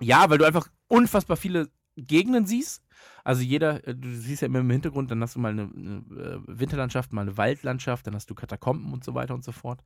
Ja, 0.00 0.28
weil 0.30 0.38
du 0.38 0.44
einfach 0.44 0.68
unfassbar 0.88 1.36
viele 1.36 1.68
Gegenden 1.96 2.46
siehst. 2.46 2.82
Also 3.24 3.42
jeder, 3.42 3.86
äh, 3.88 3.94
du 3.94 4.08
siehst 4.10 4.42
ja 4.42 4.46
immer 4.46 4.60
im 4.60 4.70
Hintergrund, 4.70 5.10
dann 5.10 5.22
hast 5.22 5.34
du 5.34 5.40
mal 5.40 5.52
eine, 5.52 5.62
eine 5.62 6.04
äh, 6.22 6.40
Winterlandschaft, 6.46 7.12
mal 7.12 7.22
eine 7.22 7.36
Waldlandschaft, 7.36 8.06
dann 8.06 8.14
hast 8.14 8.30
du 8.30 8.34
Katakomben 8.34 8.92
und 8.92 9.02
so 9.02 9.14
weiter 9.14 9.34
und 9.34 9.42
so 9.42 9.52
fort. 9.52 9.82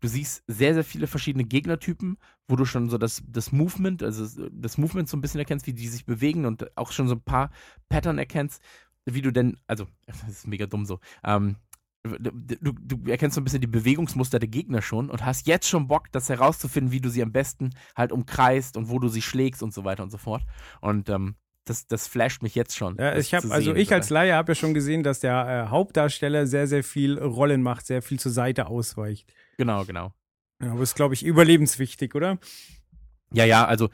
Du 0.00 0.08
siehst 0.08 0.44
sehr, 0.46 0.74
sehr 0.74 0.84
viele 0.84 1.06
verschiedene 1.06 1.44
Gegnertypen, 1.44 2.18
wo 2.48 2.56
du 2.56 2.66
schon 2.66 2.90
so 2.90 2.98
das, 2.98 3.22
das 3.26 3.50
Movement, 3.50 4.02
also 4.02 4.48
das 4.52 4.76
Movement 4.76 5.08
so 5.08 5.16
ein 5.16 5.22
bisschen 5.22 5.40
erkennst, 5.40 5.66
wie 5.66 5.72
die 5.72 5.88
sich 5.88 6.04
bewegen 6.04 6.44
und 6.44 6.76
auch 6.76 6.92
schon 6.92 7.08
so 7.08 7.14
ein 7.14 7.22
paar 7.22 7.50
Pattern 7.88 8.18
erkennst, 8.18 8.62
wie 9.06 9.22
du 9.22 9.32
denn, 9.32 9.58
also, 9.66 9.86
das 10.06 10.22
ist 10.28 10.46
mega 10.46 10.66
dumm 10.66 10.84
so, 10.84 11.00
ähm, 11.24 11.56
du, 12.02 12.30
du, 12.30 12.72
du 12.72 13.10
erkennst 13.10 13.34
so 13.34 13.40
ein 13.40 13.44
bisschen 13.44 13.60
die 13.62 13.66
Bewegungsmuster 13.66 14.38
der 14.38 14.48
Gegner 14.48 14.82
schon 14.82 15.10
und 15.10 15.24
hast 15.24 15.46
jetzt 15.46 15.68
schon 15.68 15.88
Bock, 15.88 16.12
das 16.12 16.28
herauszufinden, 16.28 16.92
wie 16.92 17.00
du 17.00 17.08
sie 17.08 17.22
am 17.22 17.32
besten 17.32 17.70
halt 17.96 18.12
umkreist 18.12 18.76
und 18.76 18.90
wo 18.90 18.98
du 18.98 19.08
sie 19.08 19.22
schlägst 19.22 19.62
und 19.62 19.72
so 19.72 19.84
weiter 19.84 20.02
und 20.02 20.10
so 20.10 20.18
fort. 20.18 20.44
Und 20.80 21.08
ähm, 21.08 21.36
das, 21.66 21.86
das 21.86 22.06
flasht 22.06 22.42
mich 22.42 22.54
jetzt 22.54 22.76
schon. 22.76 22.96
Ja, 22.98 23.16
ich 23.16 23.34
habe 23.34 23.46
zu 23.46 23.52
also 23.52 23.72
sehen. 23.72 23.80
ich 23.80 23.92
als 23.92 24.10
Laie 24.10 24.34
habe 24.34 24.52
ja 24.52 24.54
schon 24.54 24.72
gesehen, 24.72 25.02
dass 25.02 25.20
der 25.20 25.66
äh, 25.66 25.70
Hauptdarsteller 25.70 26.46
sehr 26.46 26.66
sehr 26.66 26.82
viel 26.82 27.18
Rollen 27.18 27.62
macht, 27.62 27.86
sehr 27.86 28.02
viel 28.02 28.18
zur 28.18 28.32
Seite 28.32 28.66
ausweicht. 28.68 29.32
Genau, 29.58 29.84
genau. 29.84 30.12
Ja, 30.62 30.72
aber 30.72 30.82
ist 30.82 30.94
glaube 30.94 31.14
ich 31.14 31.24
überlebenswichtig, 31.24 32.14
oder? 32.14 32.38
Ja, 33.32 33.44
ja, 33.44 33.66
also 33.66 33.90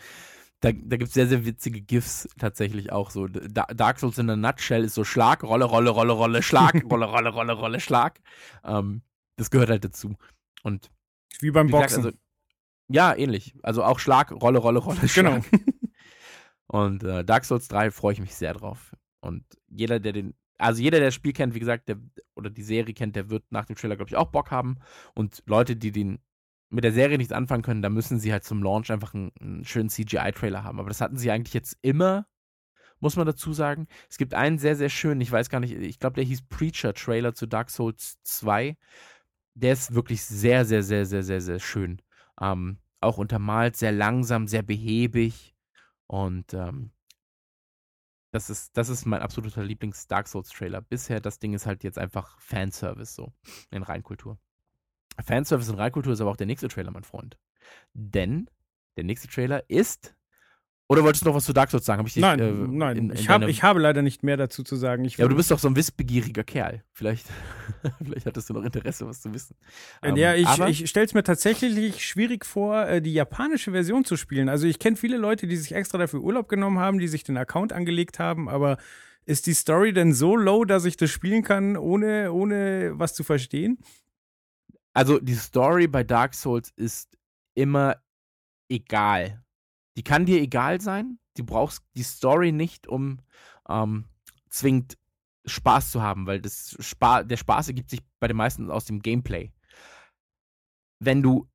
da, 0.63 0.71
da 0.71 0.97
gibt 0.97 1.09
es 1.09 1.15
sehr, 1.15 1.27
sehr 1.27 1.45
witzige 1.45 1.81
GIFs 1.81 2.29
tatsächlich 2.39 2.93
auch 2.93 3.11
so. 3.11 3.27
Da 3.27 3.65
Dark 3.75 3.99
Souls 3.99 4.19
in 4.19 4.31
a 4.31 4.37
Nutshell 4.37 4.85
ist 4.85 4.95
so 4.95 5.03
Schlag, 5.03 5.43
Rolle, 5.43 5.65
Rolle, 5.65 5.91
Rolle, 5.91 6.13
Rolle, 6.13 6.43
Schlag, 6.43 6.85
Rolle, 6.91 7.07
Rolle, 7.07 7.31
Rolle, 7.31 7.53
Rolle, 7.55 7.81
Schlag. 7.81 8.21
Ähm, 8.65 9.03
das 9.37 9.51
gehört 9.51 9.71
halt 9.71 9.85
dazu. 9.85 10.15
Und 10.63 10.89
Wie 11.41 11.51
beim 11.51 11.67
wie 11.67 11.73
gesagt, 11.73 11.95
Boxen. 11.95 12.05
also, 12.05 12.19
ja, 12.89 13.13
ähnlich. 13.15 13.57
Also 13.63 13.83
auch 13.83 13.99
Schlag, 13.99 14.31
Rolle, 14.31 14.61
Rolle, 14.61 14.79
Rolle, 14.79 15.09
Schlag. 15.09 15.43
Genau. 15.51 15.65
Und 16.67 17.05
äh, 17.05 17.25
Dark 17.25 17.45
Souls 17.45 17.69
3 17.69 17.91
freue 17.91 18.15
ich 18.15 18.21
mich 18.21 18.35
sehr 18.35 18.55
drauf. 18.55 18.95
Und 19.21 19.45
jeder, 19.69 20.01
der 20.01 20.13
den, 20.13 20.35
also 20.59 20.83
jeder, 20.83 20.99
der 20.99 21.09
das 21.09 21.15
Spiel 21.15 21.33
kennt, 21.33 21.55
wie 21.55 21.61
gesagt, 21.61 21.89
der, 21.89 21.99
oder 22.35 22.51
die 22.51 22.63
Serie 22.63 22.95
kennt, 22.95 23.17
der 23.17 23.31
wird 23.31 23.45
nach 23.51 23.67
dem 23.67 23.77
Trailer, 23.77 23.97
glaube 23.97 24.09
ich, 24.09 24.17
auch 24.17 24.31
Bock 24.31 24.51
haben. 24.51 24.79
Und 25.15 25.43
Leute, 25.47 25.77
die 25.77 25.93
den 25.93 26.19
mit 26.73 26.85
der 26.85 26.93
Serie 26.93 27.19
nichts 27.19 27.33
anfangen 27.33 27.63
können, 27.63 27.83
da 27.83 27.91
müssen 27.91 28.19
sie 28.19 28.33
halt 28.33 28.45
zum 28.45 28.63
Launch 28.63 28.91
einfach 28.91 29.13
einen, 29.13 29.31
einen 29.41 29.65
schönen 29.65 29.91
CGI-Trailer 29.91 30.65
haben. 30.65 30.81
Aber 30.81 30.89
das 30.89 31.03
hatten 31.03 31.19
sie 31.19 31.31
eigentlich 31.31 31.53
jetzt 31.53 31.77
immer, 31.83 32.27
muss 32.99 33.17
man 33.17 33.27
dazu 33.27 33.53
sagen. 33.53 33.87
Es 34.09 34.17
gibt 34.17 34.33
einen 34.33 34.59
sehr, 34.59 34.75
sehr 34.75 34.89
schönen, 34.89 35.21
ich 35.21 35.31
weiß 35.31 35.51
gar 35.51 35.61
nicht, 35.61 35.75
ich 35.75 35.99
glaube, 35.99 36.15
der 36.15 36.25
hieß 36.25 36.43
Preacher-Trailer 36.49 37.35
zu 37.35 37.47
Dark 37.47 37.69
Souls 37.69 38.19
2. 38.23 38.79
Der 39.55 39.75
ist 39.75 39.95
wirklich 39.95 40.25
sehr, 40.25 40.65
sehr, 40.65 40.83
sehr, 40.83 41.05
sehr, 41.05 41.23
sehr, 41.23 41.43
sehr 41.43 41.59
schön. 41.59 42.01
Ähm, 42.41 42.79
auch 43.03 43.19
untermalt, 43.19 43.77
sehr 43.77 43.93
langsam, 43.93 44.47
sehr 44.49 44.63
behäbig. 44.63 45.52
Und 46.13 46.53
ähm, 46.53 46.91
das 48.33 48.51
ist, 48.51 48.77
das 48.77 48.91
ist 48.91 49.07
mein 49.07 49.23
absoluter 49.23 49.65
Lieblings-Dark 49.65 50.29
Souls-Trailer. 50.29 50.83
Bisher, 50.83 51.21
das 51.21 51.39
Ding 51.39 51.55
ist 51.55 51.65
halt 51.65 51.85
jetzt 51.85 51.99
einfach 51.99 52.39
Fanservice 52.39 53.15
so 53.15 53.33
in 53.71 53.83
Reinkultur. 53.83 54.39
Fanservice 55.25 55.71
in 55.71 55.77
Reinkultur 55.77 56.13
ist 56.13 56.21
aber 56.21 56.31
auch 56.31 56.37
der 56.37 56.47
nächste 56.47 56.69
Trailer, 56.69 56.91
mein 56.91 57.05
Freund. 57.05 57.39
Denn 57.95 58.51
der 58.99 59.05
nächste 59.05 59.27
Trailer 59.29 59.71
ist. 59.71 60.15
Oder 60.93 61.05
wolltest 61.05 61.25
du 61.25 61.29
noch 61.29 61.35
was 61.35 61.45
zu 61.45 61.53
Dark 61.53 61.71
Souls 61.71 61.85
sagen? 61.85 62.05
Dich, 62.05 62.17
Nein, 62.17 62.39
äh, 62.39 62.53
nein. 62.53 62.97
in- 62.97 63.11
in 63.11 63.17
ich, 63.17 63.29
hab, 63.29 63.43
ich 63.49 63.63
habe 63.63 63.81
leider 63.81 64.03
nicht 64.03 64.23
mehr 64.23 64.37
dazu 64.37 64.63
zu 64.63 64.77
sagen. 64.77 65.05
Ich 65.05 65.17
ja, 65.17 65.25
aber 65.25 65.31
du 65.31 65.37
bist 65.37 65.51
doch 65.51 65.59
so 65.59 65.69
ein 65.69 65.75
wissbegieriger 65.77 66.45
Kerl. 66.45 66.85
Vielleicht, 66.93 67.27
vielleicht 68.05 68.27
hattest 68.27 68.51
du 68.51 68.55
noch 68.55 68.63
Interesse, 68.65 69.07
was 69.07 69.21
zu 69.23 69.33
wissen. 69.33 69.57
Ähm, 70.03 70.17
ja, 70.17 70.35
ich, 70.35 70.59
ich 70.83 70.89
stelle 70.91 71.07
es 71.07 71.15
mir 71.15 71.23
tatsächlich 71.23 72.05
schwierig 72.05 72.45
vor, 72.45 72.87
äh, 72.87 73.01
die 73.01 73.13
japanische 73.13 73.73
Version 73.73 74.05
zu 74.05 74.17
spielen. 74.17 74.49
Also 74.49 74.67
ich 74.67 74.79
kenne 74.79 74.97
viele 74.97 75.17
Leute, 75.17 75.47
die 75.47 75.57
sich 75.57 75.73
extra 75.73 75.99
dafür 75.99 76.21
Urlaub 76.21 76.49
genommen 76.49 76.79
haben, 76.79 76.99
die 76.99 77.09
sich 77.09 77.25
den 77.25 77.37
Account 77.37 77.73
angelegt 77.73 78.19
haben, 78.19 78.49
aber 78.49 78.77
ist 79.25 79.47
die 79.47 79.55
Story 79.55 79.93
denn 79.93 80.13
so 80.13 80.37
low, 80.37 80.65
dass 80.65 80.85
ich 80.85 80.97
das 80.97 81.11
spielen 81.11 81.43
kann, 81.43 81.77
ohne, 81.77 82.33
ohne 82.33 82.93
was 82.99 83.15
zu 83.15 83.25
verstehen? 83.25 83.79
also 84.95 85.19
die 85.19 85.35
Story 85.35 85.87
bei 85.87 86.05
Dark 86.05 86.35
Souls 86.35 86.71
ist 86.77 87.17
immer 87.55 87.97
egal. 88.69 89.42
Die 89.97 90.03
kann 90.03 90.27
dir 90.27 90.41
egal 90.41 90.81
sein. 90.81 91.19
Du 91.37 91.45
brauchst 91.45 91.83
die 91.97 92.03
Story 92.03 92.53
nicht, 92.53 92.87
um 92.87 93.21
ähm, 93.69 94.07
zwingend 94.49 94.99
Spaß 95.47 95.91
zu 95.91 96.03
haben, 96.03 96.27
weil 96.27 96.41
das 96.41 96.77
Spa 96.81 97.23
der 97.23 97.37
Spaß 97.37 97.69
ergibt 97.69 97.91
sich 97.91 98.01
bei 98.21 98.29
den 98.29 98.37
meisten 98.37 98.71
aus 98.71 98.85
dem 98.85 99.01
Gameplay. 99.01 99.53
Wenn 101.01 101.23
du 101.23 101.49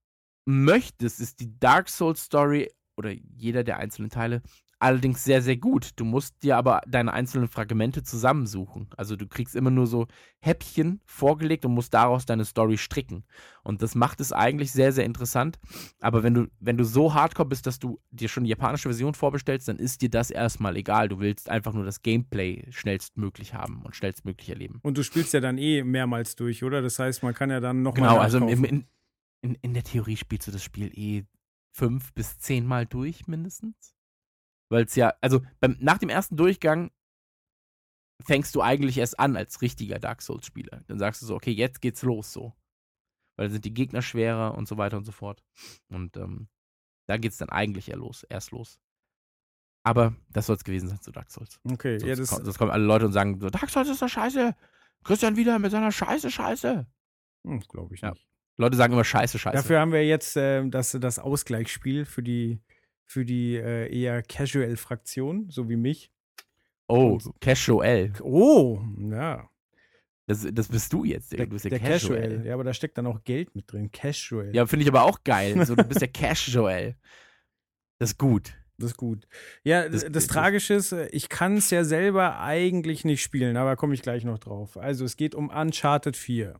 möchtest, 0.45 1.19
ist 1.19 1.39
die 1.39 1.57
Dark 1.59 1.89
Souls 1.89 2.23
Story 2.23 2.69
oder 2.97 3.11
jeder 3.11 3.63
der 3.63 3.77
einzelnen 3.77 4.09
Teile 4.09 4.41
allerdings 4.79 5.23
sehr, 5.23 5.41
sehr 5.41 5.57
gut. 5.57 5.91
Du 5.95 6.05
musst 6.05 6.43
dir 6.43 6.57
aber 6.57 6.81
deine 6.87 7.13
einzelnen 7.13 7.47
Fragmente 7.47 8.03
zusammensuchen. 8.03 8.87
Also 8.95 9.15
du 9.15 9.27
kriegst 9.27 9.55
immer 9.55 9.71
nur 9.71 9.87
so 9.87 10.07
Häppchen 10.39 11.01
vorgelegt 11.05 11.65
und 11.65 11.73
musst 11.73 11.93
daraus 11.93 12.25
deine 12.25 12.45
Story 12.45 12.77
stricken. 12.77 13.23
Und 13.63 13.81
das 13.81 13.95
macht 13.95 14.21
es 14.21 14.31
eigentlich 14.31 14.71
sehr, 14.71 14.91
sehr 14.91 15.05
interessant. 15.05 15.57
Aber 15.99 16.23
wenn 16.23 16.33
du, 16.33 16.47
wenn 16.59 16.77
du 16.77 16.83
so 16.83 17.13
hardcore 17.13 17.49
bist, 17.49 17.65
dass 17.65 17.79
du 17.79 17.99
dir 18.11 18.29
schon 18.29 18.43
die 18.43 18.51
japanische 18.51 18.89
Version 18.89 19.13
vorbestellst, 19.13 19.67
dann 19.67 19.77
ist 19.77 20.01
dir 20.01 20.09
das 20.09 20.29
erstmal 20.29 20.77
egal. 20.77 21.09
Du 21.09 21.19
willst 21.19 21.49
einfach 21.49 21.73
nur 21.73 21.85
das 21.85 22.01
Gameplay 22.01 22.65
schnellstmöglich 22.69 23.53
haben 23.53 23.81
und 23.83 23.95
schnellstmöglich 23.95 24.49
erleben. 24.49 24.79
Und 24.83 24.97
du 24.97 25.03
spielst 25.03 25.33
ja 25.33 25.39
dann 25.39 25.57
eh 25.57 25.83
mehrmals 25.83 26.35
durch, 26.35 26.63
oder? 26.63 26.81
Das 26.81 26.99
heißt, 26.99 27.23
man 27.23 27.33
kann 27.33 27.49
ja 27.49 27.59
dann 27.59 27.81
noch 27.81 27.95
Genau, 27.95 28.15
mal 28.15 28.21
also 28.21 28.37
in, 28.37 28.63
in, 28.63 28.85
in, 29.41 29.55
in 29.61 29.73
der 29.73 29.83
Theorie 29.83 30.17
spielst 30.17 30.47
du 30.47 30.51
das 30.51 30.63
Spiel 30.63 30.91
eh 30.93 31.25
fünf 31.71 32.13
bis 32.13 32.39
zehnmal 32.39 32.85
durch 32.85 33.27
mindestens. 33.27 33.96
Weil 34.69 34.83
es 34.85 34.95
ja, 34.95 35.13
also 35.21 35.41
beim, 35.59 35.77
nach 35.79 35.97
dem 35.97 36.09
ersten 36.09 36.35
Durchgang 36.35 36.91
fängst 38.23 38.55
du 38.55 38.61
eigentlich 38.61 38.97
erst 38.97 39.19
an 39.19 39.35
als 39.37 39.61
richtiger 39.61 39.99
Dark 39.99 40.21
Souls-Spieler. 40.21 40.83
Dann 40.87 40.99
sagst 40.99 41.21
du 41.21 41.25
so, 41.25 41.35
okay, 41.35 41.51
jetzt 41.51 41.81
geht's 41.81 42.01
los 42.03 42.33
so. 42.33 42.53
Weil 43.37 43.47
dann 43.47 43.53
sind 43.53 43.65
die 43.65 43.73
Gegner 43.73 44.01
schwerer 44.01 44.55
und 44.57 44.67
so 44.67 44.77
weiter 44.77 44.97
und 44.97 45.05
so 45.05 45.11
fort. 45.11 45.43
Und 45.89 46.17
ähm, 46.17 46.49
da 47.07 47.17
geht's 47.17 47.37
dann 47.37 47.49
eigentlich 47.49 47.89
eher 47.89 47.97
los, 47.97 48.23
erst 48.23 48.51
los. 48.51 48.79
Aber 49.85 50.15
das 50.29 50.47
soll 50.47 50.55
es 50.57 50.63
gewesen 50.63 50.89
sein 50.89 50.99
zu 50.99 51.11
Dark 51.11 51.31
Souls. 51.31 51.59
Okay, 51.63 51.97
ja, 52.05 52.15
Sonst, 52.15 52.19
das, 52.31 52.37
ko- 52.39 52.43
sonst 52.43 52.57
kommen 52.57 52.71
alle 52.71 52.83
Leute 52.83 53.05
und 53.05 53.13
sagen 53.13 53.39
so, 53.39 53.49
Dark 53.49 53.69
Souls 53.69 53.87
ist 53.87 54.01
doch 54.01 54.09
scheiße. 54.09 54.55
Christian 55.03 55.37
wieder 55.37 55.59
mit 55.59 55.71
seiner 55.71 55.91
Scheiße, 55.91 56.29
Scheiße. 56.31 56.85
hm, 57.45 57.59
glaube 57.69 57.93
ich 57.95 58.01
Ja. 58.01 58.09
nicht. 58.11 58.27
Leute 58.59 58.75
sagen 58.75 58.93
immer 58.93 59.03
Scheiße, 59.03 59.37
Scheiße. 59.37 59.55
Dafür 59.55 59.79
haben 59.79 59.91
wir 59.91 60.03
jetzt 60.05 60.35
äh, 60.35 60.67
das, 60.67 60.97
das 60.99 61.19
Ausgleichsspiel 61.19 62.05
für 62.05 62.23
die, 62.23 62.59
für 63.07 63.25
die 63.25 63.55
äh, 63.55 63.91
eher 63.91 64.21
Casual-Fraktion, 64.21 65.49
so 65.49 65.67
wie 65.69 65.77
mich. 65.77 66.11
oh, 66.87 67.17
Casual. 67.41 68.13
Oh, 68.21 68.79
ja. 69.09 69.49
Das, 70.27 70.45
das 70.51 70.67
bist 70.67 70.91
du 70.91 71.05
jetzt. 71.05 71.31
Der, 71.31 71.45
Du 71.45 71.51
bist 71.53 71.63
ja 71.65 71.69
der 71.69 71.79
Casual. 71.79 72.21
Casual. 72.21 72.45
Ja, 72.45 72.53
aber 72.53 72.65
da 72.65 72.73
steckt 72.73 72.97
dann 72.97 73.07
auch 73.07 73.23
Geld 73.23 73.55
mit 73.55 73.71
drin. 73.71 73.89
Casual. 73.91 74.53
Ja, 74.53 74.65
finde 74.65 74.83
ich 74.83 74.89
aber 74.89 75.03
auch 75.03 75.23
geil. 75.23 75.65
So, 75.65 75.73
du 75.75 75.83
bist 75.85 76.01
ja 76.01 76.07
Casual. 76.07 76.95
Das 77.97 78.11
ist 78.11 78.17
gut. 78.17 78.53
Das 78.77 78.91
ist 78.91 78.97
gut. 78.97 79.25
Ja, 79.63 79.83
das, 79.83 79.91
Das- 79.93 80.03
das 80.03 80.11
das- 80.11 80.27
Tragische 80.27 80.73
ist, 80.75 80.91
äh, 80.91 81.07
ich 81.07 81.29
kann 81.29 81.55
es 81.57 81.69
ja 81.71 81.83
selber 81.85 82.39
eigentlich 82.41 83.05
nicht 83.05 83.23
spielen, 83.23 83.55
aber 83.57 83.75
komme 83.77 83.93
ich 83.93 84.01
gleich 84.01 84.23
noch 84.25 84.37
drauf. 84.37 84.77
Also, 84.77 85.05
es 85.05 85.15
geht 85.15 85.33
um 85.33 85.49
Uncharted 85.49 86.15
4. 86.17 86.59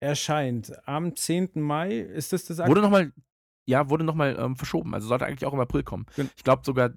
Erscheint 0.00 0.72
am 0.86 1.16
10. 1.16 1.62
Mai. 1.62 1.96
Ist 1.98 2.32
das 2.34 2.44
das 2.44 2.58
Wurde 2.58 2.82
nochmal, 2.82 3.12
ja, 3.66 3.88
wurde 3.90 4.04
nochmal 4.04 4.36
ähm, 4.38 4.56
verschoben. 4.56 4.94
Also 4.94 5.08
sollte 5.08 5.26
eigentlich 5.26 5.46
auch 5.46 5.52
im 5.52 5.60
April 5.60 5.82
kommen. 5.82 6.06
Gen- 6.16 6.30
Ich 6.36 6.44
glaube 6.44 6.62
sogar 6.64 6.90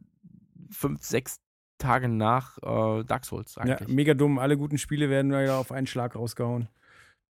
fünf, 0.72 1.04
sechs 1.04 1.40
Tage 1.78 2.08
nach 2.10 2.58
äh, 2.58 3.04
Dark 3.04 3.26
Souls 3.26 3.56
Ja, 3.56 3.62
eigentlich. 3.64 3.88
mega 3.90 4.14
dumm. 4.14 4.40
Alle 4.40 4.58
guten 4.58 4.78
Spiele 4.78 5.10
werden 5.10 5.32
ja 5.32 5.58
auf 5.58 5.72
einen 5.72 5.88
Schlag 5.88 6.16
rausgehauen. 6.16 6.68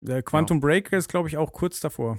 Der 0.01 0.23
Quantum 0.23 0.61
Break 0.61 0.93
ist, 0.93 1.09
glaube 1.09 1.29
ich, 1.29 1.37
auch 1.37 1.53
kurz 1.53 1.81
davor. 1.81 2.19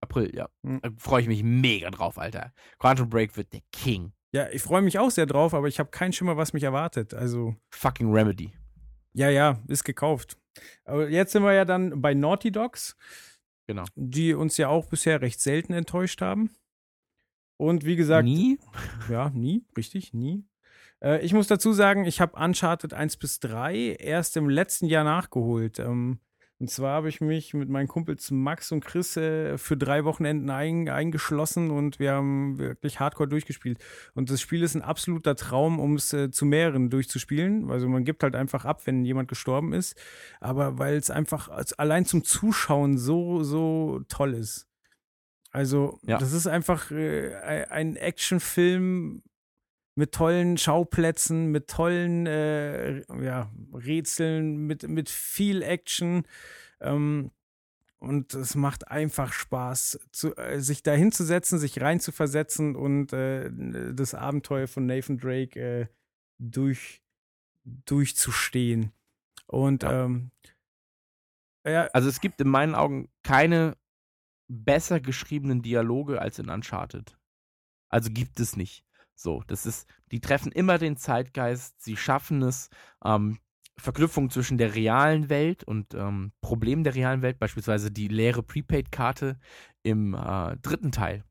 April, 0.00 0.34
ja. 0.34 0.48
Hm. 0.64 0.80
Da 0.82 0.90
freue 0.98 1.22
ich 1.22 1.28
mich 1.28 1.42
mega 1.42 1.90
drauf, 1.90 2.18
Alter. 2.18 2.52
Quantum 2.78 3.08
Break 3.08 3.36
wird 3.36 3.52
der 3.52 3.60
King. 3.72 4.12
Ja, 4.32 4.48
ich 4.50 4.62
freue 4.62 4.82
mich 4.82 4.98
auch 4.98 5.10
sehr 5.10 5.26
drauf, 5.26 5.54
aber 5.54 5.68
ich 5.68 5.78
habe 5.78 5.90
keinen 5.90 6.12
Schimmer, 6.12 6.36
was 6.36 6.52
mich 6.52 6.62
erwartet. 6.64 7.14
Also, 7.14 7.54
Fucking 7.70 8.12
Remedy. 8.12 8.52
ja, 9.14 9.30
ja, 9.30 9.58
ist 9.68 9.84
gekauft. 9.84 10.36
Aber 10.84 11.08
jetzt 11.08 11.32
sind 11.32 11.42
wir 11.44 11.52
ja 11.52 11.64
dann 11.64 12.02
bei 12.02 12.12
Naughty 12.12 12.50
Dogs, 12.50 12.96
Genau. 13.66 13.84
die 13.94 14.34
uns 14.34 14.56
ja 14.56 14.68
auch 14.68 14.86
bisher 14.86 15.20
recht 15.20 15.40
selten 15.40 15.72
enttäuscht 15.72 16.20
haben. 16.20 16.50
Und 17.58 17.84
wie 17.84 17.96
gesagt, 17.96 18.24
Nie? 18.26 18.58
Ja, 19.10 19.30
nie, 19.30 19.64
richtig, 19.76 20.12
nie. 20.12 20.44
Äh, 21.02 21.24
ich 21.24 21.32
muss 21.32 21.46
dazu 21.46 21.72
sagen, 21.72 22.04
ich 22.04 22.20
habe 22.20 22.38
Uncharted 22.38 22.94
1 22.94 23.16
bis 23.16 23.40
3 23.40 23.96
erst 23.98 24.36
im 24.36 24.48
letzten 24.48 24.86
Jahr 24.86 25.04
nachgeholt. 25.04 25.78
Ähm, 25.78 26.20
und 26.58 26.70
zwar 26.70 26.94
habe 26.94 27.08
ich 27.10 27.20
mich 27.20 27.52
mit 27.52 27.68
meinen 27.68 27.86
Kumpels 27.86 28.30
Max 28.30 28.72
und 28.72 28.82
Chris 28.84 29.16
äh, 29.16 29.58
für 29.58 29.76
drei 29.76 30.04
Wochenenden 30.04 30.48
ein, 30.48 30.88
eingeschlossen 30.88 31.70
und 31.70 31.98
wir 31.98 32.12
haben 32.12 32.58
wirklich 32.58 32.98
hardcore 32.98 33.28
durchgespielt. 33.28 33.78
Und 34.14 34.30
das 34.30 34.40
Spiel 34.40 34.62
ist 34.62 34.74
ein 34.74 34.80
absoluter 34.82 35.36
Traum, 35.36 35.78
um 35.78 35.96
es 35.96 36.12
äh, 36.14 36.30
zu 36.30 36.46
mehreren 36.46 36.88
durchzuspielen. 36.88 37.70
Also 37.70 37.88
man 37.88 38.04
gibt 38.04 38.22
halt 38.22 38.34
einfach 38.34 38.64
ab, 38.64 38.86
wenn 38.86 39.04
jemand 39.04 39.28
gestorben 39.28 39.74
ist. 39.74 39.96
Aber 40.40 40.78
weil 40.78 40.96
es 40.96 41.10
einfach 41.10 41.50
allein 41.76 42.06
zum 42.06 42.24
Zuschauen 42.24 42.96
so, 42.96 43.42
so 43.42 44.00
toll 44.08 44.32
ist. 44.32 44.66
Also, 45.50 45.98
Ja. 46.02 46.18
das 46.18 46.32
ist 46.32 46.46
einfach 46.46 46.90
äh, 46.90 47.34
ein 47.70 47.96
Actionfilm 47.96 49.22
mit 49.96 50.12
tollen 50.12 50.58
Schauplätzen, 50.58 51.50
mit 51.50 51.68
tollen 51.68 52.26
äh, 52.26 53.00
ja, 53.24 53.50
Rätseln, 53.72 54.58
mit, 54.66 54.88
mit 54.88 55.08
viel 55.08 55.62
Action. 55.62 56.24
Ähm, 56.80 57.32
und 57.98 58.34
es 58.34 58.54
macht 58.54 58.88
einfach 58.88 59.32
Spaß, 59.32 59.98
zu, 60.12 60.36
äh, 60.36 60.60
sich 60.60 60.82
da 60.82 60.92
hinzusetzen, 60.92 61.58
sich 61.58 61.80
reinzuversetzen 61.80 62.76
und 62.76 63.12
äh, 63.14 63.50
das 63.94 64.14
Abenteuer 64.14 64.68
von 64.68 64.86
Nathan 64.86 65.16
Drake 65.18 65.58
äh, 65.58 65.86
durch, 66.38 67.02
durchzustehen. 67.64 68.92
Und 69.46 69.82
Ja. 69.82 70.04
ähm, 70.04 70.30
ja, 71.66 71.86
Also 71.94 72.08
es 72.08 72.20
gibt 72.20 72.40
in 72.40 72.48
meinen 72.48 72.74
Augen 72.74 73.08
keine 73.22 73.76
besser 74.48 75.00
geschriebenen 75.00 75.62
Dialoge 75.62 76.20
als 76.20 76.38
in 76.38 76.50
Uncharted. 76.50 77.18
Also 77.88 78.10
gibt 78.12 78.38
es 78.40 78.56
nicht. 78.56 78.85
So, 79.16 79.42
das 79.46 79.66
ist, 79.66 79.88
die 80.12 80.20
treffen 80.20 80.52
immer 80.52 80.78
den 80.78 80.96
Zeitgeist, 80.96 81.82
sie 81.82 81.96
schaffen 81.96 82.42
es, 82.42 82.68
ähm, 83.04 83.38
Verknüpfung 83.78 84.30
zwischen 84.30 84.58
der 84.58 84.74
realen 84.74 85.28
Welt 85.28 85.64
und 85.64 85.94
ähm, 85.94 86.32
Problemen 86.40 86.84
der 86.84 86.94
realen 86.94 87.22
Welt, 87.22 87.38
beispielsweise 87.38 87.90
die 87.90 88.08
leere 88.08 88.42
Prepaid-Karte 88.42 89.38
im 89.82 90.14
äh, 90.14 90.56
dritten 90.62 90.92
Teil 90.92 91.24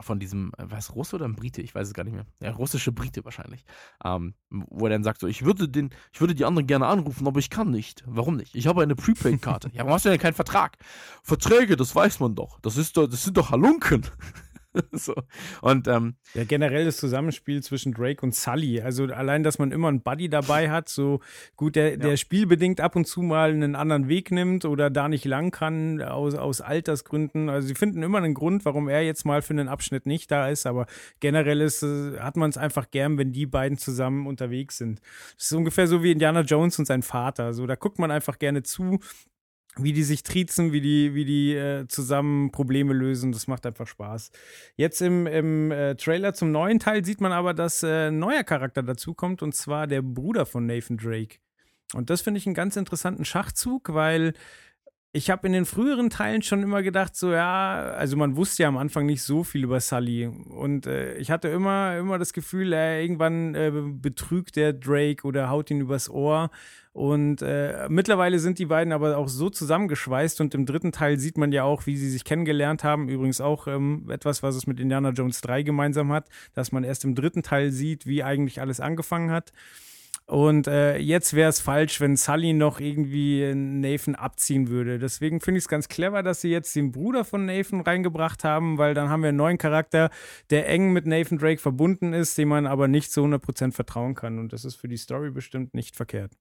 von 0.00 0.20
diesem, 0.20 0.52
äh, 0.58 0.64
was, 0.68 0.94
Russe 0.94 1.16
oder 1.16 1.26
ein 1.26 1.34
Brite? 1.34 1.62
Ich 1.62 1.74
weiß 1.74 1.88
es 1.88 1.94
gar 1.94 2.04
nicht 2.04 2.14
mehr. 2.14 2.26
Ja, 2.40 2.52
russische 2.52 2.92
Brite 2.92 3.24
wahrscheinlich. 3.24 3.64
Ähm, 4.04 4.34
wo 4.50 4.86
er 4.86 4.90
dann 4.90 5.04
sagt 5.04 5.20
so, 5.20 5.26
ich 5.26 5.44
würde 5.44 5.68
den, 5.68 5.90
ich 6.12 6.20
würde 6.20 6.34
die 6.34 6.44
anderen 6.44 6.66
gerne 6.66 6.86
anrufen, 6.86 7.26
aber 7.26 7.38
ich 7.38 7.50
kann 7.50 7.70
nicht. 7.70 8.04
Warum 8.06 8.36
nicht? 8.36 8.54
Ich 8.54 8.66
habe 8.66 8.82
eine 8.82 8.94
Prepaid-Karte. 8.94 9.70
ja, 9.72 9.80
warum 9.80 9.94
hast 9.94 10.04
du 10.04 10.10
denn 10.10 10.20
keinen 10.20 10.34
Vertrag? 10.34 10.76
Verträge, 11.22 11.76
das 11.76 11.94
weiß 11.94 12.20
man 12.20 12.34
doch. 12.34 12.60
Das 12.60 12.76
ist 12.76 12.96
doch, 12.96 13.06
das 13.06 13.24
sind 13.24 13.36
doch 13.36 13.50
Halunken. 13.50 14.06
so. 14.92 15.14
Und 15.60 15.88
ähm, 15.88 16.16
Ja, 16.34 16.44
generell 16.44 16.84
das 16.84 16.96
Zusammenspiel 16.96 17.62
zwischen 17.62 17.92
Drake 17.92 18.24
und 18.24 18.34
Sully. 18.34 18.80
Also 18.80 19.04
allein, 19.04 19.42
dass 19.42 19.58
man 19.58 19.72
immer 19.72 19.88
einen 19.88 20.02
Buddy 20.02 20.28
dabei 20.28 20.70
hat, 20.70 20.88
so 20.88 21.20
gut, 21.56 21.76
der, 21.76 21.96
der 21.96 22.16
spielbedingt 22.16 22.80
ab 22.80 22.96
und 22.96 23.06
zu 23.06 23.22
mal 23.22 23.50
einen 23.50 23.74
anderen 23.74 24.08
Weg 24.08 24.30
nimmt 24.30 24.64
oder 24.64 24.90
da 24.90 25.08
nicht 25.08 25.24
lang 25.24 25.50
kann, 25.50 26.02
aus, 26.02 26.34
aus 26.34 26.60
Altersgründen. 26.60 27.48
Also 27.48 27.68
sie 27.68 27.74
finden 27.74 28.02
immer 28.02 28.18
einen 28.18 28.34
Grund, 28.34 28.64
warum 28.64 28.88
er 28.88 29.02
jetzt 29.02 29.24
mal 29.24 29.42
für 29.42 29.54
einen 29.54 29.68
Abschnitt 29.68 30.06
nicht 30.06 30.30
da 30.30 30.48
ist, 30.48 30.66
aber 30.66 30.86
generell 31.20 31.60
ist, 31.60 31.82
äh, 31.82 32.18
hat 32.18 32.36
man 32.36 32.50
es 32.50 32.56
einfach 32.56 32.90
gern, 32.90 33.18
wenn 33.18 33.32
die 33.32 33.46
beiden 33.46 33.78
zusammen 33.78 34.26
unterwegs 34.26 34.78
sind. 34.78 35.00
Das 35.36 35.46
ist 35.46 35.52
ungefähr 35.52 35.86
so 35.86 36.02
wie 36.02 36.12
Indiana 36.12 36.40
Jones 36.40 36.78
und 36.78 36.86
sein 36.86 37.02
Vater. 37.02 37.54
So, 37.54 37.66
da 37.66 37.74
guckt 37.74 37.98
man 37.98 38.10
einfach 38.10 38.38
gerne 38.38 38.62
zu, 38.62 39.00
wie 39.78 39.92
die 39.92 40.02
sich 40.02 40.22
triezen, 40.22 40.72
wie 40.72 40.80
die, 40.80 41.14
wie 41.14 41.24
die 41.24 41.54
äh, 41.54 41.86
zusammen 41.86 42.50
Probleme 42.50 42.94
lösen. 42.94 43.32
Das 43.32 43.46
macht 43.46 43.66
einfach 43.66 43.86
Spaß. 43.86 44.30
Jetzt 44.76 45.02
im, 45.02 45.26
im 45.26 45.70
äh, 45.70 45.94
Trailer 45.96 46.34
zum 46.34 46.50
neuen 46.50 46.78
Teil 46.78 47.04
sieht 47.04 47.20
man 47.20 47.32
aber, 47.32 47.54
dass 47.54 47.82
äh, 47.82 48.08
ein 48.08 48.18
neuer 48.18 48.42
Charakter 48.44 48.82
dazukommt 48.82 49.42
und 49.42 49.54
zwar 49.54 49.86
der 49.86 50.02
Bruder 50.02 50.46
von 50.46 50.66
Nathan 50.66 50.96
Drake. 50.96 51.38
Und 51.94 52.10
das 52.10 52.22
finde 52.22 52.38
ich 52.38 52.46
einen 52.46 52.54
ganz 52.54 52.76
interessanten 52.76 53.24
Schachzug, 53.24 53.92
weil 53.92 54.32
ich 55.12 55.30
habe 55.30 55.46
in 55.46 55.54
den 55.54 55.64
früheren 55.64 56.10
Teilen 56.10 56.42
schon 56.42 56.62
immer 56.62 56.82
gedacht, 56.82 57.16
so 57.16 57.32
ja, 57.32 57.92
also 57.96 58.16
man 58.16 58.36
wusste 58.36 58.64
ja 58.64 58.68
am 58.68 58.76
Anfang 58.76 59.06
nicht 59.06 59.22
so 59.22 59.44
viel 59.44 59.64
über 59.64 59.80
Sully 59.80 60.26
und 60.26 60.86
äh, 60.86 61.16
ich 61.16 61.30
hatte 61.30 61.48
immer, 61.48 61.96
immer 61.96 62.18
das 62.18 62.32
Gefühl, 62.32 62.72
äh, 62.72 63.02
irgendwann 63.02 63.54
äh, 63.54 63.72
betrügt 63.72 64.56
der 64.56 64.72
Drake 64.72 65.26
oder 65.26 65.48
haut 65.48 65.70
ihn 65.70 65.80
übers 65.80 66.10
Ohr 66.10 66.50
und 66.96 67.42
äh, 67.42 67.88
mittlerweile 67.90 68.38
sind 68.38 68.58
die 68.58 68.64
beiden 68.64 68.90
aber 68.90 69.18
auch 69.18 69.28
so 69.28 69.50
zusammengeschweißt 69.50 70.40
und 70.40 70.54
im 70.54 70.64
dritten 70.64 70.92
Teil 70.92 71.18
sieht 71.18 71.36
man 71.36 71.52
ja 71.52 71.62
auch, 71.62 71.84
wie 71.84 71.94
sie 71.94 72.08
sich 72.08 72.24
kennengelernt 72.24 72.84
haben. 72.84 73.10
Übrigens 73.10 73.42
auch 73.42 73.66
ähm, 73.66 74.08
etwas, 74.08 74.42
was 74.42 74.54
es 74.54 74.66
mit 74.66 74.80
Indiana 74.80 75.10
Jones 75.10 75.42
3 75.42 75.62
gemeinsam 75.62 76.10
hat, 76.10 76.30
dass 76.54 76.72
man 76.72 76.84
erst 76.84 77.04
im 77.04 77.14
dritten 77.14 77.42
Teil 77.42 77.70
sieht, 77.70 78.06
wie 78.06 78.22
eigentlich 78.22 78.62
alles 78.62 78.80
angefangen 78.80 79.30
hat. 79.30 79.52
Und 80.28 80.66
äh, 80.66 80.98
jetzt 80.98 81.34
wäre 81.34 81.50
es 81.50 81.60
falsch, 81.60 82.00
wenn 82.00 82.16
Sully 82.16 82.52
noch 82.52 82.80
irgendwie 82.80 83.54
Nathan 83.54 84.16
abziehen 84.16 84.68
würde. 84.68 84.98
Deswegen 84.98 85.40
finde 85.40 85.58
ich 85.58 85.64
es 85.64 85.68
ganz 85.68 85.86
clever, 85.88 86.24
dass 86.24 86.40
sie 86.40 86.50
jetzt 86.50 86.74
den 86.74 86.90
Bruder 86.90 87.24
von 87.24 87.46
Nathan 87.46 87.80
reingebracht 87.80 88.42
haben, 88.42 88.76
weil 88.76 88.92
dann 88.92 89.08
haben 89.08 89.22
wir 89.22 89.28
einen 89.28 89.38
neuen 89.38 89.58
Charakter, 89.58 90.10
der 90.50 90.68
eng 90.68 90.92
mit 90.92 91.06
Nathan 91.06 91.38
Drake 91.38 91.60
verbunden 91.60 92.12
ist, 92.12 92.36
dem 92.38 92.48
man 92.48 92.66
aber 92.66 92.88
nicht 92.88 93.12
zu 93.12 93.22
100% 93.22 93.72
vertrauen 93.72 94.16
kann. 94.16 94.40
Und 94.40 94.52
das 94.52 94.64
ist 94.64 94.74
für 94.74 94.88
die 94.88 94.96
Story 94.96 95.30
bestimmt 95.30 95.74
nicht 95.74 95.94
verkehrt. 95.94 96.32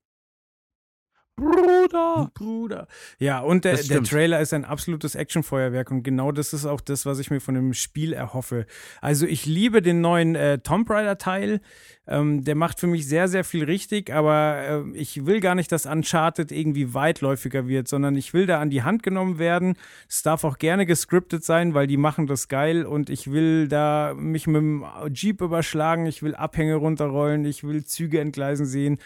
Bruder! 1.37 2.31
Bruder. 2.33 2.87
Ja, 3.19 3.41
und 3.41 3.65
der, 3.65 3.75
der. 3.75 4.03
Trailer 4.03 4.39
ist 4.39 4.53
ein 4.53 4.63
absolutes 4.63 5.15
Actionfeuerwerk 5.15 5.91
und 5.91 6.03
genau 6.03 6.31
das 6.31 6.53
ist 6.53 6.65
auch 6.65 6.79
das, 6.79 7.05
was 7.05 7.19
ich 7.19 7.29
mir 7.29 7.41
von 7.41 7.55
dem 7.55 7.73
Spiel 7.73 8.13
erhoffe. 8.13 8.65
Also 9.01 9.25
ich 9.25 9.45
liebe 9.45 9.81
den 9.81 9.99
neuen 9.99 10.35
äh, 10.35 10.59
Tomb 10.59 10.89
Raider 10.89 11.17
Teil. 11.17 11.59
Ähm, 12.07 12.43
der 12.43 12.55
macht 12.55 12.79
für 12.79 12.87
mich 12.87 13.07
sehr, 13.07 13.27
sehr 13.27 13.43
viel 13.43 13.65
richtig, 13.65 14.13
aber 14.13 14.85
äh, 14.93 14.97
ich 14.97 15.25
will 15.25 15.41
gar 15.41 15.55
nicht, 15.55 15.71
dass 15.71 15.85
Uncharted 15.85 16.51
irgendwie 16.51 16.93
weitläufiger 16.93 17.67
wird, 17.67 17.87
sondern 17.87 18.15
ich 18.15 18.33
will 18.33 18.45
da 18.45 18.61
an 18.61 18.69
die 18.69 18.83
Hand 18.83 19.03
genommen 19.03 19.37
werden. 19.37 19.75
Es 20.07 20.21
darf 20.21 20.43
auch 20.43 20.57
gerne 20.57 20.85
gescriptet 20.85 21.43
sein, 21.43 21.73
weil 21.73 21.87
die 21.87 21.97
machen 21.97 22.27
das 22.27 22.47
geil 22.47 22.85
und 22.85 23.09
ich 23.09 23.31
will 23.31 23.67
da 23.67 24.13
mich 24.15 24.47
mit 24.47 24.57
dem 24.57 24.85
Jeep 25.11 25.41
überschlagen, 25.41 26.05
ich 26.05 26.23
will 26.23 26.35
Abhänge 26.35 26.75
runterrollen, 26.75 27.43
ich 27.43 27.63
will 27.63 27.83
Züge 27.83 28.21
entgleisen 28.21 28.65
sehen 28.65 28.99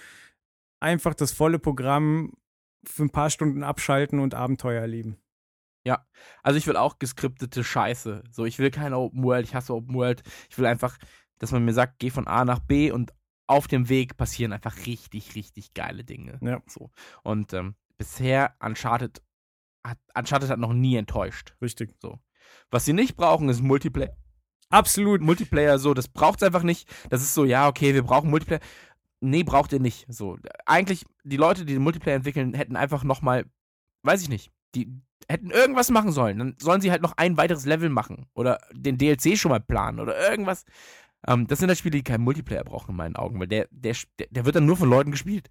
einfach 0.80 1.14
das 1.14 1.32
volle 1.32 1.60
Programm 1.60 2.34
für 2.86 3.04
ein 3.04 3.10
paar 3.10 3.30
Stunden 3.30 3.64
abschalten 3.64 4.20
und 4.20 4.36
Abenteuer 4.36 4.82
erleben. 4.82 5.18
Also 6.44 6.58
ich 6.58 6.68
will 6.68 6.78
auch 6.78 7.00
geskriptete 7.00 7.64
Scheiße. 7.64 8.24
So, 8.32 8.46
ich 8.46 8.60
will 8.60 8.72
keine 8.72 8.98
Open 8.98 9.24
World, 9.24 9.46
ich 9.46 9.56
hasse 9.56 9.74
Open 9.74 9.96
World. 9.96 10.24
Ich 10.50 10.58
will 10.58 10.66
einfach, 10.66 10.98
dass 11.38 11.52
man 11.52 11.66
mir 11.66 11.74
sagt, 11.74 12.00
geh 12.00 12.10
von 12.10 12.28
A 12.28 12.46
nach 12.46 12.60
B 12.60 12.92
und 12.92 13.14
auf 13.48 13.68
dem 13.68 13.90
Weg 13.90 14.18
passieren 14.18 14.54
einfach 14.54 14.86
richtig, 14.86 15.36
richtig 15.36 15.74
geile 15.74 16.04
Dinge. 16.04 16.38
Ja. 16.42 16.62
So. 16.68 16.92
Und 17.24 17.54
ähm, 17.54 17.76
bisher 17.98 18.56
Uncharted 18.60 19.24
hat, 19.84 19.98
Uncharted 20.16 20.50
hat 20.50 20.60
noch 20.60 20.74
nie 20.74 20.96
enttäuscht. 20.96 21.56
Richtig. 21.62 21.96
Was 22.70 22.86
sie 22.86 22.94
nicht 22.94 23.16
brauchen, 23.16 23.50
ist 23.50 23.62
Multiplayer. 23.62 24.16
Absolut. 24.70 25.22
Multiplayer, 25.22 25.80
so, 25.80 25.96
das 25.96 26.08
braucht's 26.08 26.44
einfach 26.44 26.62
nicht. 26.62 26.88
Das 27.10 27.24
ist 27.24 27.34
so, 27.34 27.44
ja, 27.44 27.68
okay, 27.68 27.96
wir 27.96 28.04
brauchen 28.04 28.30
Multiplayer. 28.30 28.62
Nee, 29.22 29.44
braucht 29.44 29.74
ihr 29.74 29.80
nicht. 29.80 30.06
So, 30.10 30.38
eigentlich, 30.66 31.06
die 31.24 31.38
Leute, 31.38 31.66
die 31.66 31.74
den 31.74 31.84
Multiplayer 31.84 32.16
entwickeln, 32.16 32.54
hätten 32.54 32.76
einfach 32.76 33.04
nochmal, 33.04 33.46
weiß 34.04 34.22
ich 34.22 34.30
nicht, 34.30 34.52
die 34.76 35.02
hätten 35.28 35.52
irgendwas 35.52 35.90
machen 35.92 36.12
sollen, 36.12 36.40
dann 36.40 36.56
sollen 36.60 36.82
sie 36.82 36.92
halt 36.92 37.02
noch 37.02 37.14
ein 37.18 37.38
weiteres 37.38 37.66
Level 37.66 37.90
machen 37.90 38.28
oder 38.34 38.60
den 38.72 38.98
DLC 38.98 39.38
schon 39.38 39.52
mal 39.52 39.60
planen 39.60 40.00
oder 40.00 40.18
irgendwas. 40.30 40.66
Ähm, 41.28 41.48
das 41.48 41.60
sind 41.60 41.70
halt 41.70 41.78
Spiele, 41.78 41.98
die 41.98 42.04
keinen 42.04 42.24
Multiplayer 42.24 42.64
brauchen 42.64 42.92
in 42.92 42.98
meinen 42.98 43.16
Augen, 43.16 43.40
weil 43.40 43.48
der, 43.48 43.68
der, 43.72 43.96
der 44.30 44.46
wird 44.46 44.56
dann 44.56 44.66
nur 44.66 44.78
von 44.78 44.90
Leuten 44.90 45.12
gespielt, 45.12 45.50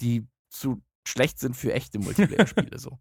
die 0.00 0.26
zu 0.48 0.82
schlecht 1.06 1.38
sind 1.38 1.56
für 1.56 1.72
echte 1.72 1.98
Multiplayer-Spiele 1.98 2.78
so. 2.78 2.98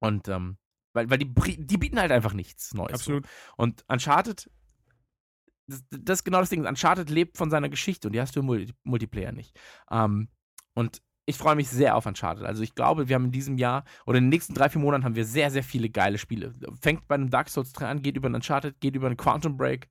Und 0.00 0.28
ähm, 0.28 0.58
weil, 0.92 1.10
weil 1.10 1.18
die, 1.18 1.32
die 1.66 1.78
bieten 1.78 2.00
halt 2.00 2.12
einfach 2.12 2.32
nichts 2.32 2.74
Neues. 2.74 2.94
Absolut. 2.94 3.26
So. 3.26 3.30
Und 3.56 3.84
Uncharted, 3.88 4.50
das, 5.68 5.84
das, 5.90 6.18
ist 6.20 6.24
genau 6.24 6.40
das 6.40 6.50
Ding. 6.50 6.66
Uncharted 6.66 7.10
lebt 7.10 7.36
von 7.36 7.50
seiner 7.50 7.68
Geschichte 7.68 8.08
und 8.08 8.12
die 8.12 8.20
hast 8.20 8.34
du 8.34 8.40
im 8.40 8.72
Multiplayer 8.84 9.32
nicht. 9.32 9.58
Ähm, 9.90 10.28
und 10.74 11.00
ich 11.26 11.36
freue 11.36 11.56
mich 11.56 11.68
sehr 11.68 11.94
auf 11.94 12.06
Uncharted. 12.06 12.44
Also 12.44 12.62
ich 12.62 12.74
glaube, 12.74 13.08
wir 13.08 13.14
haben 13.14 13.26
in 13.26 13.32
diesem 13.32 13.58
Jahr 13.58 13.84
oder 14.06 14.16
in 14.16 14.24
den 14.24 14.30
nächsten 14.30 14.54
drei, 14.54 14.70
vier 14.70 14.80
Monaten 14.80 15.04
haben 15.04 15.14
wir 15.14 15.26
sehr, 15.26 15.50
sehr 15.50 15.62
viele 15.62 15.90
geile 15.90 16.16
Spiele. 16.16 16.54
Fängt 16.80 17.06
bei 17.06 17.16
einem 17.16 17.28
Dark 17.28 17.50
Souls 17.50 17.72
3 17.74 17.86
an, 17.86 18.02
geht 18.02 18.16
über 18.16 18.26
einen 18.26 18.36
Uncharted, 18.36 18.80
geht 18.80 18.96
über 18.96 19.08
einen 19.08 19.18
Quantum 19.18 19.58
Break. 19.58 19.90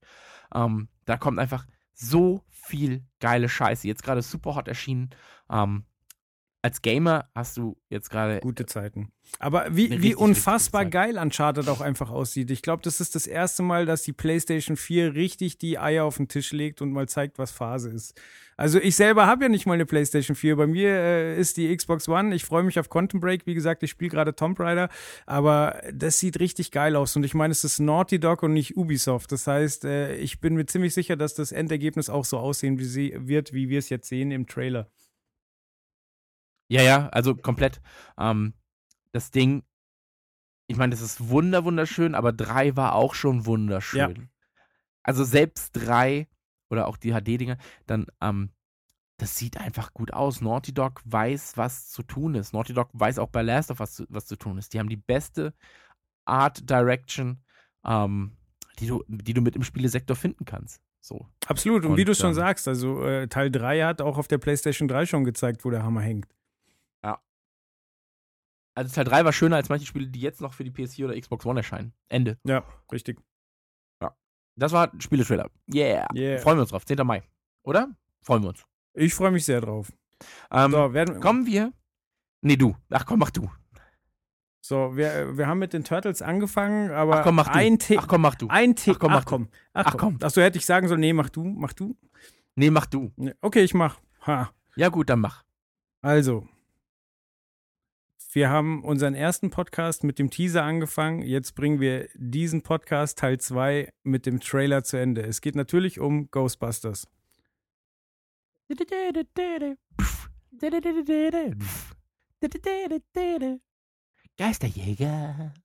Ähm, 0.53 0.89
da 1.05 1.15
kommt 1.17 1.38
einfach 1.38 1.67
so 1.93 2.43
viel 2.49 3.05
geile 3.19 3.49
Scheiße. 3.49 3.88
Jetzt 3.88 4.01
gerade 4.01 4.23
super 4.23 4.55
hot 4.55 4.67
erschienen. 4.67 5.11
Ähm, 5.49 5.86
als 6.68 6.82
Gamer 6.82 7.30
hast 7.34 7.55
du 7.55 7.78
jetzt 7.88 8.09
gerade 8.09 8.41
gute 8.41 8.65
Zeiten. 8.65 9.13
Aber 9.39 9.68
wie, 9.72 10.01
wie 10.01 10.15
unfassbar 10.15 10.84
geil 10.86 11.18
Uncharted 11.18 11.70
auch 11.70 11.80
einfach 11.80 12.11
aussieht. 12.11 12.51
Ich 12.51 12.61
glaube, 12.61 12.82
das 12.84 12.99
ist 12.99 13.15
das 13.15 13.26
erste 13.26 13.63
Mal, 13.63 13.86
dass 13.86 14.03
die 14.03 14.11
PlayStation 14.11 14.76
4 14.76 15.15
richtig 15.15 15.57
die 15.57 15.80
Eier 15.80 16.03
auf 16.03 16.18
den 16.18 16.28
Tisch 16.28 16.51
legt 16.51 16.82
und 16.82 16.91
mal 16.91 17.07
zeigt, 17.07 17.39
was 17.39 17.51
Phase 17.51 17.89
ist. 17.89 18.20
Also 18.57 18.80
ich 18.82 18.97
selber 18.97 19.28
habe 19.28 19.45
ja 19.45 19.49
nicht 19.49 19.65
mal 19.65 19.76
eine 19.76 19.86
PlayStation 19.86 20.36
4. 20.36 20.57
Bei 20.57 20.68
mir 20.68 20.89
äh, 20.89 21.39
ist 21.39 21.55
die 21.55 21.74
Xbox 21.74 22.09
One. 22.09 22.36
Ich 22.36 22.43
freue 22.43 22.63
mich 22.63 22.78
auf 22.80 22.89
Quantum 22.89 23.22
Break. 23.22 23.45
Wie 23.45 23.53
gesagt, 23.53 23.82
ich 23.84 23.91
spiele 23.91 24.11
gerade 24.11 24.36
Tomb 24.36 24.59
Raider. 24.59 24.89
Aber 25.26 25.82
das 25.93 26.20
sieht 26.20 26.38
richtig 26.41 26.72
geil 26.72 26.97
aus. 26.97 27.15
Und 27.15 27.24
ich 27.24 27.34
meine, 27.34 27.53
es 27.53 27.63
ist 27.63 27.80
Naughty 27.80 28.20
Dog 28.20 28.43
und 28.43 28.51
nicht 28.51 28.76
Ubisoft. 28.76 29.32
Das 29.32 29.47
heißt, 29.47 29.86
äh, 29.86 30.18
ich 30.18 30.41
bin 30.41 30.55
mir 30.55 30.65
ziemlich 30.65 30.93
sicher, 30.93 31.15
dass 31.15 31.34
das 31.34 31.53
Endergebnis 31.53 32.09
auch 32.09 32.26
so 32.26 32.38
aussehen 32.39 32.78
wie 32.78 32.84
sie 32.84 33.13
wird, 33.18 33.53
wie 33.53 33.70
wir 33.70 33.80
es 33.80 33.88
jetzt 33.88 34.09
sehen 34.09 34.32
im 34.32 34.47
Trailer. 34.47 34.89
Ja, 36.68 36.82
ja, 36.82 37.09
also 37.09 37.36
komplett. 37.36 37.82
Ähm, 38.18 38.53
das 39.11 39.32
Ding, 39.32 39.63
ich 40.68 40.78
meine, 40.78 40.91
das 40.91 41.01
ist 41.01 41.30
wunder, 41.30 41.63
wunderschön, 41.63 42.13
aber 42.13 42.34
drei 42.34 42.76
war 42.76 42.93
auch 42.93 43.13
schon 43.13 43.45
wunderschön. 43.45 44.15
Ja. 44.15 44.24
Also 45.03 45.24
selbst 45.24 45.72
drei 45.72 46.28
oder 46.70 46.88
auch 46.88 46.97
die 46.97 47.13
HD-Dinger, 47.13 47.57
dann, 47.86 48.07
ähm, 48.22 48.49
das 49.18 49.38
sieht 49.38 49.57
einfach 49.57 49.93
gut 49.93 50.13
aus. 50.13 50.41
Naughty 50.41 50.74
Dog 50.74 51.01
weiß, 51.05 51.55
was 51.55 51.89
zu 51.89 52.03
tun 52.03 52.36
ist. 52.36 52.53
Naughty 52.53 52.74
Dog 52.74 52.89
weiß 52.93 53.18
auch 53.18 53.30
bei 53.30 53.41
Last 53.41 53.72
of 53.72 53.80
Us, 53.80 54.03
was 54.09 54.26
zu 54.26 54.36
tun 54.36 54.57
ist. 54.57 54.74
Die 54.74 54.80
haben 54.80 54.89
die 54.89 54.97
beste 54.97 55.53
Art 56.26 56.70
Direction, 56.70 57.41
ähm, 57.86 58.38
die, 58.80 58.88
du, 58.88 59.03
die 59.07 59.34
du 59.34 59.41
mit 59.41 59.55
im 59.55 59.63
Spielesektor 59.63 60.15
finden 60.15 60.45
kannst. 60.45 60.82
So. 60.99 61.26
Absolut. 61.47 61.86
Und, 61.86 61.91
Und 61.91 61.97
wie 61.97 62.05
du 62.05 62.13
schon 62.13 62.32
ähm, 62.32 62.36
sagst, 62.36 62.68
also 62.68 63.03
äh, 63.03 63.28
Teil 63.28 63.49
3 63.49 63.84
hat 63.86 64.01
auch 64.01 64.18
auf 64.18 64.28
der 64.28 64.38
PlayStation 64.38 64.88
3 64.88 65.05
schon 65.05 65.24
gezeigt, 65.24 65.63
wo 65.63 65.70
der 65.70 65.84
Hammer 65.84 66.01
hängt. 66.01 66.28
Also 68.78 68.93
Teil 68.93 69.05
3 69.05 69.25
war 69.25 69.34
schöner 69.34 69.55
als 69.55 69.69
manche 69.69 69.88
Spiele, 69.88 70.05
die 70.05 70.21
jetzt 70.21 70.39
noch 70.39 70.53
für 70.53 70.63
die 70.63 70.69
PS4 70.69 71.05
oder 71.05 71.19
Xbox 71.19 71.47
One 71.47 71.61
erscheinen. 71.61 71.93
Ende. 72.09 72.38
Ja, 72.43 72.63
richtig. 72.91 73.19
Ja. 73.99 74.15
Das 74.55 74.71
war 74.71 74.91
Spieletrailer. 74.99 75.49
Yeah. 75.73 76.07
yeah. 76.13 76.38
Freuen 76.38 76.57
wir 76.57 76.61
uns 76.61 76.69
drauf. 76.69 76.86
10. 76.86 76.97
Mai. 77.03 77.23
Oder? 77.63 77.89
Freuen 78.21 78.43
wir 78.43 78.49
uns. 78.49 78.63
Ich 78.93 79.15
freue 79.15 79.32
mich 79.32 79.45
sehr 79.45 79.61
drauf. 79.61 79.91
Ähm, 80.51 80.71
so, 80.71 80.93
werden, 80.93 81.19
kommen 81.19 81.47
wir. 81.47 81.73
Nee, 82.41 82.55
du. 82.55 82.75
Ach 82.91 83.03
komm, 83.03 83.17
mach 83.17 83.32
du. 83.32 83.49
So, 84.61 84.95
wir, 84.95 85.36
wir 85.36 85.47
haben 85.47 85.57
mit 85.57 85.73
den 85.73 85.84
Turtles 85.84 86.21
angefangen, 86.21 86.91
aber 86.91 87.21
Ach 87.21 87.23
komm, 87.23 87.36
mach 87.36 87.47
ein 87.47 87.80
du. 87.80 87.97
Ach 87.97 88.07
komm, 88.07 88.21
mach 88.21 88.36
du. 88.36 88.47
Ein. 88.49 88.75
Ach 88.78 88.99
komm, 88.99 89.11
mach 89.11 89.21
Ach, 89.21 89.25
komm. 89.25 89.49
Ach, 89.73 89.86
Ach 89.88 89.97
komm. 89.97 90.19
Achso, 90.21 90.39
hätte 90.39 90.59
ich 90.59 90.67
sagen 90.67 90.88
sollen, 90.88 91.01
nee, 91.01 91.13
mach 91.13 91.30
du, 91.30 91.43
mach 91.43 91.73
du. 91.73 91.97
Nee, 92.53 92.69
mach 92.69 92.86
du. 92.86 93.11
Okay, 93.41 93.63
ich 93.63 93.73
mach. 93.73 93.99
Ha. 94.28 94.51
Ja 94.75 94.89
gut, 94.89 95.09
dann 95.09 95.21
mach. 95.21 95.43
Also, 96.01 96.47
wir 98.38 98.51
haben 98.51 98.83
unseren 98.83 99.15
ersten 99.15 99.49
Podcast 99.49 100.03
mit 100.03 100.19
dem 100.19 100.29
Teaser 100.29 100.61
angefangen. 100.63 101.23
Jetzt 101.23 101.55
bringen 101.55 101.79
wir 101.79 102.07
diesen 102.13 102.61
Podcast 102.61 103.17
Teil 103.17 103.39
2 103.39 103.91
mit 104.03 104.27
dem 104.27 104.39
Trailer 104.39 104.83
zu 104.83 104.97
Ende. 104.97 105.23
Es 105.23 105.41
geht 105.41 105.55
natürlich 105.55 105.99
um 105.99 106.29
Ghostbusters. 106.29 107.07
Geisterjäger. 114.38 115.55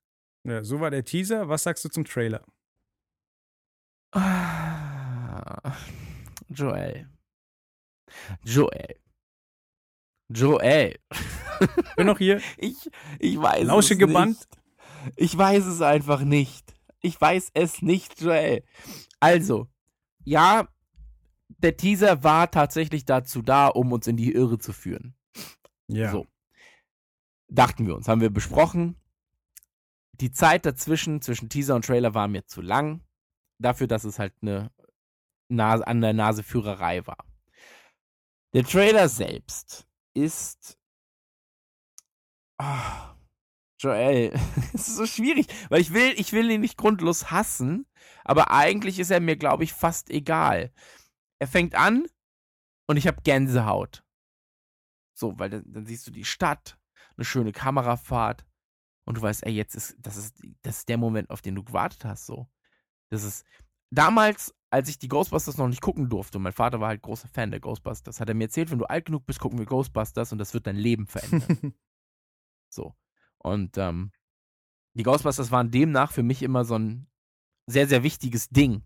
Ja, 0.45 0.65
so 0.65 0.81
war 0.81 0.91
der 0.91 1.05
Teaser. 1.05 1.51
Was 1.51 1.65
sagst 1.65 1.85
du 1.85 1.91
zum 1.91 2.07
Trailer? 2.07 2.43
Ah, 4.13 5.77
Joel. 6.49 7.07
Joel. 8.45 9.02
Joel. 10.29 10.99
Bin 11.97 12.07
noch 12.07 12.19
hier. 12.19 12.41
Ich, 12.59 12.91
ich 13.19 13.41
weiß 13.41 13.65
Lausche 13.65 13.95
es 13.95 13.99
gebannt. 13.99 14.29
nicht. 14.29 14.49
Ich 15.17 15.37
weiß 15.37 15.67
es 15.67 15.83
einfach 15.83 16.23
nicht. 16.23 16.75
Ich 17.01 17.21
weiß 17.21 17.51
es 17.55 17.83
nicht, 17.83 18.21
Joel. 18.21 18.65
Also, 19.21 19.69
ja, 20.25 20.69
der 21.49 21.77
Teaser 21.77 22.23
war 22.23 22.51
tatsächlich 22.51 23.05
dazu 23.05 23.43
da, 23.43 23.69
um 23.69 23.93
uns 23.93 24.07
in 24.07 24.17
die 24.17 24.33
Irre 24.33 24.59
zu 24.59 24.73
führen. 24.73 25.15
Ja. 25.89 26.11
So. 26.11 26.27
Dachten 27.49 27.87
wir 27.87 27.95
uns, 27.97 28.09
haben 28.09 28.21
wir 28.21 28.31
besprochen. 28.31 28.97
Die 30.13 30.31
Zeit 30.31 30.65
dazwischen, 30.65 31.21
zwischen 31.21 31.49
Teaser 31.49 31.75
und 31.75 31.85
Trailer 31.85 32.15
war 32.15 32.29
mir 32.29 32.47
zu 32.47 32.61
lang. 32.61 33.03
Dafür, 33.59 33.87
dass 33.87 34.05
es 34.05 34.19
halt 34.19 34.35
eine 34.41 34.71
Nase, 35.49 35.87
an 35.87 36.01
der 36.01 36.13
Naseführerei 36.13 37.07
war. 37.07 37.25
Der 38.55 38.65
Trailer 38.65 39.09
selbst 39.09 39.87
ist 40.15 40.79
Oh, 42.59 43.15
Joel, 43.79 44.33
es 44.75 44.89
ist 44.89 44.97
so 44.97 45.07
schwierig, 45.07 45.49
weil 45.69 45.81
ich 45.81 45.93
will, 45.93 46.15
ich 46.17 46.33
will 46.33 46.51
ihn 46.51 46.61
nicht 46.61 46.77
grundlos 46.79 47.31
hassen, 47.33 47.87
aber 48.25 48.53
eigentlich 48.53 49.01
ist 49.01 49.11
er 49.11 49.21
mir, 49.21 49.37
glaube 49.37 49.65
ich, 49.65 49.73
fast 49.73 50.11
egal. 50.11 50.73
Er 51.41 51.49
fängt 51.49 51.75
an 51.75 52.07
und 52.87 52.97
ich 52.97 53.09
habe 53.09 53.23
Gänsehaut. 53.23 54.05
So, 55.15 55.37
weil 55.39 55.51
dann, 55.51 55.65
dann, 55.67 55.87
siehst 55.87 56.07
du 56.07 56.13
die 56.13 56.25
Stadt, 56.25 56.79
eine 57.17 57.25
schöne 57.25 57.53
Kamerafahrt 57.53 58.47
und 59.05 59.17
du 59.17 59.23
weißt, 59.23 59.45
ey, 59.45 59.53
jetzt 59.53 59.75
ist 59.75 59.97
das 59.99 60.17
ist 60.17 60.41
das 60.63 60.79
ist 60.79 60.89
der 60.89 60.99
Moment, 60.99 61.31
auf 61.31 61.43
den 61.43 61.57
du 61.57 61.65
gewartet 61.65 62.05
hast, 62.05 62.27
so. 62.27 62.49
Das 63.11 63.25
ist 63.25 63.45
damals, 63.91 64.55
als 64.73 64.89
ich 64.89 64.99
die 64.99 65.09
Ghostbusters 65.09 65.59
noch 65.59 65.69
nicht 65.69 65.83
gucken 65.83 66.09
durfte, 66.09 66.39
und 66.39 66.45
mein 66.45 66.55
Vater 66.55 66.81
war 66.81 66.89
halt 66.89 67.03
großer 67.03 67.29
Fan 67.29 67.51
der 67.51 67.61
Ghostbusters, 67.61 68.21
hat 68.21 68.29
er 68.29 68.35
mir 68.35 68.45
erzählt, 68.45 68.71
wenn 68.71 68.79
du 68.79 68.87
alt 68.87 69.05
genug 69.05 69.27
bist, 69.27 69.39
gucken 69.39 69.59
wir 69.59 69.67
Ghostbusters 69.67 70.33
und 70.33 70.39
das 70.39 70.55
wird 70.55 70.67
dein 70.67 70.77
Leben 70.77 71.07
verändern. 71.07 71.75
So. 72.75 72.95
Und 73.37 73.77
ähm, 73.77 74.13
die 74.95 75.03
Ghostbusters 75.03 75.51
waren 75.51 75.71
demnach 75.71 76.11
für 76.11 76.23
mich 76.23 76.43
immer 76.43 76.65
so 76.65 76.79
ein 76.79 77.07
sehr, 77.67 77.87
sehr 77.87 78.03
wichtiges 78.03 78.49
Ding. 78.49 78.83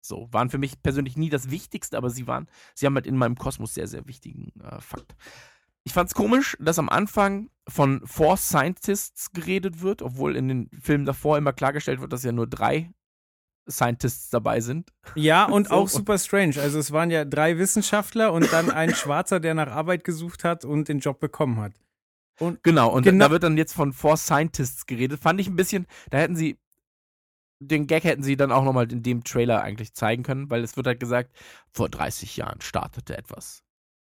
So, 0.00 0.26
waren 0.32 0.50
für 0.50 0.58
mich 0.58 0.82
persönlich 0.82 1.16
nie 1.16 1.30
das 1.30 1.48
Wichtigste, 1.48 1.96
aber 1.96 2.10
sie 2.10 2.26
waren, 2.26 2.48
sie 2.74 2.86
haben 2.86 2.96
halt 2.96 3.06
in 3.06 3.16
meinem 3.16 3.36
Kosmos 3.36 3.74
sehr, 3.74 3.86
sehr 3.86 4.08
wichtigen 4.08 4.50
äh, 4.60 4.80
Fakt. 4.80 5.14
Ich 5.84 5.92
fand's 5.92 6.14
komisch, 6.14 6.56
dass 6.58 6.80
am 6.80 6.88
Anfang 6.88 7.48
von 7.68 8.04
Four 8.04 8.38
Scientists 8.38 9.30
geredet 9.30 9.82
wird, 9.82 10.02
obwohl 10.02 10.34
in 10.34 10.48
den 10.48 10.70
Filmen 10.80 11.04
davor 11.04 11.38
immer 11.38 11.52
klargestellt 11.52 12.00
wird, 12.00 12.12
dass 12.12 12.24
ja 12.24 12.32
nur 12.32 12.48
drei 12.48 12.90
Scientists 13.70 14.30
dabei 14.30 14.60
sind. 14.60 14.92
Ja, 15.14 15.44
und 15.44 15.68
so. 15.68 15.74
auch 15.74 15.88
super 15.88 16.18
strange. 16.18 16.60
Also 16.60 16.78
es 16.78 16.92
waren 16.92 17.10
ja 17.10 17.24
drei 17.24 17.58
Wissenschaftler 17.58 18.32
und 18.32 18.52
dann 18.52 18.70
ein 18.70 18.94
Schwarzer, 18.94 19.40
der 19.40 19.54
nach 19.54 19.68
Arbeit 19.68 20.04
gesucht 20.04 20.44
hat 20.44 20.64
und 20.64 20.88
den 20.88 21.00
Job 21.00 21.20
bekommen 21.20 21.60
hat. 21.60 21.72
Und 22.38 22.62
genau, 22.62 22.90
und 22.92 23.02
genau. 23.02 23.26
da 23.26 23.30
wird 23.30 23.42
dann 23.42 23.56
jetzt 23.56 23.74
von 23.74 23.92
Four 23.92 24.16
Scientists 24.16 24.86
geredet. 24.86 25.20
Fand 25.20 25.40
ich 25.40 25.48
ein 25.48 25.56
bisschen, 25.56 25.86
da 26.10 26.18
hätten 26.18 26.36
sie, 26.36 26.58
den 27.58 27.86
Gag 27.86 28.04
hätten 28.04 28.22
sie 28.22 28.36
dann 28.36 28.52
auch 28.52 28.64
nochmal 28.64 28.90
in 28.90 29.02
dem 29.02 29.24
Trailer 29.24 29.62
eigentlich 29.62 29.92
zeigen 29.94 30.22
können, 30.22 30.48
weil 30.48 30.62
es 30.62 30.76
wird 30.76 30.86
halt 30.86 31.00
gesagt, 31.00 31.32
vor 31.72 31.88
30 31.88 32.36
Jahren 32.36 32.60
startete 32.60 33.18
etwas. 33.18 33.64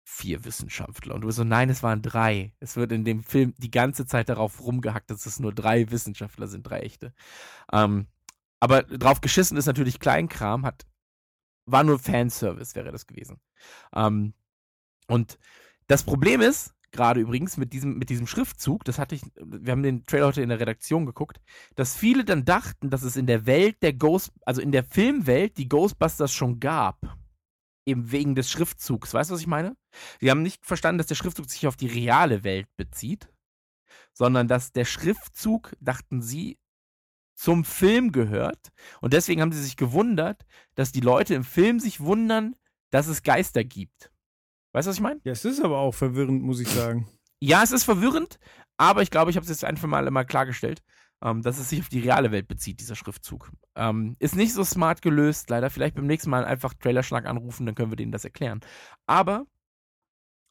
Vier 0.04 0.44
Wissenschaftler. 0.44 1.14
Und 1.14 1.20
du 1.20 1.26
bist 1.26 1.36
so, 1.36 1.44
nein, 1.44 1.68
es 1.68 1.82
waren 1.82 2.02
drei. 2.02 2.54
Es 2.60 2.76
wird 2.76 2.92
in 2.92 3.04
dem 3.04 3.22
Film 3.22 3.54
die 3.58 3.70
ganze 3.70 4.06
Zeit 4.06 4.28
darauf 4.28 4.60
rumgehackt, 4.60 5.10
dass 5.10 5.26
es 5.26 5.38
nur 5.38 5.52
drei 5.52 5.90
Wissenschaftler 5.90 6.48
sind, 6.48 6.62
drei 6.62 6.80
echte. 6.80 7.12
Ähm, 7.70 8.06
aber 8.60 8.82
drauf 8.82 9.20
geschissen 9.20 9.56
ist 9.56 9.66
natürlich 9.66 10.00
Kleinkram, 10.00 10.64
hat, 10.66 10.86
war 11.66 11.84
nur 11.84 11.98
Fanservice, 11.98 12.74
wäre 12.74 12.92
das 12.92 13.06
gewesen. 13.06 13.40
Ähm, 13.94 14.34
und 15.08 15.38
das 15.86 16.02
Problem 16.04 16.40
ist, 16.40 16.74
gerade 16.90 17.20
übrigens 17.20 17.56
mit 17.56 17.72
diesem, 17.72 17.98
mit 17.98 18.10
diesem 18.10 18.26
Schriftzug, 18.26 18.84
das 18.84 18.98
hatte 18.98 19.14
ich, 19.14 19.22
wir 19.36 19.72
haben 19.72 19.82
den 19.82 20.04
Trailer 20.04 20.26
heute 20.28 20.42
in 20.42 20.48
der 20.50 20.60
Redaktion 20.60 21.06
geguckt, 21.06 21.40
dass 21.76 21.96
viele 21.96 22.24
dann 22.24 22.44
dachten, 22.44 22.90
dass 22.90 23.02
es 23.02 23.16
in 23.16 23.26
der 23.26 23.46
Welt 23.46 23.82
der 23.82 23.92
Ghost, 23.94 24.32
also 24.46 24.60
in 24.62 24.72
der 24.72 24.84
Filmwelt 24.84 25.58
die 25.58 25.68
Ghostbusters 25.68 26.32
schon 26.32 26.60
gab. 26.60 27.18
Eben 27.86 28.12
wegen 28.12 28.34
des 28.34 28.50
Schriftzugs. 28.50 29.14
Weißt 29.14 29.30
du, 29.30 29.34
was 29.34 29.40
ich 29.40 29.46
meine? 29.46 29.76
Sie 30.20 30.30
haben 30.30 30.42
nicht 30.42 30.66
verstanden, 30.66 30.98
dass 30.98 31.06
der 31.06 31.14
Schriftzug 31.14 31.48
sich 31.50 31.66
auf 31.66 31.76
die 31.76 31.86
reale 31.86 32.44
Welt 32.44 32.68
bezieht. 32.76 33.28
sondern 34.12 34.48
dass 34.48 34.72
der 34.72 34.84
Schriftzug, 34.84 35.76
dachten 35.80 36.22
sie, 36.22 36.58
zum 37.38 37.64
Film 37.64 38.10
gehört. 38.10 38.72
Und 39.00 39.12
deswegen 39.12 39.40
haben 39.40 39.52
sie 39.52 39.62
sich 39.62 39.76
gewundert, 39.76 40.44
dass 40.74 40.90
die 40.90 41.00
Leute 41.00 41.34
im 41.34 41.44
Film 41.44 41.78
sich 41.78 42.00
wundern, 42.00 42.56
dass 42.90 43.06
es 43.06 43.22
Geister 43.22 43.62
gibt. 43.62 44.10
Weißt 44.72 44.86
du, 44.86 44.90
was 44.90 44.96
ich 44.96 45.02
meine? 45.02 45.20
Ja, 45.22 45.32
es 45.32 45.44
ist 45.44 45.62
aber 45.62 45.78
auch 45.78 45.94
verwirrend, 45.94 46.42
muss 46.42 46.58
ich 46.58 46.68
sagen. 46.68 47.08
Ja, 47.40 47.62
es 47.62 47.70
ist 47.70 47.84
verwirrend, 47.84 48.40
aber 48.76 49.02
ich 49.02 49.12
glaube, 49.12 49.30
ich 49.30 49.36
habe 49.36 49.44
es 49.44 49.50
jetzt 49.50 49.64
einfach 49.64 49.86
mal 49.86 50.08
immer 50.08 50.24
klargestellt, 50.24 50.82
ähm, 51.22 51.42
dass 51.42 51.58
es 51.58 51.70
sich 51.70 51.80
auf 51.80 51.88
die 51.88 52.00
reale 52.00 52.32
Welt 52.32 52.48
bezieht, 52.48 52.80
dieser 52.80 52.96
Schriftzug. 52.96 53.52
Ähm, 53.76 54.16
ist 54.18 54.34
nicht 54.34 54.52
so 54.52 54.64
smart 54.64 55.00
gelöst, 55.00 55.48
leider. 55.48 55.70
Vielleicht 55.70 55.94
beim 55.94 56.06
nächsten 56.06 56.30
Mal 56.30 56.44
einfach 56.44 56.74
Trailerschlag 56.74 57.24
anrufen, 57.26 57.66
dann 57.66 57.76
können 57.76 57.92
wir 57.92 57.96
denen 57.96 58.10
das 58.10 58.24
erklären. 58.24 58.60
Aber, 59.06 59.46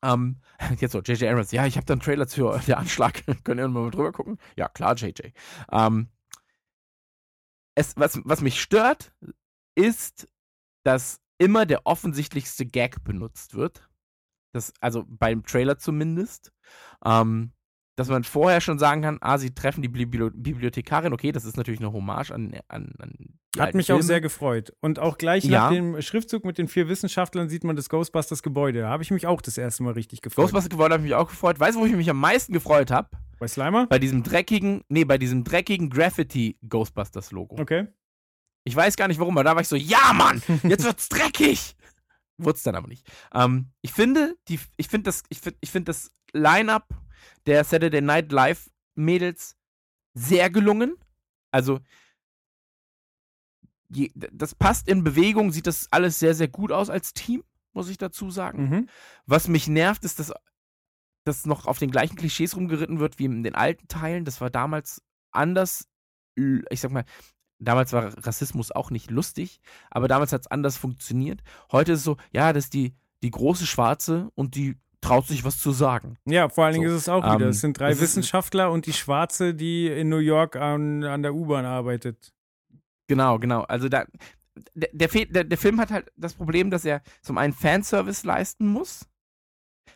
ähm, 0.04 0.40
jetzt 0.80 0.94
so, 0.94 1.02
JJ 1.02 1.28
Abrams, 1.28 1.52
ja, 1.52 1.66
ich 1.66 1.76
habe 1.76 1.86
da 1.86 1.96
einen 1.96 2.02
Trailer 2.02 2.28
zu 2.28 2.58
der 2.66 2.78
Anschlag. 2.78 3.24
Können 3.44 3.60
wir 3.60 3.68
mal 3.68 3.92
drüber 3.92 4.14
gucken? 4.14 4.38
Ja, 4.56 4.70
klar, 4.70 4.96
JJ. 4.96 5.32
Ähm, 5.70 6.08
es, 7.78 7.96
was, 7.96 8.20
was 8.24 8.42
mich 8.42 8.60
stört, 8.60 9.14
ist, 9.76 10.28
dass 10.84 11.22
immer 11.38 11.68
der 11.68 11.86
offensichtlichste 11.86 12.66
Gag 12.66 13.04
benutzt 13.04 13.54
wird. 13.54 13.88
Das, 14.52 14.74
also 14.80 15.06
beim 15.08 15.44
Trailer 15.44 15.78
zumindest. 15.78 16.52
Ähm, 17.06 17.52
dass 17.98 18.10
man 18.10 18.24
vorher 18.24 18.62
schon 18.62 18.78
sagen 18.80 19.02
kann, 19.02 19.18
ah, 19.22 19.38
sie 19.40 19.54
treffen 19.54 19.82
die 19.82 19.88
Bibli 19.90 20.30
Bibliothekarin, 20.30 21.12
okay, 21.14 21.32
das 21.32 21.44
ist 21.46 21.58
natürlich 21.58 21.80
eine 21.82 21.92
Hommage 21.92 22.32
an, 22.32 22.54
an, 22.68 22.94
an 23.00 23.14
Hat 23.58 23.74
mich 23.74 23.88
Filme. 23.88 24.00
auch 24.00 24.04
sehr 24.06 24.22
gefreut. 24.22 24.72
Und 24.82 25.00
auch 25.00 25.18
gleich 25.18 25.44
Ja. 25.44 25.64
nach 25.64 25.72
dem 25.72 26.00
Schriftzug 26.02 26.46
mit 26.46 26.60
den 26.60 26.68
vier 26.68 26.88
Wissenschaftlern 26.90 27.50
sieht 27.50 27.64
man 27.64 27.76
das 27.76 27.90
Ghostbusters 27.90 28.44
Gebäude. 28.44 28.82
Da 28.82 28.90
habe 28.90 29.02
ich 29.02 29.10
mich 29.10 29.26
auch 29.26 29.42
das 29.42 29.58
erste 29.58 29.82
Mal 29.82 29.94
richtig 29.94 30.22
gefreut. 30.22 30.44
Ghostbusters 30.46 30.70
geworden 30.70 30.94
habe 30.94 31.02
ich 31.04 31.10
mich 31.10 31.16
auch 31.16 31.28
gefreut. 31.28 31.60
Weißt 31.60 31.76
du, 31.76 31.82
wo 31.82 31.86
ich 31.88 31.94
mich 31.94 32.10
am 32.10 32.20
meisten 32.20 32.54
gefreut 32.54 32.92
habe? 32.92 33.10
Bei 33.40 33.48
Slimer? 33.48 33.88
Bei 33.88 33.98
diesem 33.98 34.22
dreckigen, 34.22 34.84
nee, 34.90 35.04
bei 35.04 35.18
diesem 35.18 35.44
dreckigen 35.44 35.90
Graffiti 35.90 36.58
Ghostbusters 36.70 37.32
Logo. 37.32 37.60
Okay. 37.60 37.88
Ich 38.64 38.76
weiß 38.76 38.96
gar 38.98 39.08
nicht 39.08 39.20
warum, 39.20 39.36
aber 39.38 39.44
da 39.46 39.56
war 39.56 39.62
ich 39.62 39.68
so, 39.70 39.76
ja, 39.78 40.12
Mann, 40.14 40.42
jetzt 40.64 40.84
wird's 40.84 41.10
dreckig. 41.10 41.76
Wurd's 42.38 42.64
dann 42.64 42.76
aber 42.76 42.88
nicht. 42.88 43.10
Ähm, 43.34 43.72
ich 43.82 43.92
finde, 43.92 44.36
die, 44.48 44.60
ich 44.78 44.88
finde 44.88 45.06
das, 45.06 45.24
ich 45.30 45.40
finde, 45.40 45.58
ich 45.62 45.72
finde 45.72 45.86
das 45.90 46.12
Line-Up 46.34 46.88
der 47.46 47.64
Saturday 47.64 48.02
Night 48.02 48.32
Live 48.32 48.70
Mädels 48.96 49.56
sehr 50.14 50.50
gelungen. 50.50 50.98
Also, 51.52 51.80
je, 53.90 54.12
das 54.14 54.56
passt 54.56 54.88
in 54.88 55.04
Bewegung, 55.04 55.52
sieht 55.52 55.68
das 55.68 55.88
alles 55.92 56.20
sehr, 56.20 56.36
sehr 56.36 56.48
gut 56.48 56.72
aus 56.72 56.90
als 56.90 57.14
Team, 57.14 57.44
muss 57.74 57.90
ich 57.90 57.98
dazu 57.98 58.30
sagen. 58.30 58.70
Mhm. 58.70 58.90
Was 59.26 59.48
mich 59.48 59.68
nervt, 59.68 60.04
ist, 60.04 60.20
dass, 60.20 60.34
dass 61.24 61.46
noch 61.46 61.66
auf 61.66 61.80
den 61.80 61.92
gleichen 61.92 62.16
Klischees 62.16 62.56
rumgeritten 62.56 63.00
wird 63.00 63.20
wie 63.20 63.26
in 63.26 63.44
den 63.44 63.56
alten 63.56 63.88
Teilen. 63.88 64.26
Das 64.26 64.42
war 64.42 64.50
damals 64.50 65.02
anders. 65.32 65.88
Ich 66.36 66.82
sag 66.82 66.92
mal, 66.92 67.06
damals 67.60 67.94
war 67.94 68.14
Rassismus 68.26 68.72
auch 68.72 68.92
nicht 68.92 69.12
lustig, 69.12 69.60
aber 69.90 70.08
damals 70.08 70.34
hat 70.34 70.42
es 70.42 70.48
anders 70.48 70.78
funktioniert. 70.78 71.42
Heute 71.72 71.94
ist 71.94 72.00
es 72.00 72.06
so, 72.06 72.18
ja, 72.32 72.54
das 72.54 72.66
ist 72.66 72.74
die, 72.74 72.96
die 73.24 73.32
große 73.32 73.66
Schwarze 73.66 74.30
und 74.36 74.56
die 74.56 74.78
traut 75.02 75.28
sich 75.28 75.44
was 75.44 75.60
zu 75.60 75.72
sagen. 75.72 76.18
Ja, 76.26 76.50
vor 76.50 76.66
allen 76.66 76.74
Dingen 76.74 76.90
So, 76.90 76.96
ist 76.96 77.02
es 77.04 77.10
auch 77.10 77.24
ähm, 77.24 77.36
wieder. 77.36 77.50
Es 77.50 77.62
sind 77.62 77.80
drei 77.80 78.00
Wissenschaftler 78.00 78.72
und 78.72 78.86
die 78.86 78.94
Schwarze, 78.94 79.54
die 79.54 79.88
in 79.88 80.10
New 80.10 80.18
York 80.18 80.56
an, 80.56 81.04
an 81.04 81.22
der 81.22 81.34
U-Bahn 81.34 81.66
arbeitet. 81.66 82.34
Genau, 83.08 83.40
genau. 83.40 83.62
Also 83.62 83.90
da, 83.90 84.06
der, 84.74 85.08
der, 85.08 85.44
der 85.44 85.58
Film 85.58 85.80
hat 85.80 85.92
halt 85.92 86.12
das 86.18 86.34
Problem, 86.34 86.70
dass 86.70 86.84
er 86.86 87.02
zum 87.22 87.38
einen 87.38 87.54
Fanservice 87.54 88.24
leisten 88.26 88.68
muss, 88.68 89.08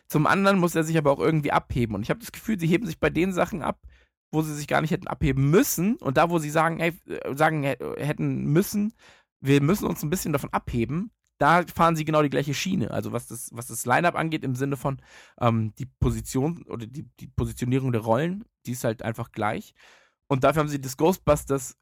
zum 0.08 0.26
anderen 0.26 0.58
muss 0.58 0.74
er 0.74 0.84
sich 0.84 0.96
aber 0.98 1.10
auch 1.10 1.20
irgendwie 1.20 1.52
abheben. 1.52 1.94
Und 1.94 2.02
ich 2.02 2.10
habe 2.10 2.20
das 2.20 2.32
Gefühl, 2.32 2.58
sie 2.58 2.66
heben 2.66 2.86
sich 2.86 3.00
bei 3.00 3.10
den 3.10 3.32
Sachen 3.32 3.62
ab, 3.62 3.80
wo 4.32 4.42
sie 4.42 4.54
sich 4.54 4.66
gar 4.66 4.80
nicht 4.80 4.90
hätten 4.90 5.06
abheben 5.06 5.50
müssen. 5.50 5.96
Und 5.96 6.16
da, 6.16 6.30
wo 6.30 6.38
sie 6.38 6.50
sagen, 6.50 6.78
hey, 6.80 6.92
äh, 7.06 7.36
sagen 7.36 7.62
hä- 7.62 7.76
hätten 7.98 8.46
müssen, 8.46 8.94
wir 9.40 9.60
müssen 9.62 9.86
uns 9.86 10.02
ein 10.02 10.10
bisschen 10.10 10.32
davon 10.32 10.50
abheben, 10.52 11.10
da 11.38 11.62
fahren 11.66 11.96
sie 11.96 12.04
genau 12.04 12.22
die 12.22 12.30
gleiche 12.30 12.54
Schiene. 12.54 12.90
Also 12.92 13.12
was 13.12 13.26
das, 13.26 13.50
was 13.52 13.66
das 13.66 13.84
Line-Up 13.84 14.14
angeht, 14.14 14.44
im 14.44 14.54
Sinne 14.54 14.76
von 14.76 15.02
ähm, 15.40 15.74
die 15.78 15.86
Position 15.86 16.62
oder 16.68 16.86
die, 16.86 17.08
die 17.20 17.26
Positionierung 17.26 17.92
der 17.92 18.00
Rollen, 18.02 18.44
die 18.66 18.72
ist 18.72 18.84
halt 18.84 19.02
einfach 19.02 19.32
gleich. 19.32 19.74
Und 20.28 20.44
dafür 20.44 20.60
haben 20.60 20.68
sie 20.68 20.80
das 20.80 20.96
Ghostbusters, 20.96 21.76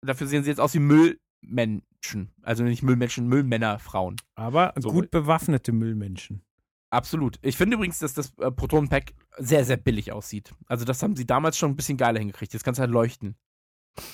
dafür 0.00 0.26
sehen 0.28 0.44
sie 0.44 0.50
jetzt 0.50 0.60
aus 0.60 0.74
wie 0.74 0.78
Müllmenschen. 0.78 2.32
Also 2.42 2.62
nicht 2.62 2.82
Müllmenschen, 2.82 3.26
Müllmänner, 3.26 3.78
Frauen. 3.78 4.16
Aber 4.36 4.72
So. 4.78 4.90
gut 4.90 5.10
bewaffnete 5.10 5.72
Müllmenschen. 5.72 6.42
Absolut. 6.90 7.38
Ich 7.42 7.56
finde 7.56 7.76
übrigens, 7.76 7.98
dass 7.98 8.14
das 8.14 8.32
äh, 8.38 8.50
Proton-Pack 8.50 9.12
sehr, 9.38 9.64
sehr 9.64 9.76
billig 9.76 10.12
aussieht. 10.12 10.54
Also 10.66 10.84
das 10.84 11.02
haben 11.02 11.16
sie 11.16 11.26
damals 11.26 11.58
schon 11.58 11.70
ein 11.72 11.76
bisschen 11.76 11.98
geiler 11.98 12.18
hingekriegt. 12.18 12.52
Jetzt 12.52 12.64
kann 12.64 12.72
es 12.72 12.78
halt 12.78 12.90
leuchten. 12.90 13.36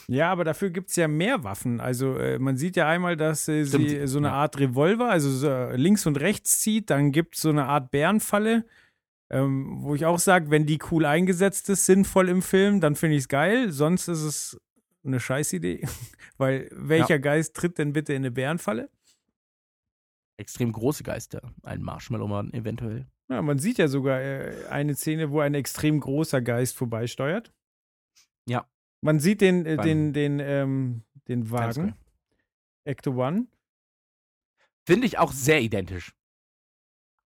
Ja, 0.08 0.32
aber 0.32 0.44
dafür 0.44 0.70
gibt 0.70 0.90
es 0.90 0.96
ja 0.96 1.08
mehr 1.08 1.44
Waffen. 1.44 1.80
Also 1.80 2.16
äh, 2.16 2.38
man 2.38 2.56
sieht 2.56 2.76
ja 2.76 2.88
einmal, 2.88 3.16
dass 3.16 3.48
äh, 3.48 3.64
sie 3.64 3.88
Stimmt, 3.88 4.08
so 4.08 4.18
eine 4.18 4.28
ja. 4.28 4.34
Art 4.34 4.58
Revolver, 4.58 5.10
also 5.10 5.30
so 5.30 5.68
links 5.76 6.06
und 6.06 6.18
rechts 6.20 6.60
zieht. 6.60 6.90
Dann 6.90 7.12
gibt 7.12 7.36
es 7.36 7.42
so 7.42 7.50
eine 7.50 7.66
Art 7.66 7.90
Bärenfalle, 7.90 8.64
ähm, 9.30 9.82
wo 9.82 9.94
ich 9.94 10.06
auch 10.06 10.18
sage, 10.18 10.50
wenn 10.50 10.66
die 10.66 10.78
cool 10.90 11.04
eingesetzt 11.04 11.68
ist, 11.68 11.86
sinnvoll 11.86 12.28
im 12.28 12.42
Film, 12.42 12.80
dann 12.80 12.96
finde 12.96 13.16
ich 13.16 13.22
es 13.22 13.28
geil. 13.28 13.72
Sonst 13.72 14.08
ist 14.08 14.22
es 14.22 14.60
eine 15.04 15.20
Scheißidee. 15.20 15.86
Weil 16.38 16.68
welcher 16.72 17.18
Geist 17.18 17.54
tritt 17.54 17.78
denn 17.78 17.92
bitte 17.92 18.12
in 18.14 18.22
eine 18.22 18.30
Bärenfalle? 18.30 18.90
Extrem 20.36 20.72
große 20.72 21.02
Geister. 21.04 21.52
Ein 21.62 21.82
Marshmallow-Mann 21.82 22.52
eventuell. 22.52 23.06
Ja, 23.28 23.40
man 23.40 23.58
sieht 23.58 23.78
ja 23.78 23.88
sogar 23.88 24.20
äh, 24.20 24.66
eine 24.68 24.94
Szene, 24.94 25.30
wo 25.30 25.40
ein 25.40 25.54
extrem 25.54 26.00
großer 26.00 26.42
Geist 26.42 26.76
vorbeisteuert. 26.76 27.52
Ja. 28.48 28.68
Man 29.00 29.20
sieht 29.20 29.40
den, 29.40 29.64
äh, 29.64 29.76
den, 29.76 30.12
den, 30.12 30.40
ähm, 30.40 31.04
den 31.28 31.50
Wagen. 31.50 31.94
Ecto 32.84 33.12
One. 33.12 33.46
Finde 34.86 35.06
ich 35.06 35.18
auch 35.18 35.32
sehr 35.32 35.62
identisch. 35.62 36.14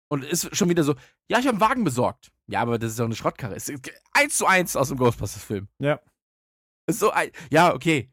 Und 0.08 0.24
ist 0.24 0.56
schon 0.56 0.68
wieder 0.68 0.84
so, 0.84 0.94
ja, 1.28 1.38
ich 1.38 1.46
habe 1.46 1.50
einen 1.50 1.60
Wagen 1.60 1.84
besorgt. 1.84 2.32
Ja, 2.46 2.62
aber 2.62 2.78
das 2.78 2.92
ist 2.92 2.98
doch 2.98 3.04
eine 3.04 3.16
Schrottkarre. 3.16 3.54
Ist 3.54 3.70
eins 4.12 4.38
zu 4.38 4.46
eins 4.46 4.76
aus 4.76 4.88
dem 4.88 4.98
Ghostbusters-Film. 4.98 5.68
Ja. 5.78 6.00
Ist 6.86 7.00
so 7.00 7.10
ein, 7.10 7.30
ja, 7.50 7.74
okay. 7.74 8.10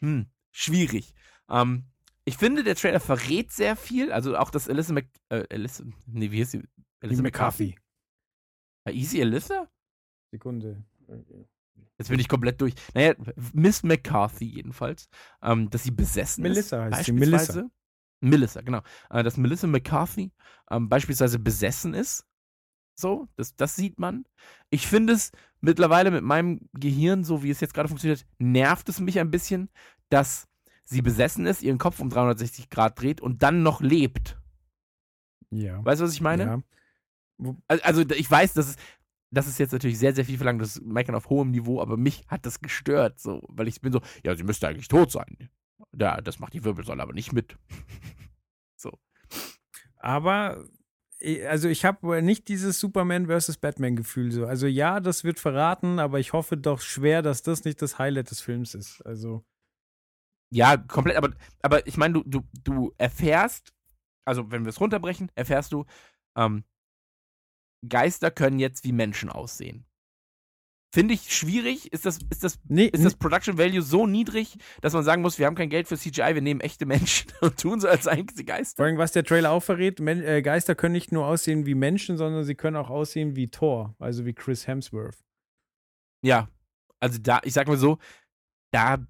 Hm, 0.00 0.30
schwierig. 0.50 1.12
Ähm, 1.50 1.84
ich 2.26 2.36
finde, 2.36 2.64
der 2.64 2.74
Trailer 2.74 3.00
verrät 3.00 3.52
sehr 3.52 3.76
viel. 3.76 4.12
Also 4.12 4.36
auch 4.36 4.50
das 4.50 4.68
Alyssa 4.68 4.92
Mc, 4.92 5.08
äh, 5.28 5.44
Alyssa, 5.50 5.84
nee, 6.06 6.30
wie 6.30 6.40
heißt 6.40 6.50
sie? 6.50 6.62
Alyssa 7.00 7.22
McCarthy. 7.22 7.76
Ja, 8.86 8.92
Easy 8.92 9.22
Alyssa? 9.22 9.70
Sekunde. 10.32 10.84
Jetzt 11.98 12.10
bin 12.10 12.18
ich 12.18 12.28
komplett 12.28 12.60
durch. 12.60 12.74
Naja, 12.94 13.14
Miss 13.52 13.84
McCarthy 13.84 14.44
jedenfalls. 14.44 15.08
Ähm, 15.40 15.70
dass 15.70 15.84
sie 15.84 15.92
besessen 15.92 16.42
Melissa 16.42 16.88
ist. 16.88 16.96
heißt 16.96 17.06
sie, 17.06 17.12
beispielsweise. 17.12 17.70
Melissa, 18.20 18.60
genau. 18.60 18.82
Äh, 19.08 19.22
dass 19.22 19.36
Melissa 19.36 19.68
McCarthy 19.68 20.32
ähm, 20.70 20.88
beispielsweise 20.88 21.38
besessen 21.38 21.94
ist. 21.94 22.26
So, 22.98 23.28
das, 23.36 23.54
das 23.54 23.76
sieht 23.76 24.00
man. 24.00 24.24
Ich 24.70 24.86
finde 24.88 25.12
es 25.12 25.30
mittlerweile 25.60 26.10
mit 26.10 26.24
meinem 26.24 26.68
Gehirn, 26.72 27.24
so 27.24 27.42
wie 27.42 27.50
es 27.50 27.60
jetzt 27.60 27.74
gerade 27.74 27.88
funktioniert, 27.88 28.26
nervt 28.38 28.88
es 28.88 29.00
mich 29.00 29.20
ein 29.20 29.30
bisschen, 29.30 29.70
dass 30.08 30.48
sie 30.86 31.02
besessen 31.02 31.46
ist, 31.46 31.62
ihren 31.62 31.78
Kopf 31.78 32.00
um 32.00 32.08
360 32.08 32.70
Grad 32.70 33.00
dreht 33.00 33.20
und 33.20 33.42
dann 33.42 33.62
noch 33.62 33.80
lebt. 33.80 34.40
Ja. 35.50 35.84
Weißt 35.84 36.00
du, 36.00 36.06
was 36.06 36.14
ich 36.14 36.20
meine? 36.20 36.62
Ja. 37.38 37.54
Also 37.68 38.00
ich 38.00 38.30
weiß, 38.30 38.54
dass 38.54 38.68
es, 38.68 38.76
das 39.30 39.46
ist 39.46 39.58
jetzt 39.58 39.72
natürlich 39.72 39.98
sehr, 39.98 40.14
sehr 40.14 40.24
viel 40.24 40.38
verlangt, 40.38 40.62
das 40.62 40.80
Meckern 40.80 41.14
auf 41.14 41.28
hohem 41.28 41.50
Niveau, 41.50 41.82
aber 41.82 41.96
mich 41.98 42.24
hat 42.28 42.46
das 42.46 42.60
gestört, 42.60 43.20
so, 43.20 43.42
weil 43.48 43.68
ich 43.68 43.80
bin 43.82 43.92
so, 43.92 44.00
ja, 44.24 44.34
sie 44.34 44.44
müsste 44.44 44.68
eigentlich 44.68 44.88
tot 44.88 45.12
sein. 45.12 45.50
Ja, 45.94 46.20
das 46.20 46.38
macht 46.38 46.54
die 46.54 46.64
Wirbelsäule 46.64 47.02
aber 47.02 47.12
nicht 47.12 47.32
mit. 47.32 47.58
Aber, 50.06 50.64
eh, 51.18 51.44
also 51.46 51.68
ich 51.68 51.84
habe 51.84 52.22
nicht 52.22 52.46
dieses 52.46 52.78
Superman 52.78 53.26
versus 53.26 53.56
Batman-Gefühl 53.56 54.30
so. 54.30 54.46
Also 54.46 54.68
ja, 54.68 55.00
das 55.00 55.24
wird 55.24 55.40
verraten, 55.40 55.98
aber 55.98 56.20
ich 56.20 56.32
hoffe 56.32 56.56
doch 56.56 56.80
schwer, 56.80 57.22
dass 57.22 57.42
das 57.42 57.64
nicht 57.64 57.82
das 57.82 57.98
Highlight 57.98 58.30
des 58.30 58.40
Films 58.40 58.76
ist. 58.76 59.04
Also, 59.04 59.44
Ja, 60.50 60.76
komplett, 60.76 61.16
aber, 61.16 61.30
aber 61.62 61.86
ich 61.86 61.96
meine, 61.96 62.14
du, 62.14 62.22
du, 62.24 62.48
du 62.62 62.94
erfährst, 62.98 63.74
also 64.24 64.50
wenn 64.50 64.64
wir 64.64 64.70
es 64.70 64.80
runterbrechen, 64.80 65.30
erfährst 65.34 65.72
du, 65.72 65.84
ähm, 66.36 66.64
Geister 67.88 68.30
können 68.30 68.58
jetzt 68.58 68.84
wie 68.84 68.92
Menschen 68.92 69.28
aussehen. 69.28 69.86
Finde 70.94 71.14
ich 71.14 71.34
schwierig. 71.36 71.92
Ist 71.92 72.06
das, 72.06 72.20
ist, 72.30 72.42
das, 72.42 72.58
nee, 72.68 72.86
ist 72.86 73.04
das 73.04 73.16
Production 73.16 73.58
Value 73.58 73.82
so 73.82 74.06
niedrig, 74.06 74.56
dass 74.80 74.94
man 74.94 75.04
sagen 75.04 75.20
muss, 75.20 75.38
wir 75.38 75.46
haben 75.46 75.54
kein 75.54 75.68
Geld 75.68 75.88
für 75.88 75.98
CGI, 75.98 76.34
wir 76.34 76.40
nehmen 76.40 76.60
echte 76.60 76.86
Menschen 76.86 77.32
und 77.40 77.60
tun 77.60 77.80
so, 77.80 77.88
als 77.88 78.04
seien 78.04 78.26
sie 78.34 78.44
Geister? 78.44 78.76
Vor 78.76 78.86
allem, 78.86 78.96
was 78.96 79.12
der 79.12 79.24
Trailer 79.24 79.50
auch 79.50 79.62
verrät, 79.62 80.00
Men 80.00 80.22
äh, 80.22 80.42
Geister 80.42 80.74
können 80.74 80.92
nicht 80.92 81.12
nur 81.12 81.26
aussehen 81.26 81.66
wie 81.66 81.74
Menschen, 81.74 82.16
sondern 82.16 82.44
sie 82.44 82.54
können 82.54 82.76
auch 82.76 82.88
aussehen 82.88 83.36
wie 83.36 83.48
Thor, 83.48 83.94
also 83.98 84.24
wie 84.24 84.32
Chris 84.32 84.66
Hemsworth. 84.66 85.18
Ja, 86.24 86.48
also 86.98 87.18
da, 87.20 87.40
ich 87.44 87.52
sag 87.52 87.68
mal 87.68 87.76
so, 87.76 87.98
da 88.72 89.06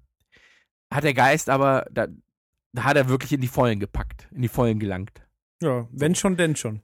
hat 0.91 1.03
der 1.03 1.13
Geist 1.13 1.49
aber, 1.49 1.85
da, 1.91 2.07
da 2.73 2.83
hat 2.83 2.97
er 2.97 3.09
wirklich 3.09 3.33
in 3.33 3.41
die 3.41 3.47
Vollen 3.47 3.79
gepackt, 3.79 4.27
in 4.31 4.41
die 4.41 4.47
Vollen 4.47 4.79
gelangt. 4.79 5.21
Ja, 5.61 5.87
wenn 5.91 6.15
schon, 6.15 6.37
denn 6.37 6.55
schon. 6.55 6.81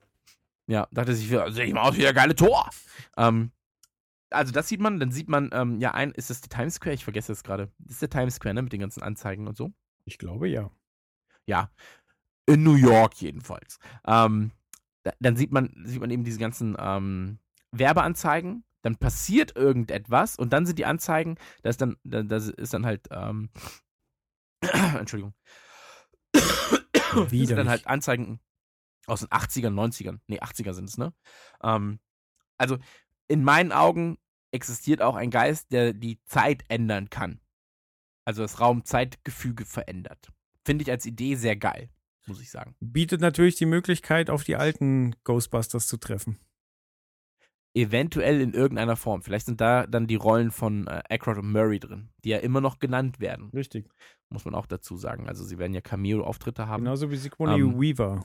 Ja, 0.66 0.88
dachte 0.90 1.14
sich, 1.14 1.30
wieder, 1.30 1.50
sehe 1.52 1.66
ich 1.66 1.74
mal 1.74 1.82
aus 1.82 1.96
wie 1.96 2.02
der 2.02 2.14
geile 2.14 2.34
Tor. 2.34 2.68
Ähm, 3.16 3.50
also 4.30 4.52
das 4.52 4.68
sieht 4.68 4.80
man, 4.80 4.98
dann 4.98 5.12
sieht 5.12 5.28
man, 5.28 5.50
ähm, 5.52 5.78
ja, 5.80 5.92
ein, 5.92 6.12
ist 6.12 6.30
das 6.30 6.40
der 6.40 6.48
Times 6.48 6.74
Square? 6.74 6.94
Ich 6.94 7.04
vergesse 7.04 7.32
das 7.32 7.44
gerade. 7.44 7.70
Das 7.78 7.94
ist 7.94 8.02
der 8.02 8.10
Times 8.10 8.36
Square, 8.36 8.54
ne, 8.54 8.62
mit 8.62 8.72
den 8.72 8.80
ganzen 8.80 9.02
Anzeigen 9.02 9.46
und 9.46 9.56
so. 9.56 9.72
Ich 10.04 10.18
glaube 10.18 10.48
ja. 10.48 10.70
Ja. 11.46 11.70
In 12.46 12.62
New 12.62 12.74
York 12.74 13.14
jedenfalls. 13.16 13.78
Ähm, 14.06 14.50
da, 15.02 15.12
dann 15.20 15.36
sieht 15.36 15.52
man, 15.52 15.72
sieht 15.84 16.00
man 16.00 16.10
eben 16.10 16.24
diese 16.24 16.38
ganzen 16.38 16.76
ähm, 16.78 17.38
Werbeanzeigen. 17.70 18.64
Dann 18.82 18.96
passiert 18.96 19.56
irgendetwas 19.56 20.36
und 20.36 20.52
dann 20.52 20.66
sind 20.66 20.78
die 20.78 20.84
Anzeigen, 20.84 21.36
da 21.62 21.70
ist 21.70 21.80
dann, 21.80 21.96
da, 22.04 22.22
das 22.22 22.48
ist 22.48 22.74
dann 22.74 22.84
halt, 22.84 23.08
ähm, 23.10 23.48
Entschuldigung. 24.98 25.34
Das 26.32 27.30
sind 27.30 27.50
dann 27.50 27.68
halt 27.68 27.86
Anzeigen 27.86 28.40
aus 29.06 29.20
den 29.20 29.28
80ern, 29.28 29.72
90ern. 29.72 30.20
Nee, 30.26 30.40
80er 30.40 30.72
sind 30.72 30.88
es, 30.88 30.98
ne? 30.98 31.12
Ähm, 31.62 32.00
also, 32.58 32.78
in 33.28 33.44
meinen 33.44 33.72
Augen 33.72 34.18
existiert 34.52 35.02
auch 35.02 35.16
ein 35.16 35.30
Geist, 35.30 35.72
der 35.72 35.92
die 35.92 36.22
Zeit 36.24 36.64
ändern 36.68 37.10
kann. 37.10 37.40
Also 38.24 38.42
das 38.42 38.60
Raum-Zeitgefüge 38.60 39.64
verändert. 39.64 40.28
Finde 40.64 40.82
ich 40.82 40.90
als 40.90 41.04
Idee 41.04 41.34
sehr 41.34 41.56
geil, 41.56 41.90
muss 42.26 42.40
ich 42.40 42.50
sagen. 42.50 42.74
Bietet 42.80 43.20
natürlich 43.20 43.56
die 43.56 43.66
Möglichkeit, 43.66 44.30
auf 44.30 44.44
die 44.44 44.56
alten 44.56 45.14
Ghostbusters 45.24 45.86
zu 45.86 45.98
treffen. 45.98 46.38
Eventuell 47.74 48.40
in 48.40 48.54
irgendeiner 48.54 48.96
Form. 48.96 49.22
Vielleicht 49.22 49.46
sind 49.46 49.60
da 49.60 49.86
dann 49.86 50.06
die 50.06 50.14
Rollen 50.14 50.52
von 50.52 50.86
äh, 50.86 51.02
Aykroyd 51.08 51.38
und 51.38 51.50
Murray 51.50 51.80
drin, 51.80 52.10
die 52.24 52.28
ja 52.28 52.38
immer 52.38 52.60
noch 52.60 52.78
genannt 52.78 53.18
werden. 53.18 53.50
Richtig. 53.50 53.88
Muss 54.28 54.44
man 54.44 54.54
auch 54.54 54.66
dazu 54.66 54.96
sagen. 54.96 55.28
Also 55.28 55.44
sie 55.44 55.58
werden 55.58 55.74
ja 55.74 55.80
Cameo-Auftritte 55.80 56.68
haben. 56.68 56.84
Genauso 56.84 57.10
wie 57.10 57.16
Sigourney 57.16 57.60
Ähm, 57.60 57.80
Weaver. 57.80 58.24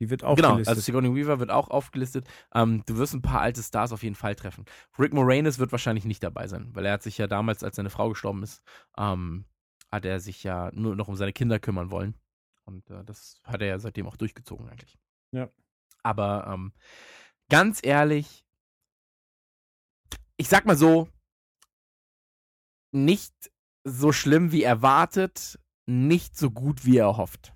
Die 0.00 0.10
wird 0.10 0.24
auch 0.24 0.34
genau, 0.34 0.56
also 0.56 0.74
Sigourney 0.74 1.14
Weaver 1.14 1.38
wird 1.38 1.50
auch 1.50 1.68
aufgelistet. 1.70 2.26
Ähm, 2.52 2.82
du 2.86 2.98
wirst 2.98 3.14
ein 3.14 3.22
paar 3.22 3.40
alte 3.40 3.62
Stars 3.62 3.92
auf 3.92 4.02
jeden 4.02 4.16
Fall 4.16 4.34
treffen. 4.34 4.64
Rick 4.98 5.14
Moranis 5.14 5.58
wird 5.58 5.70
wahrscheinlich 5.70 6.04
nicht 6.04 6.22
dabei 6.22 6.48
sein, 6.48 6.70
weil 6.74 6.84
er 6.84 6.94
hat 6.94 7.02
sich 7.02 7.16
ja 7.16 7.28
damals, 7.28 7.62
als 7.62 7.76
seine 7.76 7.90
Frau 7.90 8.08
gestorben 8.08 8.42
ist, 8.42 8.62
ähm, 8.98 9.44
hat 9.90 10.04
er 10.04 10.18
sich 10.18 10.42
ja 10.42 10.70
nur 10.74 10.96
noch 10.96 11.06
um 11.06 11.14
seine 11.14 11.32
Kinder 11.32 11.60
kümmern 11.60 11.92
wollen. 11.92 12.16
Und 12.64 12.90
äh, 12.90 13.04
das 13.04 13.40
hat 13.44 13.62
er 13.62 13.68
ja 13.68 13.78
seitdem 13.78 14.06
auch 14.08 14.16
durchgezogen 14.16 14.68
eigentlich. 14.68 14.98
Ja. 15.30 15.48
Aber 16.02 16.50
ähm, 16.52 16.72
ganz 17.48 17.80
ehrlich, 17.82 18.43
ich 20.36 20.48
sag 20.48 20.66
mal 20.66 20.76
so, 20.76 21.08
nicht 22.92 23.34
so 23.84 24.12
schlimm 24.12 24.52
wie 24.52 24.62
erwartet, 24.62 25.58
nicht 25.86 26.36
so 26.36 26.50
gut 26.50 26.84
wie 26.84 26.98
erhofft. 26.98 27.54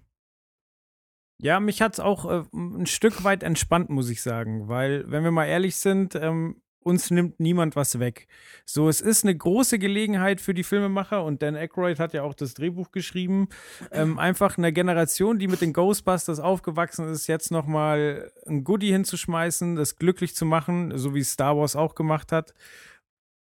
Ja, 1.41 1.61
mich 1.61 1.81
hat's 1.81 2.01
auch 2.01 2.25
äh, 2.25 2.45
ein 2.53 2.87
Stück 2.87 3.23
weit 3.23 3.43
entspannt, 3.45 3.91
muss 3.91 4.11
ich 4.11 4.23
sagen, 4.23 4.69
weil, 4.69 5.09
wenn 5.11 5.23
wir 5.23 5.31
mal 5.31 5.47
ehrlich 5.47 5.77
sind, 5.77 6.17
ähm, 6.17 6.61
uns 6.81 7.11
nimmt 7.11 7.41
niemand 7.41 7.77
was 7.77 7.99
weg. 7.99 8.29
So, 8.65 8.89
es 8.89 9.01
ist 9.01 9.25
eine 9.25 9.37
große 9.37 9.79
Gelegenheit 9.79 10.41
für 10.41 10.55
die 10.55 10.63
Filmemacher 10.63 11.25
und 11.25 11.43
Dan 11.43 11.57
Aykroyd 11.57 11.99
hat 11.99 12.15
ja 12.15 12.23
auch 12.23 12.35
das 12.35 12.55
Drehbuch 12.55 12.93
geschrieben. 12.93 13.49
Ähm, 13.91 14.19
einfach 14.19 14.59
eine 14.59 14.73
Generation, 14.73 15.39
die 15.39 15.49
mit 15.49 15.61
den 15.61 15.73
Ghostbusters 15.73 16.41
aufgewachsen 16.41 17.09
ist, 17.09 17.27
jetzt 17.27 17.51
nochmal 17.51 18.33
ein 18.47 18.65
Goodie 18.65 18.93
hinzuschmeißen, 18.93 19.77
das 19.77 19.97
glücklich 19.97 20.35
zu 20.35 20.47
machen, 20.47 20.97
so 20.97 21.15
wie 21.15 21.23
Star 21.25 21.57
Wars 21.57 21.77
auch 21.77 21.95
gemacht 21.95 22.33
hat. 22.33 22.55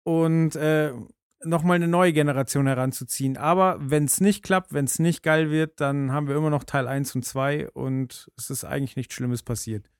Und 0.04 0.56
äh, 0.56 0.92
nochmal 1.44 1.76
eine 1.76 1.88
neue 1.88 2.12
Generation 2.12 2.66
heranzuziehen. 2.66 3.36
Aber 3.36 3.76
wenn 3.78 4.04
es 4.04 4.20
nicht 4.20 4.42
klappt, 4.42 4.72
wenn 4.72 4.86
es 4.86 4.98
nicht 4.98 5.22
geil 5.22 5.50
wird, 5.50 5.80
dann 5.80 6.12
haben 6.12 6.28
wir 6.28 6.36
immer 6.36 6.50
noch 6.50 6.64
Teil 6.64 6.88
1 6.88 7.14
und 7.14 7.24
2 7.24 7.70
und 7.70 8.30
es 8.36 8.50
ist 8.50 8.64
eigentlich 8.64 8.96
nichts 8.96 9.14
Schlimmes 9.14 9.42
passiert. 9.42 9.90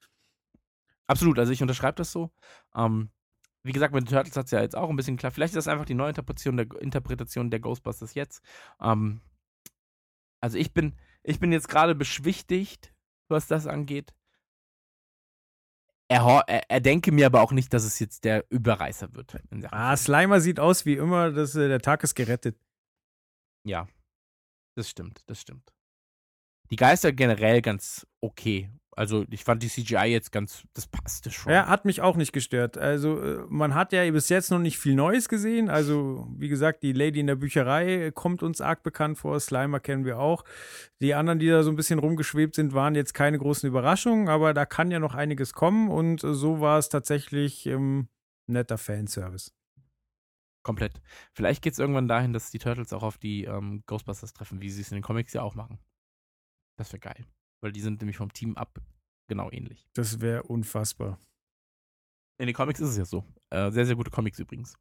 Absolut, 1.07 1.39
also 1.39 1.53
ich 1.53 1.62
unterschreibe 1.62 1.97
das 1.97 2.12
so. 2.12 2.30
Ähm, 2.74 3.11
wie 3.62 3.72
gesagt, 3.72 3.94
mit 3.94 4.04
den 4.04 4.14
Turtles 4.14 4.36
hat 4.36 4.46
es 4.46 4.50
ja 4.50 4.61
jetzt 4.61 4.76
auch 4.76 4.88
ein 4.88 4.96
bisschen 4.96 5.16
klar. 5.16 5.32
Vielleicht 5.32 5.52
ist 5.52 5.66
das 5.66 5.68
einfach 5.68 5.84
die 5.84 5.94
neue 5.94 6.11
Interpretation 6.11 6.56
der, 6.56 6.66
Interpretation 6.80 7.50
der 7.50 7.61
Ghostbusters 7.61 8.14
jetzt. 8.14 8.42
Ähm, 8.80 9.20
also 10.40 10.59
ich 10.59 10.72
bin, 10.72 10.96
ich 11.22 11.40
bin 11.40 11.52
jetzt 11.52 11.68
gerade 11.68 11.94
beschwichtigt, 11.94 12.94
was 13.28 13.46
das 13.46 13.66
angeht. 13.66 14.14
Er, 16.11 16.44
er, 16.46 16.70
er 16.70 16.80
denke 16.80 17.12
mir 17.12 17.26
aber 17.26 17.42
auch 17.42 17.52
nicht, 17.52 17.74
dass 17.74 17.84
es 17.84 17.98
jetzt 17.98 18.24
der 18.24 18.46
Überreißer 18.48 19.12
wird. 19.12 19.36
Ah. 19.70 19.94
Slimer 19.96 20.40
sieht 20.40 20.59
aus 20.59 20.86
wie 20.86 20.94
immer, 20.94 21.30
dass 21.32 21.54
äh, 21.54 21.68
der 21.68 21.80
Tag 21.80 22.02
ist 22.02 22.14
gerettet. 22.14 22.59
Ja, 23.64 23.86
das 24.74 24.88
stimmt, 24.88 25.22
das 25.26 25.40
stimmt. 25.40 25.74
Die 26.70 26.76
Geister 26.76 27.12
generell 27.12 27.61
ganz 27.61 28.06
okay. 28.20 28.70
Also 28.99 29.24
ich 29.30 29.44
fand 29.44 29.62
die 29.62 29.68
CGI 29.68 30.07
jetzt 30.07 30.32
ganz, 30.32 30.64
das 30.74 30.88
passte 30.88 31.30
schon. 31.30 31.53
Ja, 31.53 31.68
hat 31.68 31.84
mich 31.84 32.01
auch 32.01 32.16
nicht 32.16 32.32
gestört. 32.32 32.76
Also, 32.76 33.22
äh, 33.22 33.44
man 33.49 33.76
hat 33.76 33.92
ja 33.92 34.11
bis 34.11 34.28
jetzt 34.28 34.51
noch 34.51 34.59
nicht 34.59 34.76
viel 34.76 34.96
Neues 34.96 35.28
gesehen. 35.28 35.70
Also, 35.70 36.26
wie 36.36 36.49
gesagt, 36.49 36.82
die 36.82 36.92
Lady 36.92 37.20
in 37.20 37.28
der 37.28 37.36
Bücherei 37.36 38.11
kommt 38.12 38.42
uns 38.42 38.61
arg 38.61 38.82
bekannt 38.82 39.16
vor. 39.16 39.38
Slimer 39.38 39.78
kennen 39.78 40.05
wir 40.05 40.18
auch. 40.18 40.44
Die 41.01 41.14
anderen, 41.14 41.38
die 41.38 41.46
da 41.46 41.62
so 41.62 41.70
ein 41.70 41.76
bisschen 41.76 42.01
rumgeschwebt 42.01 42.57
sind, 42.57 42.74
waren 42.74 42.96
jetzt 42.96 43.14
keine 43.14 43.38
großen 43.38 43.68
Überraschungen, 43.68 44.28
aber 44.28 44.53
da 44.53 44.66
kann 44.66 44.90
ja 44.90 44.99
noch 44.99 45.14
einiges 45.14 45.53
kommen 45.53 45.88
und 45.88 46.18
so 46.20 46.61
war 46.61 46.80
es 46.80 46.88
tatsächlich 46.88 47.66
ähm, 47.66 48.09
netter 48.49 48.78
Fanservice. 48.78 49.53
Komplett. 50.64 51.01
Vielleicht 51.34 51.62
geht 51.62 51.74
es 51.74 51.78
irgendwann 51.78 52.09
dahin, 52.09 52.32
dass 52.32 52.51
die 52.51 52.59
Turtles 52.59 52.92
auch 52.92 53.05
auf 53.05 53.16
die 53.16 53.44
ähm, 53.44 53.84
Ghostbusters 53.86 54.32
treffen, 54.32 54.61
wie 54.61 54.70
sie 54.70 54.80
es 54.80 54.90
in 54.90 54.96
den 54.96 55.05
Comics 55.05 55.34
ja 55.34 55.42
auch 55.42 55.55
machen. 55.55 55.78
Das 56.76 56.92
wäre 56.92 56.99
geil. 56.99 57.24
Weil 57.61 57.72
die 57.72 57.80
sind 57.80 58.00
nämlich 58.00 58.16
vom 58.16 58.32
Team 58.32 58.56
ab 58.56 58.80
genau 59.28 59.50
ähnlich. 59.50 59.88
Das 59.94 60.20
wäre 60.20 60.44
unfassbar. 60.44 61.18
In 62.38 62.46
den 62.46 62.54
Comics 62.54 62.80
ist 62.80 62.90
es 62.90 62.96
ja 62.96 63.04
so. 63.04 63.24
Äh, 63.50 63.70
sehr, 63.72 63.84
sehr 63.86 63.96
gute 63.96 64.11
Comics 64.11 64.38
übrigens. 64.38 64.74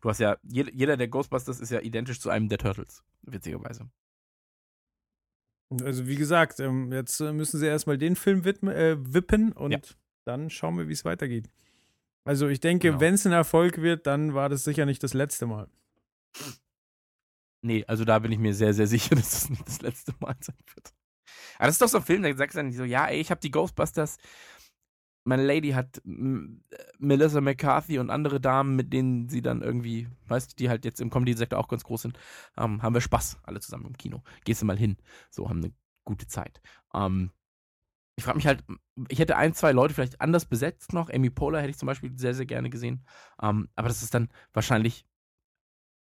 Du 0.00 0.08
hast 0.08 0.18
ja, 0.18 0.36
jed 0.42 0.72
jeder 0.74 0.96
der 0.96 1.08
Ghostbusters 1.08 1.60
ist 1.60 1.70
ja 1.70 1.80
identisch 1.80 2.18
zu 2.20 2.30
einem 2.30 2.48
der 2.48 2.58
Turtles, 2.58 3.04
witzigerweise. 3.22 3.88
Also, 5.82 6.06
wie 6.06 6.16
gesagt, 6.16 6.60
ähm, 6.60 6.92
jetzt 6.92 7.20
äh, 7.20 7.32
müssen 7.32 7.58
sie 7.60 7.66
erstmal 7.66 7.98
den 7.98 8.16
Film 8.16 8.44
widmen, 8.44 8.74
äh, 8.74 8.96
wippen 8.98 9.52
und 9.52 9.72
Ja. 9.72 9.80
dann 10.24 10.48
schauen 10.48 10.78
wir, 10.78 10.88
wie 10.88 10.92
es 10.92 11.04
weitergeht. 11.04 11.50
Also, 12.24 12.48
ich 12.48 12.60
denke, 12.60 12.88
Genau. 12.88 13.00
wenn 13.00 13.14
es 13.14 13.26
ein 13.26 13.32
Erfolg 13.32 13.78
wird, 13.82 14.06
dann 14.06 14.34
war 14.34 14.48
das 14.48 14.64
sicher 14.64 14.86
nicht 14.86 15.02
das 15.02 15.12
letzte 15.14 15.46
Mal. 15.46 15.68
Nee, 17.62 17.84
also 17.86 18.04
da 18.04 18.18
bin 18.20 18.32
ich 18.32 18.38
mir 18.38 18.54
sehr, 18.54 18.74
sehr 18.74 18.86
sicher, 18.86 19.14
dass 19.16 19.30
das 19.30 19.50
nicht 19.50 19.66
das 19.66 19.82
letzte 19.82 20.14
Mal 20.20 20.36
sein 20.40 20.56
wird. 20.74 20.94
Aber 21.58 21.66
das 21.66 21.76
ist 21.76 21.82
doch 21.82 21.88
so 21.88 21.98
ein 21.98 22.04
Film, 22.04 22.22
da 22.22 22.34
sagst 22.34 22.56
du 22.56 22.60
dann 22.60 22.72
so, 22.72 22.84
ja, 22.84 23.06
ey, 23.06 23.20
ich 23.20 23.30
habe 23.30 23.40
die 23.40 23.50
Ghostbusters. 23.50 24.18
Meine 25.24 25.44
Lady 25.44 25.70
hat 25.70 26.00
Melissa 26.04 27.40
McCarthy 27.40 27.98
und 27.98 28.10
andere 28.10 28.40
Damen, 28.40 28.76
mit 28.76 28.92
denen 28.92 29.28
sie 29.28 29.42
dann 29.42 29.60
irgendwie, 29.60 30.08
weißt 30.28 30.52
du, 30.52 30.56
die 30.56 30.68
halt 30.68 30.84
jetzt 30.84 31.00
im 31.00 31.10
Comedy-Sektor 31.10 31.58
auch 31.58 31.66
ganz 31.66 31.82
groß 31.82 32.02
sind, 32.02 32.18
ähm, 32.56 32.80
haben 32.82 32.94
wir 32.94 33.00
Spaß, 33.00 33.38
alle 33.42 33.60
zusammen 33.60 33.86
im 33.86 33.96
Kino. 33.96 34.22
Gehst 34.44 34.62
du 34.62 34.66
mal 34.66 34.78
hin. 34.78 34.96
So, 35.30 35.48
haben 35.48 35.58
eine 35.58 35.72
gute 36.04 36.28
Zeit. 36.28 36.60
Ähm, 36.94 37.32
ich 38.16 38.24
frage 38.24 38.36
mich 38.36 38.46
halt, 38.46 38.64
ich 39.08 39.18
hätte 39.18 39.36
ein, 39.36 39.52
zwei 39.52 39.72
Leute 39.72 39.92
vielleicht 39.92 40.20
anders 40.20 40.46
besetzt 40.46 40.92
noch. 40.92 41.10
Amy 41.10 41.28
Poehler 41.28 41.60
hätte 41.60 41.70
ich 41.70 41.78
zum 41.78 41.86
Beispiel 41.86 42.16
sehr, 42.16 42.32
sehr 42.34 42.46
gerne 42.46 42.70
gesehen. 42.70 43.04
Ähm, 43.42 43.68
aber 43.74 43.88
das 43.88 44.02
ist 44.02 44.14
dann 44.14 44.30
wahrscheinlich, 44.54 45.04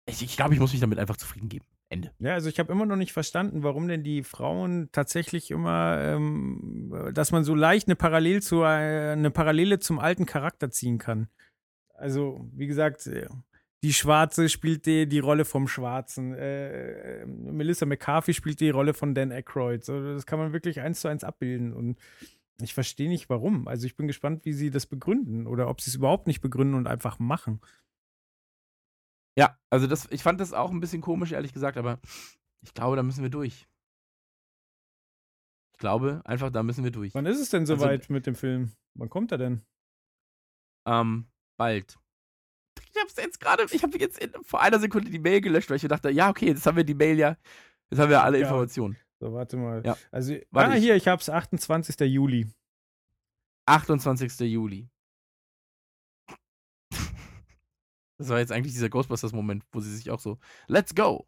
ich, 0.05 0.21
ich 0.21 0.35
glaube, 0.35 0.53
ich 0.53 0.59
muss 0.59 0.71
mich 0.71 0.81
damit 0.81 0.99
einfach 0.99 1.17
zufrieden 1.17 1.49
geben. 1.49 1.65
Ende. 1.95 2.11
Ja, 2.19 2.33
also 2.33 2.49
ich 2.49 2.59
habe 2.59 2.71
immer 2.71 2.85
noch 2.85 2.95
nicht 2.95 3.13
verstanden, 3.13 3.63
warum 3.63 3.87
denn 3.87 4.03
die 4.03 4.23
Frauen 4.23 4.89
tatsächlich 4.91 5.51
immer, 5.51 5.99
ähm, 6.01 7.11
dass 7.13 7.31
man 7.31 7.43
so 7.43 7.55
leicht 7.55 7.87
eine, 7.87 7.95
Parallel 7.95 8.41
zu, 8.41 8.61
äh, 8.61 9.11
eine 9.11 9.31
Parallele 9.31 9.79
zum 9.79 9.99
alten 9.99 10.25
Charakter 10.25 10.69
ziehen 10.69 10.97
kann. 10.97 11.27
Also, 11.93 12.47
wie 12.53 12.67
gesagt, 12.67 13.07
äh, 13.07 13.27
die 13.83 13.93
Schwarze 13.93 14.49
spielt 14.49 14.85
die, 14.85 15.07
die 15.07 15.19
Rolle 15.19 15.45
vom 15.45 15.67
Schwarzen. 15.67 16.33
Äh, 16.33 17.21
äh, 17.21 17.25
Melissa 17.25 17.85
McCarthy 17.85 18.33
spielt 18.33 18.59
die 18.59 18.71
Rolle 18.71 18.93
von 18.93 19.13
Dan 19.13 19.31
Aykroyd. 19.31 19.83
So, 19.85 20.13
das 20.13 20.25
kann 20.25 20.39
man 20.39 20.53
wirklich 20.53 20.81
eins 20.81 21.01
zu 21.01 21.07
eins 21.07 21.23
abbilden. 21.23 21.71
Und 21.71 21.97
ich 22.61 22.73
verstehe 22.73 23.09
nicht, 23.09 23.29
warum. 23.29 23.67
Also 23.67 23.85
ich 23.85 23.95
bin 23.95 24.07
gespannt, 24.07 24.45
wie 24.45 24.53
sie 24.53 24.71
das 24.71 24.85
begründen 24.85 25.45
oder 25.45 25.69
ob 25.69 25.81
sie 25.81 25.91
es 25.91 25.95
überhaupt 25.95 26.27
nicht 26.27 26.41
begründen 26.41 26.75
und 26.75 26.87
einfach 26.87 27.19
machen. 27.19 27.61
Ja, 29.37 29.57
also 29.69 29.87
das, 29.87 30.07
ich 30.11 30.23
fand 30.23 30.39
das 30.39 30.53
auch 30.53 30.71
ein 30.71 30.79
bisschen 30.79 31.01
komisch, 31.01 31.31
ehrlich 31.33 31.53
gesagt, 31.53 31.77
aber 31.77 31.99
ich 32.61 32.73
glaube, 32.73 32.95
da 32.95 33.03
müssen 33.03 33.21
wir 33.23 33.29
durch. 33.29 33.67
Ich 35.73 35.79
glaube, 35.79 36.21
einfach, 36.23 36.49
da 36.51 36.63
müssen 36.63 36.83
wir 36.83 36.91
durch. 36.91 37.13
Wann 37.13 37.25
ist 37.25 37.39
es 37.39 37.49
denn 37.49 37.61
Also- 37.63 37.75
soweit 37.75 38.09
mit 38.09 38.25
dem 38.27 38.35
Film? 38.35 38.71
Wann 38.97 39.09
kommt 39.09 39.31
er 39.33 39.37
denn? 39.37 39.65
Ähm, 40.87 41.27
bald. 41.57 41.97
Ich 42.93 43.01
hab's 43.01 43.15
jetzt 43.17 43.39
gerade, 43.41 43.65
ich 43.71 43.83
habe 43.83 43.97
jetzt 43.97 44.19
in, 44.19 44.31
vor 44.43 44.61
einer 44.61 44.79
Sekunde 44.79 45.09
die 45.11 45.19
Mail 45.19 45.41
gelöscht, 45.41 45.69
weil 45.69 45.77
ich 45.77 45.83
dachte, 45.87 46.09
ja, 46.11 46.29
okay, 46.29 46.47
jetzt 46.47 46.65
haben 46.65 46.77
wir 46.77 46.85
die 46.85 46.93
Mail 46.93 47.17
ja, 47.19 47.37
jetzt 47.89 47.99
haben 47.99 48.09
wir 48.09 48.23
alle 48.23 48.39
Ja. 48.39 48.45
Informationen. 48.45 48.95
So, 49.19 49.33
warte 49.33 49.57
mal. 49.57 49.83
Ja. 49.85 49.97
Also, 50.11 50.35
Warte, 50.51 50.71
ah, 50.71 50.75
ich- 50.77 50.83
hier, 50.83 50.95
ich 50.95 51.07
hab's 51.09 51.27
28. 51.29 51.99
Juli. 52.07 52.47
28. 53.67 54.39
Juli. 54.41 54.87
Das 58.17 58.29
war 58.29 58.39
jetzt 58.39 58.51
eigentlich 58.51 58.73
dieser 58.73 58.89
Ghostbusters-Moment, 58.89 59.63
wo 59.71 59.79
sie 59.79 59.95
sich 59.95 60.09
auch 60.11 60.19
so, 60.19 60.39
let's 60.67 60.95
go. 60.95 61.25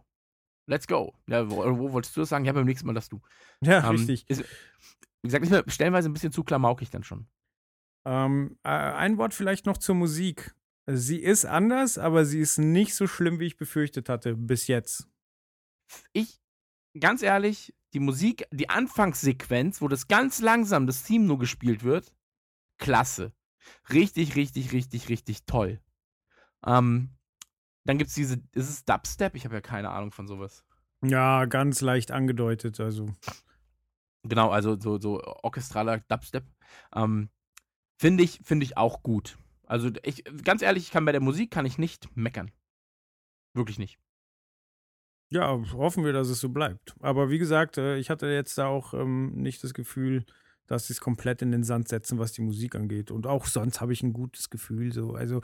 Let's 0.67 0.87
go. 0.87 1.13
Ja, 1.27 1.49
wo, 1.49 1.57
wo 1.77 1.91
wolltest 1.93 2.15
du 2.15 2.21
das 2.21 2.29
sagen? 2.29 2.45
Ja, 2.45 2.53
beim 2.53 2.65
nächsten 2.65 2.87
Mal 2.87 2.93
das 2.93 3.09
du. 3.09 3.21
Ja, 3.61 3.83
Ähm, 3.83 3.95
richtig. 3.95 4.29
Ist, 4.29 4.43
wie 5.21 5.27
gesagt, 5.27 5.43
ist 5.43 5.51
mir 5.51 5.63
stellenweise 5.67 6.09
ein 6.09 6.13
bisschen 6.13 6.31
zu 6.31 6.43
klamaukig 6.43 6.89
dann 6.89 7.03
schon. 7.03 7.27
Ähm, 8.05 8.57
äh, 8.63 8.69
ein 8.69 9.17
Wort 9.17 9.33
vielleicht 9.33 9.65
noch 9.65 9.77
zur 9.77 9.95
Musik. 9.95 10.55
Sie 10.89 11.17
ist 11.17 11.45
anders, 11.45 11.97
aber 11.97 12.25
sie 12.25 12.39
ist 12.39 12.57
nicht 12.57 12.95
so 12.95 13.07
schlimm, 13.07 13.39
wie 13.39 13.47
ich 13.47 13.57
befürchtet 13.57 14.07
hatte, 14.07 14.35
bis 14.35 14.67
jetzt. 14.67 15.09
Ich, 16.13 16.39
ganz 16.97 17.21
ehrlich, 17.21 17.73
die 17.93 17.99
Musik, 17.99 18.47
die 18.51 18.69
Anfangssequenz, 18.69 19.81
wo 19.81 19.87
das 19.87 20.07
ganz 20.07 20.39
langsam 20.39 20.87
das 20.87 21.03
Theme 21.03 21.25
nur 21.25 21.39
gespielt 21.39 21.83
wird, 21.83 22.13
klasse. 22.77 23.33
Richtig, 23.91 24.35
richtig, 24.35 24.71
richtig, 24.71 25.09
richtig 25.09 25.45
toll. 25.45 25.81
Ähm, 26.65 27.17
dann 27.85 27.97
gibt 27.97 28.09
es 28.09 28.15
diese, 28.15 28.35
ist 28.53 28.69
es 28.69 28.85
Dubstep? 28.85 29.35
Ich 29.35 29.45
habe 29.45 29.55
ja 29.55 29.61
keine 29.61 29.91
Ahnung 29.91 30.11
von 30.11 30.27
sowas. 30.27 30.63
Ja, 31.03 31.45
ganz 31.45 31.81
leicht 31.81 32.11
angedeutet, 32.11 32.79
also. 32.79 33.13
Genau, 34.23 34.49
also 34.49 34.79
so, 34.79 34.99
so 34.99 35.23
orchestraler 35.23 35.99
Dubstep. 35.99 36.43
Ähm, 36.93 37.29
finde 37.97 38.23
ich, 38.23 38.41
finde 38.43 38.65
ich 38.65 38.77
auch 38.77 39.03
gut. 39.03 39.37
Also 39.65 39.89
ich, 40.03 40.23
ganz 40.43 40.61
ehrlich, 40.61 40.83
ich 40.83 40.91
kann 40.91 41.05
bei 41.05 41.11
der 41.11 41.21
Musik 41.21 41.51
kann 41.51 41.65
ich 41.65 41.77
nicht 41.77 42.15
meckern. 42.15 42.51
Wirklich 43.53 43.79
nicht. 43.79 43.99
Ja, 45.29 45.59
hoffen 45.73 46.05
wir, 46.05 46.13
dass 46.13 46.29
es 46.29 46.39
so 46.39 46.49
bleibt. 46.49 46.95
Aber 47.01 47.29
wie 47.29 47.37
gesagt, 47.37 47.77
äh, 47.77 47.97
ich 47.97 48.09
hatte 48.09 48.27
jetzt 48.27 48.57
da 48.57 48.67
auch 48.67 48.93
ähm, 48.93 49.33
nicht 49.35 49.63
das 49.63 49.73
Gefühl, 49.73 50.25
dass 50.67 50.87
sie 50.87 50.93
es 50.93 51.01
komplett 51.01 51.41
in 51.41 51.51
den 51.51 51.63
Sand 51.63 51.89
setzen, 51.89 52.17
was 52.17 52.31
die 52.31 52.41
Musik 52.41 52.75
angeht. 52.75 53.11
Und 53.11 53.27
auch 53.27 53.45
sonst 53.45 53.81
habe 53.81 53.93
ich 53.93 54.03
ein 54.03 54.13
gutes 54.13 54.49
Gefühl. 54.49 54.93
So. 54.93 55.15
Also 55.15 55.41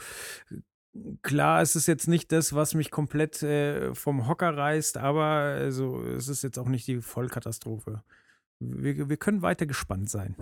klar, 1.21 1.61
es 1.61 1.75
ist 1.75 1.87
jetzt 1.87 2.07
nicht 2.07 2.31
das, 2.31 2.53
was 2.53 2.73
mich 2.73 2.91
komplett 2.91 3.41
äh, 3.43 3.93
vom 3.95 4.27
Hocker 4.27 4.55
reißt, 4.55 4.97
aber 4.97 5.23
also, 5.23 6.01
es 6.03 6.27
ist 6.27 6.43
jetzt 6.43 6.59
auch 6.59 6.67
nicht 6.67 6.87
die 6.87 7.01
Vollkatastrophe. 7.01 8.03
Wir, 8.59 9.09
wir 9.09 9.17
können 9.17 9.41
weiter 9.41 9.65
gespannt 9.65 10.09
sein. 10.09 10.35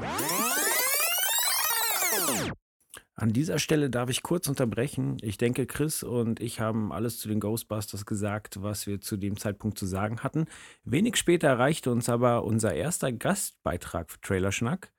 An 3.15 3.33
dieser 3.33 3.59
Stelle 3.59 3.89
darf 3.89 4.09
ich 4.09 4.23
kurz 4.23 4.47
unterbrechen. 4.47 5.17
Ich 5.21 5.37
denke, 5.37 5.67
Chris 5.67 6.01
und 6.01 6.39
ich 6.39 6.59
haben 6.59 6.91
alles 6.91 7.19
zu 7.19 7.27
den 7.27 7.39
Ghostbusters 7.39 8.05
gesagt, 8.05 8.63
was 8.63 8.87
wir 8.87 8.99
zu 8.99 9.15
dem 9.15 9.37
Zeitpunkt 9.37 9.77
zu 9.77 9.85
sagen 9.85 10.21
hatten. 10.21 10.45
Wenig 10.85 11.17
später 11.17 11.49
erreichte 11.49 11.91
uns 11.91 12.09
aber 12.09 12.43
unser 12.43 12.73
erster 12.73 13.11
Gastbeitrag 13.11 14.09
für 14.09 14.19
Trailerschnack. 14.21 14.91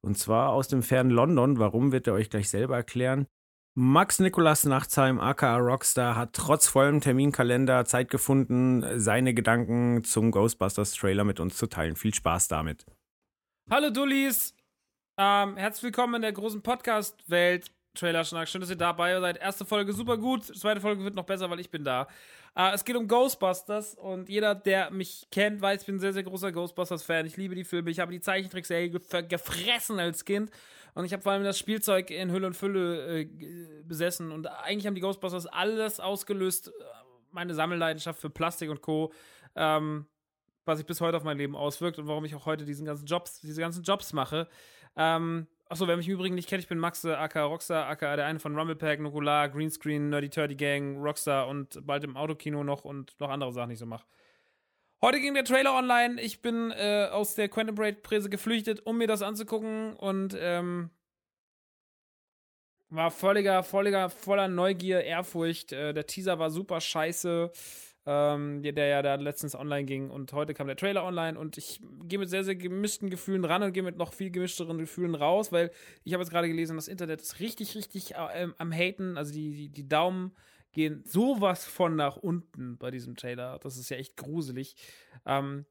Und 0.00 0.16
zwar 0.16 0.50
aus 0.50 0.68
dem 0.68 0.82
fernen 0.82 1.10
London. 1.10 1.58
Warum 1.58 1.92
wird 1.92 2.06
er 2.06 2.14
euch 2.14 2.30
gleich 2.30 2.48
selber 2.48 2.76
erklären? 2.76 3.26
Max 3.78 4.20
Nikolas 4.20 4.64
Nachtsheim, 4.64 5.20
aka 5.20 5.58
Rockstar, 5.58 6.16
hat 6.16 6.32
trotz 6.32 6.66
vollem 6.66 7.02
Terminkalender 7.02 7.84
Zeit 7.84 8.08
gefunden, 8.10 8.82
seine 8.98 9.34
Gedanken 9.34 10.02
zum 10.02 10.30
Ghostbusters 10.30 10.94
Trailer 10.94 11.24
mit 11.24 11.40
uns 11.40 11.58
zu 11.58 11.66
teilen. 11.66 11.94
Viel 11.94 12.14
Spaß 12.14 12.48
damit. 12.48 12.86
Hallo 13.70 13.90
Dullis! 13.90 14.54
Ähm, 15.18 15.58
herzlich 15.58 15.82
willkommen 15.82 16.14
in 16.14 16.22
der 16.22 16.32
großen 16.32 16.62
Podcast-Welt. 16.62 17.70
Trailer-Schnack. 17.96 18.48
Schön, 18.48 18.60
dass 18.60 18.70
ihr 18.70 18.76
dabei 18.76 19.18
seid. 19.20 19.38
Erste 19.38 19.64
Folge 19.64 19.92
super 19.92 20.16
gut. 20.16 20.44
Zweite 20.44 20.80
Folge 20.80 21.02
wird 21.02 21.14
noch 21.14 21.24
besser, 21.24 21.50
weil 21.50 21.60
ich 21.60 21.70
bin 21.70 21.84
da. 21.84 22.06
Äh, 22.54 22.72
es 22.72 22.84
geht 22.84 22.96
um 22.96 23.08
Ghostbusters 23.08 23.94
und 23.94 24.28
jeder, 24.28 24.54
der 24.54 24.90
mich 24.90 25.26
kennt, 25.30 25.60
weiß, 25.60 25.80
ich 25.80 25.86
bin 25.86 25.96
ein 25.96 26.00
sehr, 26.00 26.12
sehr 26.12 26.22
großer 26.22 26.52
Ghostbusters-Fan. 26.52 27.26
Ich 27.26 27.36
liebe 27.36 27.54
die 27.54 27.64
Filme. 27.64 27.90
Ich 27.90 28.00
habe 28.00 28.12
die 28.12 28.20
Zeichentrickserie 28.20 28.90
gefressen 28.90 29.98
als 29.98 30.24
Kind 30.24 30.50
und 30.94 31.04
ich 31.04 31.12
habe 31.12 31.22
vor 31.22 31.32
allem 31.32 31.44
das 31.44 31.58
Spielzeug 31.58 32.10
in 32.10 32.30
Hülle 32.30 32.46
und 32.46 32.54
Fülle 32.54 33.20
äh, 33.20 33.28
besessen 33.84 34.32
und 34.32 34.46
eigentlich 34.46 34.86
haben 34.86 34.94
die 34.94 35.00
Ghostbusters 35.00 35.46
alles 35.46 36.00
ausgelöst. 36.00 36.72
Meine 37.32 37.54
Sammelleidenschaft 37.54 38.20
für 38.20 38.30
Plastik 38.30 38.70
und 38.70 38.80
Co. 38.80 39.12
Ähm, 39.54 40.06
was 40.66 40.78
sich 40.78 40.86
bis 40.86 41.00
heute 41.00 41.16
auf 41.16 41.24
mein 41.24 41.38
Leben 41.38 41.54
auswirkt 41.56 41.98
und 41.98 42.08
warum 42.08 42.24
ich 42.24 42.34
auch 42.34 42.44
heute 42.44 42.64
diesen 42.64 42.84
ganzen 42.84 43.06
Jobs, 43.06 43.40
diese 43.40 43.60
ganzen 43.60 43.82
Jobs 43.82 44.12
mache. 44.12 44.48
Ähm, 44.96 45.46
achso, 45.68 45.86
wer 45.86 45.96
mich 45.96 46.08
im 46.08 46.14
Übrigen 46.14 46.34
nicht 46.34 46.48
kennt, 46.48 46.62
ich 46.62 46.68
bin 46.68 46.78
Maxe, 46.78 47.18
aka 47.18 47.44
Rockstar, 47.44 47.86
aka 47.86 48.16
der 48.16 48.26
eine 48.26 48.38
von 48.38 48.56
Rumblepack, 48.56 49.00
Nukular, 49.00 49.48
Greenscreen, 49.48 50.08
Nerdy 50.10 50.30
Turdy 50.30 50.56
Gang, 50.56 51.02
Rockstar 51.02 51.48
und 51.48 51.84
bald 51.86 52.04
im 52.04 52.16
Autokino 52.16 52.64
noch 52.64 52.84
und 52.84 53.18
noch 53.20 53.30
andere 53.30 53.52
Sachen, 53.52 53.70
die 53.70 53.74
ich 53.74 53.80
so 53.80 53.86
mache. 53.86 54.06
Heute 55.02 55.20
ging 55.20 55.34
der 55.34 55.44
Trailer 55.44 55.74
online. 55.74 56.20
Ich 56.20 56.40
bin 56.40 56.70
äh, 56.70 57.08
aus 57.10 57.34
der 57.34 57.48
Quantum 57.48 57.74
Braid 57.74 58.02
Präse 58.02 58.30
geflüchtet, 58.30 58.86
um 58.86 58.96
mir 58.96 59.06
das 59.06 59.22
anzugucken 59.22 59.94
und 59.94 60.36
ähm, 60.38 60.90
war 62.88 63.10
völliger, 63.10 63.62
völliger, 63.62 64.08
voller 64.08 64.48
Neugier, 64.48 65.04
Ehrfurcht. 65.04 65.72
Äh, 65.72 65.92
der 65.92 66.06
Teaser 66.06 66.38
war 66.38 66.50
super 66.50 66.80
scheiße 66.80 67.52
ähm, 68.06 68.62
der 68.62 68.86
ja 68.86 69.02
da 69.02 69.16
letztens 69.16 69.56
online 69.56 69.84
ging 69.84 70.10
und 70.10 70.32
heute 70.32 70.54
kam 70.54 70.68
der 70.68 70.76
Trailer 70.76 71.04
online 71.04 71.38
und 71.38 71.58
ich 71.58 71.80
gehe 72.04 72.18
mit 72.18 72.30
sehr, 72.30 72.44
sehr 72.44 72.54
gemischten 72.54 73.10
Gefühlen 73.10 73.44
ran 73.44 73.62
und 73.62 73.72
gehe 73.72 73.82
mit 73.82 73.96
noch 73.96 74.12
viel 74.12 74.30
gemischteren 74.30 74.78
Gefühlen 74.78 75.16
raus, 75.16 75.50
weil 75.50 75.72
ich 76.04 76.12
habe 76.12 76.22
jetzt 76.22 76.30
gerade 76.30 76.48
gelesen, 76.48 76.76
das 76.76 76.88
Internet 76.88 77.20
ist 77.20 77.40
richtig, 77.40 77.74
richtig 77.74 78.14
äh, 78.14 78.48
am 78.58 78.72
Haten, 78.72 79.16
also 79.18 79.32
die, 79.32 79.50
die, 79.52 79.68
die 79.68 79.88
Daumen 79.88 80.36
gehen 80.72 81.02
sowas 81.04 81.64
von 81.64 81.96
nach 81.96 82.16
unten 82.16 82.76
bei 82.78 82.90
diesem 82.90 83.16
Trailer. 83.16 83.58
Das 83.60 83.76
ist 83.78 83.88
ja 83.88 83.96
echt 83.96 84.16
gruselig. 84.16 84.76
Ähm, 85.24 85.64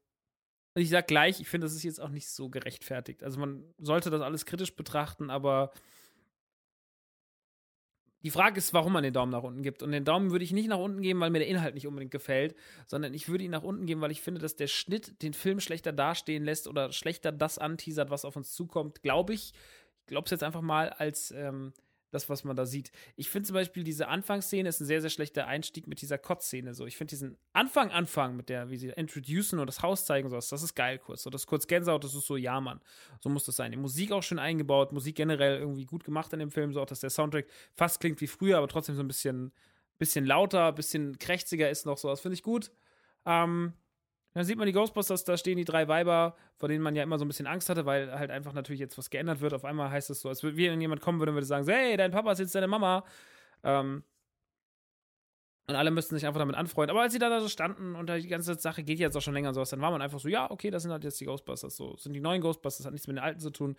und 0.74 0.82
ich 0.82 0.90
sag 0.90 1.06
gleich, 1.06 1.40
ich 1.40 1.48
finde, 1.48 1.66
das 1.66 1.74
ist 1.74 1.84
jetzt 1.84 2.02
auch 2.02 2.10
nicht 2.10 2.28
so 2.28 2.50
gerechtfertigt. 2.50 3.22
Also 3.22 3.40
man 3.40 3.64
sollte 3.78 4.10
das 4.10 4.20
alles 4.20 4.44
kritisch 4.44 4.76
betrachten, 4.76 5.30
aber 5.30 5.70
die 8.26 8.32
Frage 8.32 8.58
ist, 8.58 8.74
warum 8.74 8.92
man 8.92 9.04
den 9.04 9.12
Daumen 9.12 9.30
nach 9.30 9.44
unten 9.44 9.62
gibt. 9.62 9.84
Und 9.84 9.92
den 9.92 10.04
Daumen 10.04 10.32
würde 10.32 10.44
ich 10.44 10.50
nicht 10.50 10.68
nach 10.68 10.80
unten 10.80 11.00
geben, 11.00 11.20
weil 11.20 11.30
mir 11.30 11.38
der 11.38 11.46
Inhalt 11.46 11.76
nicht 11.76 11.86
unbedingt 11.86 12.10
gefällt, 12.10 12.56
sondern 12.88 13.14
ich 13.14 13.28
würde 13.28 13.44
ihn 13.44 13.52
nach 13.52 13.62
unten 13.62 13.86
geben, 13.86 14.00
weil 14.00 14.10
ich 14.10 14.20
finde, 14.20 14.40
dass 14.40 14.56
der 14.56 14.66
Schnitt 14.66 15.22
den 15.22 15.32
Film 15.32 15.60
schlechter 15.60 15.92
dastehen 15.92 16.44
lässt 16.44 16.66
oder 16.66 16.90
schlechter 16.90 17.30
das 17.30 17.56
anteasert, 17.56 18.10
was 18.10 18.24
auf 18.24 18.34
uns 18.34 18.52
zukommt. 18.52 19.00
Glaube 19.04 19.32
ich. 19.32 19.52
Ich 20.00 20.06
glaube 20.08 20.24
es 20.24 20.32
jetzt 20.32 20.42
einfach 20.42 20.60
mal 20.60 20.90
als 20.90 21.30
ähm, 21.30 21.72
das, 22.10 22.28
was 22.28 22.44
man 22.44 22.56
da 22.56 22.66
sieht. 22.66 22.90
Ich 23.16 23.28
finde 23.28 23.46
zum 23.46 23.54
Beispiel 23.54 23.84
diese 23.84 24.08
Anfangsszene 24.08 24.68
ist 24.68 24.80
ein 24.80 24.86
sehr, 24.86 25.00
sehr 25.00 25.10
schlechter 25.10 25.46
Einstieg 25.46 25.86
mit 25.86 26.00
dieser 26.00 26.18
Kotzszene. 26.18 26.74
So, 26.74 26.86
ich 26.86 26.96
finde 26.96 27.10
diesen 27.10 27.36
Anfang, 27.52 27.90
Anfang 27.90 28.36
mit 28.36 28.48
der, 28.48 28.70
wie 28.70 28.76
sie 28.76 28.88
introducen 28.88 29.58
und 29.58 29.66
das 29.66 29.82
Haus 29.82 30.04
zeigen, 30.04 30.28
sowas, 30.28 30.48
das 30.48 30.62
ist 30.62 30.74
geil 30.74 30.98
kurz. 30.98 31.22
So, 31.22 31.30
das 31.30 31.46
kurz 31.46 31.66
Gänsehaut, 31.66 32.04
das 32.04 32.14
ist 32.14 32.26
so, 32.26 32.36
ja, 32.36 32.60
Mann. 32.60 32.80
So 33.20 33.28
muss 33.28 33.44
das 33.44 33.56
sein. 33.56 33.72
Die 33.72 33.76
Musik 33.76 34.12
auch 34.12 34.22
schön 34.22 34.38
eingebaut, 34.38 34.92
Musik 34.92 35.16
generell 35.16 35.58
irgendwie 35.58 35.84
gut 35.84 36.04
gemacht 36.04 36.32
in 36.32 36.38
dem 36.38 36.50
Film, 36.50 36.72
so 36.72 36.80
auch, 36.80 36.86
dass 36.86 37.00
der 37.00 37.10
Soundtrack 37.10 37.46
fast 37.74 38.00
klingt 38.00 38.20
wie 38.20 38.26
früher, 38.26 38.58
aber 38.58 38.68
trotzdem 38.68 38.94
so 38.94 39.02
ein 39.02 39.08
bisschen, 39.08 39.52
bisschen 39.98 40.24
lauter, 40.24 40.72
bisschen 40.72 41.18
krächziger 41.18 41.70
ist 41.70 41.86
noch 41.86 41.98
so. 41.98 42.08
Das 42.08 42.20
finde 42.20 42.34
ich 42.34 42.42
gut. 42.42 42.70
Ähm, 43.24 43.72
dann 44.36 44.44
sieht 44.44 44.58
man 44.58 44.66
die 44.66 44.74
Ghostbusters, 44.74 45.24
da 45.24 45.38
stehen 45.38 45.56
die 45.56 45.64
drei 45.64 45.88
Weiber, 45.88 46.36
vor 46.58 46.68
denen 46.68 46.82
man 46.82 46.94
ja 46.94 47.02
immer 47.02 47.18
so 47.18 47.24
ein 47.24 47.28
bisschen 47.28 47.46
Angst 47.46 47.70
hatte, 47.70 47.86
weil 47.86 48.12
halt 48.18 48.30
einfach 48.30 48.52
natürlich 48.52 48.80
jetzt 48.80 48.98
was 48.98 49.08
geändert 49.08 49.40
wird. 49.40 49.54
Auf 49.54 49.64
einmal 49.64 49.90
heißt 49.90 50.10
es 50.10 50.20
so, 50.20 50.28
als 50.28 50.42
würde 50.42 50.60
jemand 50.60 51.00
kommen 51.00 51.18
würde 51.20 51.30
und 51.32 51.36
würde 51.36 51.46
sagen, 51.46 51.66
hey, 51.66 51.96
dein 51.96 52.10
Papa 52.10 52.32
ist 52.32 52.40
jetzt 52.40 52.54
deine 52.54 52.66
Mama. 52.66 53.02
Ähm, 53.64 54.04
und 55.68 55.74
alle 55.74 55.90
müssten 55.90 56.16
sich 56.16 56.26
einfach 56.26 56.38
damit 56.38 56.54
anfreunden. 56.54 56.90
Aber 56.94 57.00
als 57.00 57.14
sie 57.14 57.18
da 57.18 57.40
so 57.40 57.48
standen 57.48 57.94
und 57.96 58.10
die 58.10 58.28
ganze 58.28 58.54
Sache 58.56 58.82
geht 58.82 58.98
jetzt 58.98 59.16
auch 59.16 59.22
schon 59.22 59.32
länger 59.32 59.48
und 59.48 59.54
sowas, 59.54 59.70
dann 59.70 59.80
war 59.80 59.90
man 59.90 60.02
einfach 60.02 60.20
so, 60.20 60.28
ja, 60.28 60.50
okay, 60.50 60.70
das 60.70 60.82
sind 60.82 60.92
halt 60.92 61.04
jetzt 61.04 61.18
die 61.18 61.24
Ghostbusters. 61.24 61.74
So, 61.74 61.94
das 61.94 62.02
sind 62.02 62.12
die 62.12 62.20
neuen 62.20 62.42
Ghostbusters, 62.42 62.84
hat 62.84 62.92
nichts 62.92 63.06
mit 63.06 63.16
den 63.16 63.24
alten 63.24 63.40
zu 63.40 63.48
tun. 63.48 63.74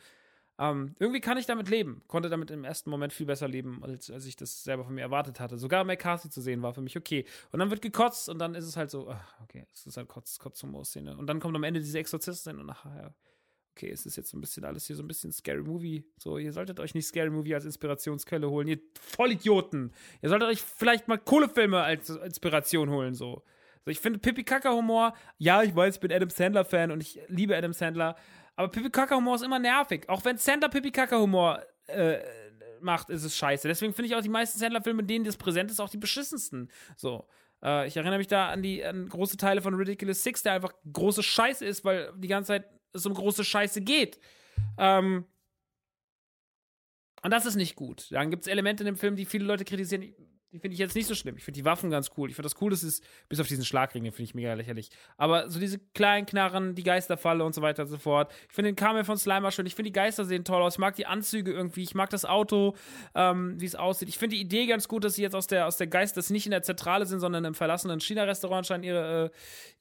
Ähm, 0.60 0.96
irgendwie 1.00 1.22
kann 1.22 1.38
ich 1.38 1.46
damit 1.46 1.70
leben. 1.70 2.02
Konnte 2.08 2.30
damit 2.30 2.50
im 2.50 2.64
ersten 2.64 2.90
Moment 2.90 3.14
viel 3.14 3.26
besser 3.28 3.48
leben, 3.48 3.84
als, 3.84 4.10
als 4.10 4.26
ich 4.26 4.36
das 4.36 4.64
selber 4.64 4.86
von 4.86 4.96
mir 4.96 5.02
erwartet 5.02 5.40
hatte. 5.40 5.58
Sogar 5.58 5.84
McCarthy 5.84 6.30
zu 6.30 6.42
sehen 6.42 6.62
war 6.64 6.74
für 6.74 6.82
mich 6.82 6.98
okay. 6.98 7.26
Und 7.52 7.60
dann 7.60 7.70
wird 7.70 7.82
gekotzt 7.82 8.30
und 8.30 8.40
dann 8.40 8.56
ist 8.56 8.66
es 8.66 8.76
halt 8.76 8.90
so, 8.90 9.10
ach, 9.10 9.42
okay, 9.44 9.66
es 9.74 9.86
ist 9.86 9.98
halt 9.98 10.08
Kotz, 10.08 10.40
Kotz-Humor-Szene. 10.40 11.16
Und 11.16 11.28
dann 11.28 11.40
kommt 11.40 11.56
am 11.56 11.64
Ende 11.64 11.80
diese 11.80 12.00
Exorzistin 12.00 12.58
und 12.60 12.70
ach, 12.70 12.86
ja, 12.86 13.14
okay, 13.78 13.92
es 13.92 14.08
ist 14.08 14.16
jetzt 14.16 14.32
so 14.32 14.38
ein 14.38 14.42
bisschen 14.42 14.66
alles 14.66 14.88
hier 14.88 14.96
so 14.96 15.04
ein 15.04 15.08
bisschen 15.08 15.32
Scary 15.32 15.62
Movie. 15.62 16.04
So, 16.18 16.40
ihr 16.40 16.52
solltet 16.52 16.80
euch 16.80 16.96
nicht 16.96 17.06
Scary 17.06 17.30
Movie 17.30 17.54
als 17.54 17.66
Inspirationsquelle 17.66 18.50
holen, 18.50 18.68
ihr 18.68 18.80
Vollidioten. 19.00 19.94
Ihr 20.24 20.30
solltet 20.30 20.50
euch 20.50 20.62
vielleicht 20.64 21.08
mal 21.08 21.18
Kohlefilme 21.18 21.82
als 21.82 22.10
Inspiration 22.10 22.90
holen, 22.90 23.14
so. 23.14 23.44
So, 23.86 23.92
ich 23.92 24.00
finde 24.00 24.18
Pippi 24.18 24.44
Kaka 24.44 24.72
Humor, 24.72 25.14
ja, 25.38 25.62
ich 25.62 25.76
weiß, 25.76 25.96
ich 25.96 26.02
bin 26.02 26.12
Adam 26.12 26.30
Sandler 26.30 26.66
Fan 26.66 26.92
und 26.92 27.02
ich 27.02 27.22
liebe 27.28 27.56
Adam 27.56 27.72
Sandler, 27.72 28.16
aber 28.58 28.70
Pipi 28.70 28.90
Kaka 28.90 29.16
Humor 29.16 29.36
ist 29.36 29.44
immer 29.44 29.60
nervig. 29.60 30.10
Auch 30.10 30.26
wenn 30.26 30.38
Sandler 30.38 30.70
Pipi 30.70 30.92
Kaka 30.92 31.20
Humor 31.20 31.64
äh, 31.86 32.18
macht, 32.82 33.10
ist 33.10 33.24
es 33.24 33.38
scheiße. 33.38 33.68
Deswegen 33.68 33.94
finde 33.94 34.08
ich 34.08 34.16
auch 34.16 34.22
die 34.22 34.30
meisten 34.30 34.58
Sandler-Filme, 34.58 35.04
denen 35.04 35.26
das 35.26 35.38
präsent 35.38 35.70
ist, 35.70 35.80
auch 35.80 35.90
die 35.90 35.98
beschissensten. 35.98 36.70
So. 36.96 37.28
Äh, 37.64 37.88
ich 37.88 37.96
erinnere 37.96 38.18
mich 38.18 38.28
da 38.28 38.50
an 38.50 38.64
die 38.64 38.84
an 38.84 39.08
große 39.08 39.38
Teile 39.38 39.62
von 39.62 39.76
Ridiculous 39.76 40.24
Six, 40.24 40.42
der 40.42 40.54
einfach 40.54 40.74
große 40.92 41.22
Scheiße 41.22 41.64
ist, 41.66 41.86
weil 41.86 42.12
die 42.18 42.28
ganze 42.28 42.48
Zeit 42.48 42.66
es 42.94 43.06
um 43.06 43.14
große 43.14 43.44
Scheiße 43.44 43.82
geht. 43.82 44.20
Ähm, 44.80 45.26
und 47.22 47.32
das 47.32 47.46
ist 47.46 47.56
nicht 47.56 47.76
gut. 47.76 48.08
Dann 48.12 48.32
gibt 48.32 48.44
es 48.44 48.48
Elemente 48.48 48.84
in 48.84 48.88
dem 48.88 48.98
Film, 48.98 49.16
die 49.16 49.26
viele 49.26 49.46
Leute 49.46 49.66
kritisieren. 49.66 50.16
Die 50.54 50.60
finde 50.60 50.76
ich 50.76 50.80
jetzt 50.80 50.96
nicht 50.96 51.08
so 51.08 51.14
schlimm. 51.14 51.36
Ich 51.36 51.44
finde 51.44 51.60
die 51.60 51.66
Waffen 51.66 51.90
ganz 51.90 52.12
cool. 52.16 52.30
Ich 52.30 52.36
finde 52.36 52.48
das 52.50 52.62
cool, 52.62 52.72
dass 52.72 52.82
es, 52.82 53.02
bis 53.28 53.42
auf 53.42 53.48
diesen 53.48 53.66
Schlagring, 53.66 54.06
den 54.06 54.14
finde 54.14 54.30
ich 54.30 54.36
mega 54.36 54.54
lächerlich. 54.54 54.90
Aber 55.18 55.50
so 55.50 55.60
diese 55.60 55.78
kleinen 55.94 56.26
Knarren, 56.26 56.74
die 56.74 56.84
Geisterfalle 56.84 57.44
und 57.44 57.54
so 57.54 57.62
weiter 57.62 57.84
und 57.84 57.90
so 57.90 57.98
fort. 57.98 58.32
Ich 58.48 58.56
finde 58.56 58.72
den 58.72 58.78
Kamel 58.78 59.04
von 59.04 59.18
Slimer 59.18 59.52
schön. 59.52 59.66
Ich 59.66 59.76
finde 59.76 59.90
die 59.90 59.94
Geister 59.94 60.24
sehen 60.24 60.46
toll 60.46 60.62
aus. 60.62 60.76
Ich 60.76 60.80
mag 60.80 60.96
die 60.96 61.06
Anzüge 61.06 61.52
irgendwie. 61.52 61.84
Ich 61.84 61.96
mag 61.96 62.10
das 62.12 62.24
Auto, 62.24 62.78
ähm, 63.14 63.60
wie 63.60 63.66
es 63.66 63.76
aussieht. 63.76 64.08
Ich 64.08 64.18
finde 64.18 64.38
die 64.38 64.42
Idee 64.42 64.68
ganz 64.68 64.88
gut, 64.88 65.04
dass 65.04 65.16
sie 65.16 65.22
jetzt 65.22 65.36
aus 65.36 65.48
der, 65.48 65.68
aus 65.68 65.76
der 65.76 65.88
Geist, 65.88 66.16
dass 66.16 66.28
sie 66.28 66.34
nicht 66.34 66.46
in 66.46 66.52
der 66.52 66.64
Zentrale 66.64 67.06
sind, 67.06 67.20
sondern 67.20 67.44
im 67.44 67.54
verlassenen 67.54 68.00
China-Restaurant 68.00 68.60
anscheinend 68.60 68.86
ihre, 68.86 69.26
äh, 69.26 69.30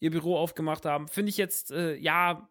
ihr 0.01 0.11
Büro 0.11 0.37
aufgemacht 0.37 0.85
haben. 0.85 1.07
Finde 1.07 1.31
ich 1.31 1.37
jetzt, 1.37 1.71
äh, 1.71 1.95
ja, 1.95 2.49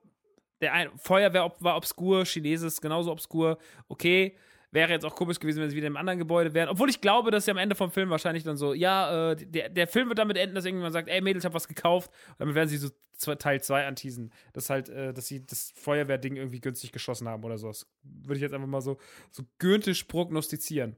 der 0.61 0.71
ein 0.71 0.89
Feuerwehr 0.95 1.51
war 1.59 1.75
obskur, 1.75 2.23
Chineses 2.23 2.79
genauso 2.79 3.11
obskur. 3.11 3.57
Okay 3.89 4.37
Wäre 4.75 4.91
jetzt 4.91 5.05
auch 5.05 5.15
komisch 5.15 5.39
gewesen, 5.39 5.61
wenn 5.61 5.69
sie 5.69 5.75
wieder 5.77 5.87
im 5.87 5.95
anderen 5.95 6.19
Gebäude 6.19 6.53
wären. 6.53 6.67
Obwohl 6.67 6.89
ich 6.89 6.99
glaube, 6.99 7.31
dass 7.31 7.45
sie 7.45 7.51
am 7.51 7.57
Ende 7.57 7.75
vom 7.75 7.91
Film 7.91 8.09
wahrscheinlich 8.09 8.43
dann 8.43 8.57
so, 8.57 8.73
ja, 8.73 9.31
äh, 9.31 9.35
der, 9.37 9.69
der 9.69 9.87
Film 9.87 10.09
wird 10.09 10.19
damit 10.19 10.35
enden, 10.35 10.53
dass 10.53 10.65
irgendjemand 10.65 10.91
sagt, 10.91 11.07
ey 11.07 11.21
Mädels, 11.21 11.43
ich 11.43 11.45
hab 11.45 11.53
was 11.53 11.69
gekauft. 11.69 12.11
Und 12.31 12.41
damit 12.41 12.55
werden 12.55 12.67
sie 12.67 12.75
so 12.75 12.89
zwei, 13.13 13.35
Teil 13.35 13.63
2 13.63 13.87
anteasen. 13.87 14.33
Dass 14.51 14.69
halt, 14.69 14.89
äh, 14.89 15.13
dass 15.13 15.27
sie 15.27 15.45
das 15.45 15.71
Feuerwehrding 15.77 16.35
irgendwie 16.35 16.59
günstig 16.59 16.91
geschossen 16.91 17.29
haben 17.29 17.45
oder 17.45 17.57
sowas. 17.57 17.87
Würde 18.03 18.35
ich 18.35 18.41
jetzt 18.41 18.53
einfach 18.53 18.67
mal 18.67 18.81
so, 18.81 18.97
so 19.31 19.43
göntisch 19.59 20.03
prognostizieren. 20.03 20.97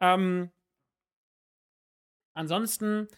Ähm, 0.00 0.48
ansonsten, 2.32 3.08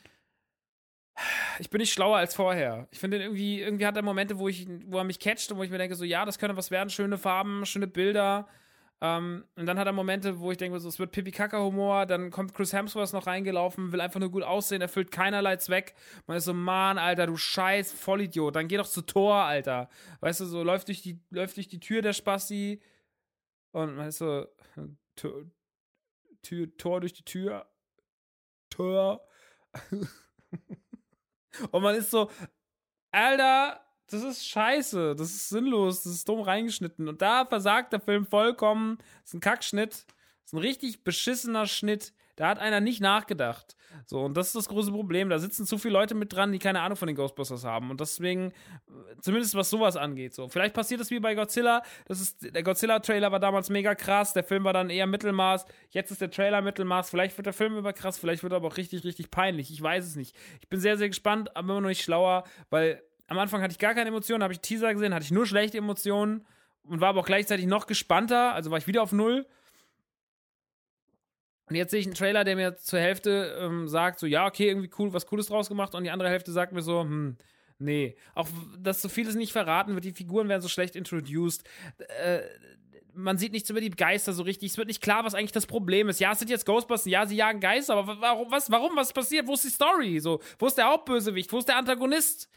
ich 1.61 1.71
bin 1.71 1.79
nicht 1.79 1.93
schlauer 1.93 2.17
als 2.17 2.35
vorher. 2.35 2.89
Ich 2.91 2.99
finde 2.99 3.23
irgendwie, 3.23 3.61
irgendwie 3.61 3.87
hat 3.87 3.95
er 3.95 4.03
Momente, 4.03 4.41
wo 4.41 4.49
ich, 4.49 4.67
wo 4.87 4.99
er 4.99 5.05
mich 5.05 5.21
catcht 5.21 5.53
und 5.53 5.59
wo 5.59 5.63
ich 5.63 5.71
mir 5.71 5.79
denke, 5.79 5.95
so, 5.95 6.03
ja, 6.03 6.25
das 6.25 6.41
könnte 6.41 6.57
was 6.57 6.73
werden, 6.73 6.91
schöne 6.91 7.17
Farben, 7.17 7.65
schöne 7.65 7.87
Bilder. 7.87 8.49
Ähm, 9.03 9.45
und 9.57 9.67
dann 9.67 9.79
hat 9.79 9.87
er 9.87 9.93
Momente, 9.93 10.41
wo 10.41 10.51
ich 10.51 10.59
denke, 10.59 10.79
so, 10.79 10.89
es 10.89 10.99
wird 10.99 11.13
Pipi-Kaka-Humor, 11.13 12.05
dann 12.05 12.31
kommt 12.31 12.53
Chris 12.55 12.73
Hemsworth 12.73 13.15
noch 13.15 13.27
reingelaufen, 13.27 13.93
will 13.93 14.01
einfach 14.01 14.21
nur 14.21 14.31
gut 14.31 14.43
aussehen, 14.43 14.83
erfüllt 14.83 15.11
keinerlei 15.11 15.57
Zweck. 15.57 15.95
Man 16.27 16.37
ist 16.37 16.45
so, 16.45 16.53
Mann, 16.53 16.99
Alter, 16.99 17.27
du 17.27 17.37
scheiß 17.37 17.93
Vollidiot, 17.93 18.57
dann 18.57 18.69
geh 18.69 18.77
doch 18.77 18.87
zu 18.87 19.03
Tor, 19.03 19.37
Alter. 19.37 19.89
Weißt 20.21 20.41
du, 20.41 20.45
so, 20.45 20.63
läuft 20.63 20.89
durch 20.89 21.01
die, 21.01 21.19
läuft 21.31 21.57
durch 21.57 21.69
die 21.69 21.81
Tür 21.81 22.03
der 22.03 22.13
Spasti 22.13 22.83
und 23.73 23.97
man 23.97 24.09
ist 24.09 24.19
so, 24.19 24.47
Tür, 25.17 25.51
Tür, 26.43 26.77
Tor 26.77 27.01
durch 27.01 27.15
die 27.15 27.25
Tür, 27.25 27.67
Tor. 28.69 29.27
und 31.71 31.83
man 31.83 31.95
ist 31.95 32.11
so, 32.11 32.31
Alter, 33.13 33.81
das 34.13 34.23
ist 34.23 34.47
scheiße, 34.47 35.15
das 35.17 35.29
ist 35.29 35.49
sinnlos, 35.49 36.03
das 36.03 36.13
ist 36.13 36.29
dumm 36.29 36.41
reingeschnitten. 36.41 37.09
Und 37.09 37.23
da 37.23 37.45
versagt 37.47 37.93
der 37.93 38.01
Film 38.01 38.27
vollkommen. 38.27 38.99
Das 38.99 39.31
ist 39.31 39.35
ein 39.35 39.41
Kackschnitt. 39.41 39.91
Das 39.93 40.47
ist 40.47 40.53
ein 40.55 40.59
richtig 40.59 41.05
beschissener 41.05 41.67
Schnitt. 41.67 42.13
Da 42.37 42.49
hat 42.49 42.59
einer 42.59 42.81
nicht 42.81 43.01
nachgedacht. 43.01 43.77
So, 44.07 44.21
und 44.21 44.35
das 44.35 44.47
ist 44.47 44.57
das 44.57 44.69
große 44.69 44.91
Problem. 44.91 45.29
Da 45.29 45.39
sitzen 45.39 45.67
zu 45.67 45.77
viele 45.77 45.93
Leute 45.93 46.15
mit 46.15 46.33
dran, 46.33 46.53
die 46.53 46.59
keine 46.59 46.81
Ahnung 46.81 46.97
von 46.97 47.07
den 47.07 47.15
Ghostbusters 47.15 47.65
haben. 47.65 47.91
Und 47.91 48.01
deswegen, 48.01 48.53
zumindest 49.21 49.55
was 49.55 49.69
sowas 49.69 49.97
angeht, 49.97 50.35
so. 50.35 50.49
Vielleicht 50.49 50.75
passiert 50.75 51.01
das 51.01 51.11
wie 51.11 51.21
bei 51.21 51.35
Godzilla. 51.35 51.83
Das 52.07 52.21
ist, 52.21 52.55
der 52.55 52.63
Godzilla-Trailer 52.63 53.31
war 53.31 53.41
damals 53.41 53.69
mega 53.69 53.95
krass. 53.95 54.33
Der 54.33 54.43
Film 54.45 54.65
war 54.65 54.73
dann 54.73 54.91
eher 54.91 55.07
Mittelmaß. 55.07 55.67
Jetzt 55.91 56.13
ist 56.13 56.21
der 56.21 56.31
Trailer 56.31 56.63
Mittelmaß. 56.63 57.11
Vielleicht 57.11 57.37
wird 57.37 57.47
der 57.47 57.53
Film 57.53 57.77
über 57.77 57.93
krass. 57.93 58.19
Vielleicht 58.19 58.43
wird 58.43 58.55
er 58.55 58.57
aber 58.57 58.69
auch 58.69 58.77
richtig, 58.79 59.05
richtig 59.05 59.31
peinlich. 59.31 59.71
Ich 59.71 59.83
weiß 59.83 60.07
es 60.07 60.17
nicht. 60.17 60.35
Ich 60.61 60.69
bin 60.69 60.81
sehr, 60.81 60.97
sehr 60.97 61.09
gespannt, 61.09 61.55
aber 61.57 61.73
immer 61.73 61.81
noch 61.83 61.89
nicht 61.89 62.03
schlauer, 62.03 62.45
weil 62.71 63.03
am 63.31 63.39
Anfang 63.39 63.63
hatte 63.63 63.71
ich 63.71 63.79
gar 63.79 63.95
keine 63.95 64.09
Emotionen, 64.09 64.43
habe 64.43 64.53
ich 64.53 64.61
Teaser 64.61 64.93
gesehen, 64.93 65.15
hatte 65.15 65.25
ich 65.25 65.31
nur 65.31 65.47
schlechte 65.47 65.79
Emotionen 65.79 66.45
und 66.83 67.01
war 67.01 67.11
aber 67.11 67.21
auch 67.21 67.27
gleichzeitig 67.27 67.65
noch 67.65 67.87
gespannter, 67.87 68.53
also 68.55 68.73
war 68.73 68.79
ich 68.79 68.89
wieder 68.89 69.03
auf 69.03 69.13
Null. 69.13 69.47
Und 71.67 71.77
jetzt 71.77 71.93
sehe 71.93 72.01
ich 72.01 72.07
einen 72.07 72.17
Trailer, 72.17 72.43
der 72.43 72.57
mir 72.57 72.77
zur 72.77 72.99
Hälfte 72.99 73.57
ähm, 73.61 73.87
sagt, 73.87 74.19
so, 74.19 74.27
ja, 74.27 74.47
okay, 74.47 74.67
irgendwie 74.67 74.91
cool, 74.99 75.13
was 75.13 75.27
Cooles 75.27 75.47
draus 75.47 75.69
gemacht. 75.69 75.95
Und 75.95 76.03
die 76.03 76.11
andere 76.11 76.29
Hälfte 76.29 76.51
sagt 76.51 76.73
mir 76.73 76.83
so, 76.83 77.03
hm, 77.03 77.37
nee. 77.79 78.17
Auch, 78.35 78.49
dass 78.77 79.01
so 79.01 79.09
vieles 79.09 79.37
nicht 79.37 79.53
verraten 79.53 79.95
wird, 79.95 80.05
die 80.05 80.11
Figuren 80.11 80.49
werden 80.49 80.63
so 80.63 80.69
schlecht 80.69 80.97
introduced. 80.97 81.63
Äh, 81.99 82.41
man 83.15 83.39
sieht 83.39 83.53
nichts 83.53 83.71
über 83.71 83.81
die 83.81 83.91
Geister 83.91 84.33
so 84.33 84.43
richtig. 84.43 84.73
Es 84.73 84.79
wird 84.79 84.89
nicht 84.89 85.03
klar, 85.03 85.25
was 85.25 85.37
eigentlich 85.37 85.53
das 85.53 85.67
Problem 85.67 86.09
ist. 86.09 86.19
Ja, 86.19 86.33
es 86.33 86.41
sind 86.41 86.51
jetzt 86.51 86.67
Ghostbusters, 86.67 87.09
ja, 87.09 87.25
sie 87.25 87.37
jagen 87.37 87.61
Geister, 87.61 87.95
aber 87.95 88.21
warum, 88.21 88.51
was, 88.51 88.73
warum, 88.73 88.97
was 88.97 89.13
passiert? 89.13 89.47
Wo 89.47 89.55
ist 89.55 89.63
die 89.63 89.69
Story? 89.69 90.19
So, 90.19 90.41
wo 90.59 90.67
ist 90.67 90.77
der 90.77 90.87
Hauptbösewicht? 90.87 91.53
Wo 91.53 91.59
ist 91.59 91.69
der 91.69 91.77
Antagonist? 91.77 92.49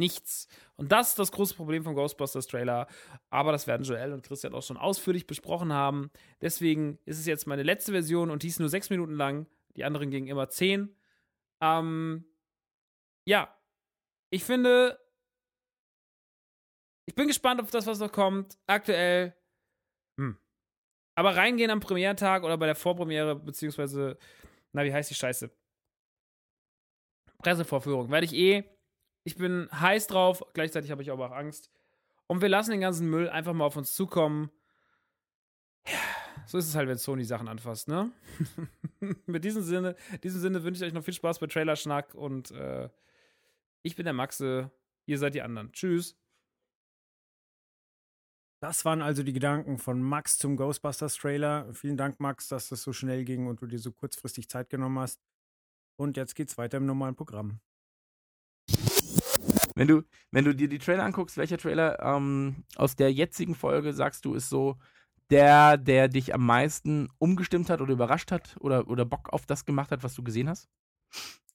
Nichts. 0.00 0.48
Und 0.76 0.92
das 0.92 1.10
ist 1.10 1.18
das 1.18 1.30
große 1.30 1.54
Problem 1.54 1.84
vom 1.84 1.94
Ghostbusters 1.94 2.46
Trailer. 2.46 2.86
Aber 3.28 3.52
das 3.52 3.66
werden 3.66 3.84
Joel 3.84 4.14
und 4.14 4.22
Christian 4.22 4.54
auch 4.54 4.62
schon 4.62 4.78
ausführlich 4.78 5.26
besprochen 5.26 5.74
haben. 5.74 6.10
Deswegen 6.40 6.98
ist 7.04 7.18
es 7.18 7.26
jetzt 7.26 7.46
meine 7.46 7.62
letzte 7.62 7.92
Version 7.92 8.30
und 8.30 8.42
die 8.42 8.48
ist 8.48 8.60
nur 8.60 8.70
sechs 8.70 8.88
Minuten 8.88 9.12
lang. 9.12 9.46
Die 9.76 9.84
anderen 9.84 10.10
gingen 10.10 10.26
immer 10.26 10.48
zehn. 10.48 10.96
Ähm, 11.60 12.24
ja. 13.26 13.54
Ich 14.30 14.42
finde, 14.42 14.98
ich 17.04 17.14
bin 17.14 17.28
gespannt 17.28 17.60
auf 17.60 17.70
das, 17.70 17.86
was 17.86 17.98
noch 17.98 18.12
kommt. 18.12 18.56
Aktuell, 18.66 19.36
hm. 20.18 20.38
Aber 21.14 21.36
reingehen 21.36 21.70
am 21.70 21.80
Premiertag 21.80 22.42
oder 22.42 22.56
bei 22.56 22.66
der 22.66 22.74
Vorpremiere, 22.74 23.36
beziehungsweise, 23.36 24.16
na, 24.72 24.82
wie 24.82 24.94
heißt 24.94 25.10
die 25.10 25.14
Scheiße? 25.14 25.50
Pressevorführung. 27.42 28.10
Werde 28.10 28.24
ich 28.24 28.34
eh 28.34 28.64
ich 29.24 29.36
bin 29.36 29.68
heiß 29.72 30.06
drauf, 30.06 30.44
gleichzeitig 30.54 30.90
habe 30.90 31.02
ich 31.02 31.10
aber 31.10 31.26
auch 31.26 31.36
Angst. 31.36 31.70
Und 32.26 32.40
wir 32.40 32.48
lassen 32.48 32.70
den 32.70 32.80
ganzen 32.80 33.08
Müll 33.10 33.28
einfach 33.28 33.52
mal 33.52 33.64
auf 33.64 33.76
uns 33.76 33.94
zukommen. 33.94 34.50
Ja, 35.86 35.98
so 36.46 36.58
ist 36.58 36.68
es 36.68 36.74
halt, 36.74 36.88
wenn 36.88 36.98
Sony 36.98 37.24
Sachen 37.24 37.48
anfasst, 37.48 37.88
ne? 37.88 38.12
Mit 39.26 39.44
diesem 39.44 39.62
Sinne, 39.62 39.96
diesem 40.22 40.40
Sinne 40.40 40.62
wünsche 40.62 40.84
ich 40.84 40.88
euch 40.90 40.94
noch 40.94 41.04
viel 41.04 41.14
Spaß 41.14 41.38
bei 41.38 41.46
Trailerschnack 41.46 42.14
und 42.14 42.50
äh, 42.52 42.88
ich 43.82 43.96
bin 43.96 44.04
der 44.04 44.12
Maxe, 44.12 44.70
ihr 45.06 45.18
seid 45.18 45.34
die 45.34 45.42
anderen. 45.42 45.72
Tschüss. 45.72 46.16
Das 48.62 48.84
waren 48.84 49.00
also 49.00 49.22
die 49.22 49.32
Gedanken 49.32 49.78
von 49.78 50.02
Max 50.02 50.36
zum 50.38 50.56
Ghostbusters 50.56 51.16
Trailer. 51.16 51.72
Vielen 51.72 51.96
Dank, 51.96 52.20
Max, 52.20 52.48
dass 52.48 52.68
das 52.68 52.82
so 52.82 52.92
schnell 52.92 53.24
ging 53.24 53.46
und 53.46 53.62
du 53.62 53.66
dir 53.66 53.78
so 53.78 53.90
kurzfristig 53.90 54.50
Zeit 54.50 54.68
genommen 54.68 54.98
hast. 54.98 55.18
Und 55.96 56.18
jetzt 56.18 56.34
geht's 56.34 56.58
weiter 56.58 56.76
im 56.76 56.84
normalen 56.84 57.16
Programm. 57.16 57.60
Wenn 59.80 59.88
du, 59.88 60.02
wenn 60.30 60.44
du 60.44 60.54
dir 60.54 60.68
die 60.68 60.78
Trailer 60.78 61.04
anguckst, 61.04 61.38
welcher 61.38 61.56
Trailer 61.56 61.98
ähm, 62.02 62.64
aus 62.76 62.96
der 62.96 63.10
jetzigen 63.14 63.54
Folge 63.54 63.94
sagst 63.94 64.26
du, 64.26 64.34
ist 64.34 64.50
so 64.50 64.76
der, 65.30 65.78
der 65.78 66.08
dich 66.08 66.34
am 66.34 66.44
meisten 66.44 67.08
umgestimmt 67.16 67.70
hat 67.70 67.80
oder 67.80 67.94
überrascht 67.94 68.30
hat 68.30 68.58
oder, 68.60 68.88
oder 68.88 69.06
Bock 69.06 69.32
auf 69.32 69.46
das 69.46 69.64
gemacht 69.64 69.90
hat, 69.90 70.02
was 70.02 70.14
du 70.14 70.22
gesehen 70.22 70.50
hast? 70.50 70.68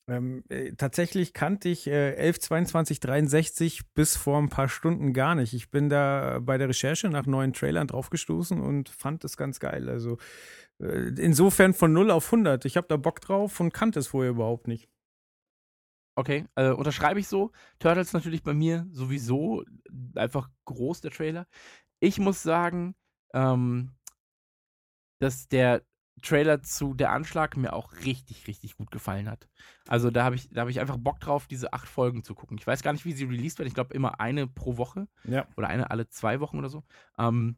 Ähm, 0.07 0.43
äh, 0.49 0.71
tatsächlich 0.71 1.33
kannte 1.33 1.69
ich 1.69 1.85
äh, 1.85 2.15
11, 2.15 2.39
22, 2.39 2.99
63 2.99 3.93
bis 3.93 4.17
vor 4.17 4.39
ein 4.39 4.49
paar 4.49 4.69
Stunden 4.69 5.13
gar 5.13 5.35
nicht. 5.35 5.53
Ich 5.53 5.69
bin 5.69 5.89
da 5.89 6.39
bei 6.41 6.57
der 6.57 6.69
Recherche 6.69 7.09
nach 7.09 7.27
neuen 7.27 7.53
Trailern 7.53 7.85
draufgestoßen 7.85 8.59
und 8.59 8.89
fand 8.89 9.23
es 9.23 9.37
ganz 9.37 9.59
geil. 9.59 9.87
Also 9.87 10.17
äh, 10.79 11.11
insofern 11.19 11.75
von 11.75 11.93
0 11.93 12.09
auf 12.09 12.25
100. 12.25 12.65
Ich 12.65 12.75
habe 12.75 12.87
da 12.87 12.97
Bock 12.97 13.21
drauf 13.21 13.59
und 13.59 13.71
kannte 13.71 13.99
es 13.99 14.07
vorher 14.07 14.31
überhaupt 14.31 14.67
nicht. 14.67 14.89
Okay, 16.15 16.45
äh, 16.55 16.71
unterschreibe 16.71 17.19
ich 17.19 17.27
so. 17.27 17.51
Turtles 17.79 18.13
natürlich 18.13 18.41
bei 18.41 18.53
mir 18.53 18.87
sowieso 18.89 19.63
einfach 20.15 20.49
groß, 20.65 21.01
der 21.01 21.11
Trailer. 21.11 21.45
Ich 21.99 22.19
muss 22.19 22.41
sagen, 22.41 22.95
ähm, 23.33 23.91
dass 25.19 25.47
der 25.47 25.83
Trailer 26.21 26.61
zu 26.61 26.93
Der 26.93 27.11
Anschlag 27.11 27.57
mir 27.57 27.73
auch 27.73 27.91
richtig, 28.05 28.47
richtig 28.47 28.77
gut 28.77 28.89
gefallen 28.91 29.29
hat. 29.29 29.49
Also 29.87 30.09
da 30.09 30.23
habe 30.23 30.35
ich, 30.35 30.49
hab 30.55 30.69
ich 30.69 30.79
einfach 30.79 30.97
Bock 30.97 31.19
drauf, 31.19 31.47
diese 31.47 31.73
acht 31.73 31.87
Folgen 31.87 32.23
zu 32.23 32.33
gucken. 32.33 32.57
Ich 32.57 32.65
weiß 32.65 32.81
gar 32.81 32.93
nicht, 32.93 33.05
wie 33.05 33.11
sie 33.11 33.25
released 33.25 33.59
werden. 33.59 33.67
Ich 33.67 33.73
glaube 33.73 33.93
immer 33.93 34.19
eine 34.19 34.47
pro 34.47 34.77
Woche. 34.77 35.07
Ja. 35.25 35.45
Oder 35.57 35.67
eine 35.67 35.91
alle 35.91 36.07
zwei 36.07 36.39
Wochen 36.39 36.57
oder 36.57 36.69
so. 36.69 36.83
Ähm, 37.17 37.57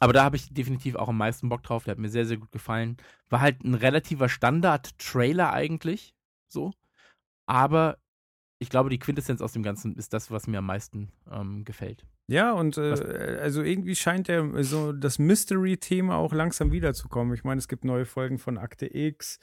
aber 0.00 0.12
da 0.12 0.24
habe 0.24 0.36
ich 0.36 0.52
definitiv 0.52 0.96
auch 0.96 1.08
am 1.08 1.18
meisten 1.18 1.48
Bock 1.48 1.62
drauf. 1.62 1.84
Der 1.84 1.92
hat 1.92 1.98
mir 1.98 2.08
sehr, 2.08 2.26
sehr 2.26 2.36
gut 2.36 2.52
gefallen. 2.52 2.96
War 3.28 3.40
halt 3.40 3.64
ein 3.64 3.74
relativer 3.74 4.28
Standard-Trailer 4.28 5.52
eigentlich. 5.52 6.14
So. 6.48 6.72
Aber 7.48 7.98
ich 8.60 8.70
glaube, 8.70 8.90
die 8.90 8.98
Quintessenz 8.98 9.40
aus 9.40 9.52
dem 9.52 9.62
Ganzen 9.62 9.94
ist 9.96 10.12
das, 10.12 10.30
was 10.30 10.46
mir 10.46 10.58
am 10.58 10.66
meisten 10.66 11.10
ähm, 11.30 11.64
gefällt. 11.64 12.04
Ja, 12.26 12.52
und 12.52 12.76
äh, 12.76 13.38
also 13.40 13.62
irgendwie 13.62 13.94
scheint 13.94 14.28
der 14.28 14.64
so 14.64 14.92
das 14.92 15.18
Mystery-Thema 15.18 16.16
auch 16.16 16.32
langsam 16.32 16.72
wiederzukommen. 16.72 17.32
Ich 17.34 17.44
meine, 17.44 17.58
es 17.58 17.68
gibt 17.68 17.84
neue 17.84 18.04
Folgen 18.04 18.38
von 18.38 18.58
Akte 18.58 18.92
X. 18.94 19.38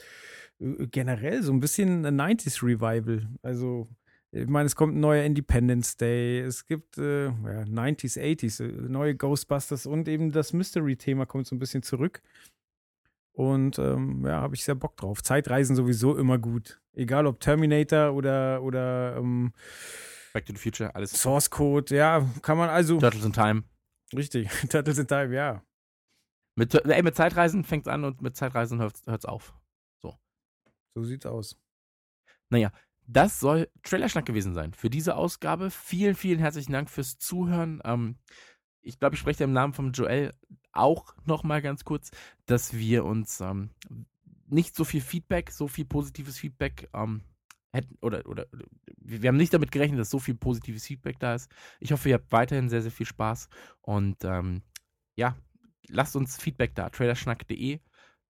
Äh, 0.59 0.87
generell 0.87 1.41
so 1.41 1.51
ein 1.51 1.59
bisschen 1.59 2.05
ein 2.05 2.19
90s 2.19 2.61
Revival. 2.61 3.27
Also, 3.41 3.87
ich 4.31 4.47
meine, 4.47 4.67
es 4.67 4.75
kommt 4.75 4.95
ein 4.95 4.99
neuer 4.99 5.23
Independence 5.23 5.97
Day, 5.97 6.41
es 6.41 6.67
gibt 6.67 6.97
äh, 6.97 7.25
ja, 7.27 7.63
90s, 7.63 8.19
80s, 8.19 8.63
äh, 8.63 8.67
neue 8.67 9.15
Ghostbusters 9.15 9.85
und 9.85 10.07
eben 10.07 10.31
das 10.31 10.53
Mystery-Thema 10.53 11.25
kommt 11.25 11.47
so 11.47 11.55
ein 11.55 11.59
bisschen 11.59 11.81
zurück. 11.83 12.21
Und 13.35 13.79
ähm, 13.79 14.25
ja, 14.25 14.41
habe 14.41 14.55
ich 14.55 14.63
sehr 14.63 14.75
Bock 14.75 14.95
drauf. 14.95 15.21
Zeitreisen 15.21 15.75
sowieso 15.75 16.15
immer 16.15 16.37
gut. 16.37 16.81
Egal 16.93 17.27
ob 17.27 17.41
Terminator 17.41 18.13
oder, 18.13 18.63
oder 18.63 19.17
ähm, 19.17 19.51
Back 20.31 20.45
to 20.45 20.53
the 20.53 20.59
Future, 20.59 20.95
alles. 20.95 21.11
Source 21.11 21.49
Code, 21.49 21.93
ja, 21.93 22.25
kann 22.41 22.57
man 22.57 22.69
also. 22.69 22.97
Turtles 22.97 23.25
in 23.25 23.33
Time. 23.33 23.63
Richtig, 24.15 24.49
Turtles 24.69 24.97
in 24.97 25.07
Time, 25.07 25.35
ja. 25.35 25.63
Mit, 26.55 26.73
ey, 26.73 27.03
mit 27.03 27.15
Zeitreisen 27.15 27.65
fängt 27.65 27.87
es 27.87 27.91
an 27.91 28.05
und 28.05 28.21
mit 28.21 28.37
Zeitreisen 28.37 28.79
hört 28.79 28.95
es 29.05 29.25
auf. 29.25 29.53
So. 30.01 30.17
So 30.93 31.03
sieht's 31.03 31.25
aus. 31.25 31.57
Naja, 32.49 32.71
das 33.05 33.39
soll 33.41 33.69
Trailerschnack 33.83 34.25
gewesen 34.25 34.53
sein 34.53 34.73
für 34.73 34.89
diese 34.89 35.15
Ausgabe. 35.15 35.69
Vielen, 35.71 36.15
vielen 36.15 36.39
herzlichen 36.39 36.71
Dank 36.71 36.89
fürs 36.89 37.17
Zuhören. 37.17 37.81
Ähm, 37.83 38.17
ich 38.81 38.99
glaube, 38.99 39.15
ich 39.15 39.19
spreche 39.19 39.43
im 39.43 39.53
Namen 39.53 39.73
von 39.73 39.91
Joel 39.91 40.33
auch 40.75 41.15
noch 41.25 41.43
mal 41.43 41.61
ganz 41.61 41.83
kurz, 41.83 42.11
dass 42.45 42.73
wir 42.73 43.05
uns 43.05 43.41
ähm, 43.41 43.69
nicht 44.47 44.75
so 44.75 44.83
viel 44.83 45.01
Feedback, 45.01 45.51
so 45.51 45.67
viel 45.67 45.85
positives 45.85 46.37
Feedback 46.37 46.89
ähm, 46.93 47.21
hätten 47.73 47.97
oder 48.01 48.25
oder 48.27 48.47
wir 48.97 49.27
haben 49.27 49.37
nicht 49.37 49.53
damit 49.53 49.71
gerechnet, 49.71 49.99
dass 49.99 50.09
so 50.09 50.19
viel 50.19 50.35
positives 50.35 50.85
Feedback 50.85 51.19
da 51.19 51.35
ist. 51.35 51.51
Ich 51.79 51.91
hoffe, 51.91 52.09
ihr 52.09 52.15
habt 52.15 52.31
weiterhin 52.31 52.69
sehr 52.69 52.81
sehr 52.81 52.91
viel 52.91 53.05
Spaß 53.05 53.49
und 53.81 54.23
ähm, 54.23 54.61
ja, 55.15 55.35
lasst 55.87 56.15
uns 56.15 56.37
Feedback 56.37 56.75
da, 56.75 56.89
trailerschnack.de. 56.89 57.79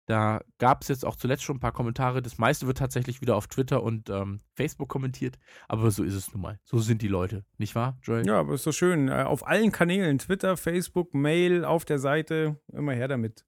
Da 0.07 0.41
gab 0.59 0.83
es 0.83 0.87
jetzt 0.87 1.03
auch 1.03 1.15
zuletzt 1.15 1.43
schon 1.43 1.57
ein 1.57 1.59
paar 1.59 1.71
Kommentare. 1.71 2.21
Das 2.21 2.37
meiste 2.37 2.67
wird 2.67 2.77
tatsächlich 2.77 3.21
wieder 3.21 3.35
auf 3.35 3.47
Twitter 3.47 3.81
und 3.81 4.09
ähm, 4.09 4.41
Facebook 4.53 4.87
kommentiert. 4.87 5.39
Aber 5.67 5.89
so 5.89 6.03
ist 6.03 6.13
es 6.13 6.31
nun 6.31 6.41
mal. 6.41 6.59
So 6.63 6.77
sind 6.77 7.01
die 7.01 7.07
Leute. 7.07 7.43
Nicht 7.57 7.73
wahr, 7.73 7.97
Joel? 8.03 8.25
Ja, 8.27 8.39
aber 8.39 8.53
ist 8.53 8.67
doch 8.67 8.71
schön. 8.71 9.07
Äh, 9.07 9.23
Auf 9.23 9.47
allen 9.47 9.71
Kanälen, 9.71 10.19
Twitter, 10.19 10.57
Facebook, 10.57 11.13
Mail, 11.15 11.65
auf 11.65 11.85
der 11.85 11.97
Seite, 11.97 12.59
immer 12.71 12.93
her 12.93 13.07
damit. 13.07 13.45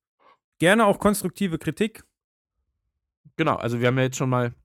Gerne 0.57 0.87
auch 0.87 0.97
konstruktive 0.97 1.59
Kritik. 1.59 2.03
Genau, 3.35 3.55
also 3.55 3.79
wir 3.79 3.87
haben 3.87 3.97
ja 3.97 4.05
jetzt 4.05 4.17
schon 4.17 4.31
mal, 4.31 4.55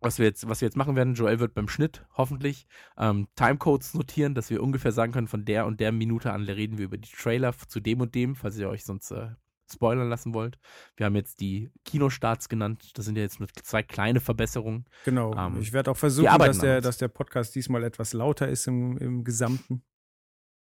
was 0.00 0.18
wir 0.18 0.26
jetzt, 0.26 0.48
was 0.48 0.60
wir 0.60 0.66
jetzt 0.66 0.76
machen 0.76 0.96
werden. 0.96 1.14
Joel 1.14 1.38
wird 1.38 1.54
beim 1.54 1.68
Schnitt 1.68 2.04
hoffentlich 2.16 2.66
ähm, 2.96 3.28
Timecodes 3.36 3.94
notieren, 3.94 4.34
dass 4.34 4.50
wir 4.50 4.60
ungefähr 4.60 4.90
sagen 4.90 5.12
können, 5.12 5.28
von 5.28 5.44
der 5.44 5.66
und 5.66 5.78
der 5.78 5.92
Minute 5.92 6.32
an 6.32 6.42
reden 6.42 6.78
wir 6.78 6.86
über 6.86 6.98
die 6.98 7.08
Trailer 7.08 7.56
zu 7.56 7.78
dem 7.78 8.00
und 8.00 8.16
dem, 8.16 8.34
falls 8.34 8.58
ihr 8.58 8.68
euch 8.68 8.84
sonst 8.84 9.12
äh, 9.12 9.28
spoilern 9.72 10.08
lassen 10.08 10.34
wollt. 10.34 10.58
Wir 10.96 11.06
haben 11.06 11.16
jetzt 11.16 11.40
die 11.40 11.70
Kinostarts 11.84 12.48
genannt. 12.48 12.90
Das 12.94 13.04
sind 13.04 13.16
ja 13.16 13.22
jetzt 13.22 13.40
nur 13.40 13.48
zwei 13.62 13.82
kleine 13.82 14.20
Verbesserungen. 14.20 14.86
Genau. 15.04 15.34
Ähm, 15.34 15.60
ich 15.60 15.72
werde 15.72 15.90
auch 15.90 15.96
versuchen, 15.96 16.38
dass 16.38 16.58
der, 16.58 16.80
dass 16.80 16.98
der 16.98 17.08
Podcast 17.08 17.54
diesmal 17.54 17.84
etwas 17.84 18.12
lauter 18.12 18.48
ist 18.48 18.66
im, 18.66 18.96
im 18.98 19.24
Gesamten. 19.24 19.82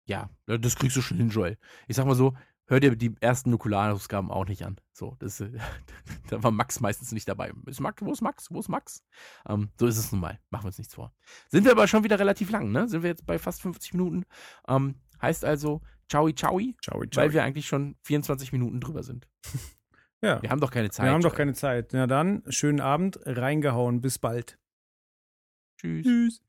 Ja, 0.06 0.30
das 0.46 0.76
kriegst 0.76 0.98
du 0.98 1.02
schon 1.02 1.18
hin, 1.18 1.30
Joel. 1.30 1.58
Ich 1.88 1.96
sag 1.96 2.06
mal 2.06 2.16
so, 2.16 2.34
hör 2.70 2.80
dir 2.80 2.96
die 2.96 3.16
ersten 3.20 3.50
Nukularausgaben 3.50 4.32
auch 4.32 4.46
nicht 4.46 4.64
an. 4.66 4.80
So, 4.94 5.16
das, 5.20 5.40
äh, 5.42 5.52
da 6.30 6.42
war 6.42 6.52
Max 6.52 6.80
meistens 6.80 7.12
nicht 7.12 7.28
dabei. 7.28 7.52
Ist 7.66 7.80
Max, 7.80 8.02
wo 8.04 8.12
ist 8.12 8.22
Max? 8.22 8.48
Wo 8.50 8.60
ist 8.60 8.70
Max? 8.70 9.04
Ähm, 9.48 9.70
so 9.78 9.88
ist 9.88 9.98
es 9.98 10.12
nun 10.12 10.22
mal. 10.22 10.40
Machen 10.50 10.64
wir 10.64 10.68
uns 10.68 10.78
nichts 10.78 10.94
vor. 10.94 11.14
Sind 11.50 11.66
wir 11.66 11.72
aber 11.72 11.88
schon 11.88 12.04
wieder 12.04 12.20
relativ 12.20 12.52
lang, 12.52 12.72
ne? 12.72 12.88
Sind 12.88 13.04
wir 13.04 13.10
jetzt 13.10 13.26
bei 13.26 13.40
fast 13.40 13.62
50 13.62 13.94
Minuten. 13.94 14.26
Ähm, 14.68 14.96
heißt 15.22 15.46
also, 15.46 15.82
ciao, 16.10 16.30
ciao, 16.32 16.60
Ciao, 16.82 17.00
weil 17.16 17.34
wir 17.34 17.44
eigentlich 17.44 17.68
schon 17.68 17.96
24 18.04 18.52
Minuten 18.52 18.80
drüber 18.80 19.04
sind. 19.04 19.28
ja, 20.22 20.42
Wir 20.42 20.50
haben 20.50 20.62
doch 20.62 20.72
keine 20.72 20.90
Zeit. 20.90 21.06
wir 21.06 21.12
haben 21.12 21.22
doch 21.22 21.36
keine 21.36 21.54
Zeit. 21.54 21.92
Na 21.94 22.08
dann, 22.08 22.44
schönen 22.50 22.82
Abend, 22.82 23.20
reingehauen, 23.26 24.02
bis 24.02 24.20
bald. 24.20 24.58
Tschüss. 25.80 26.06
Tschüss. 26.06 26.49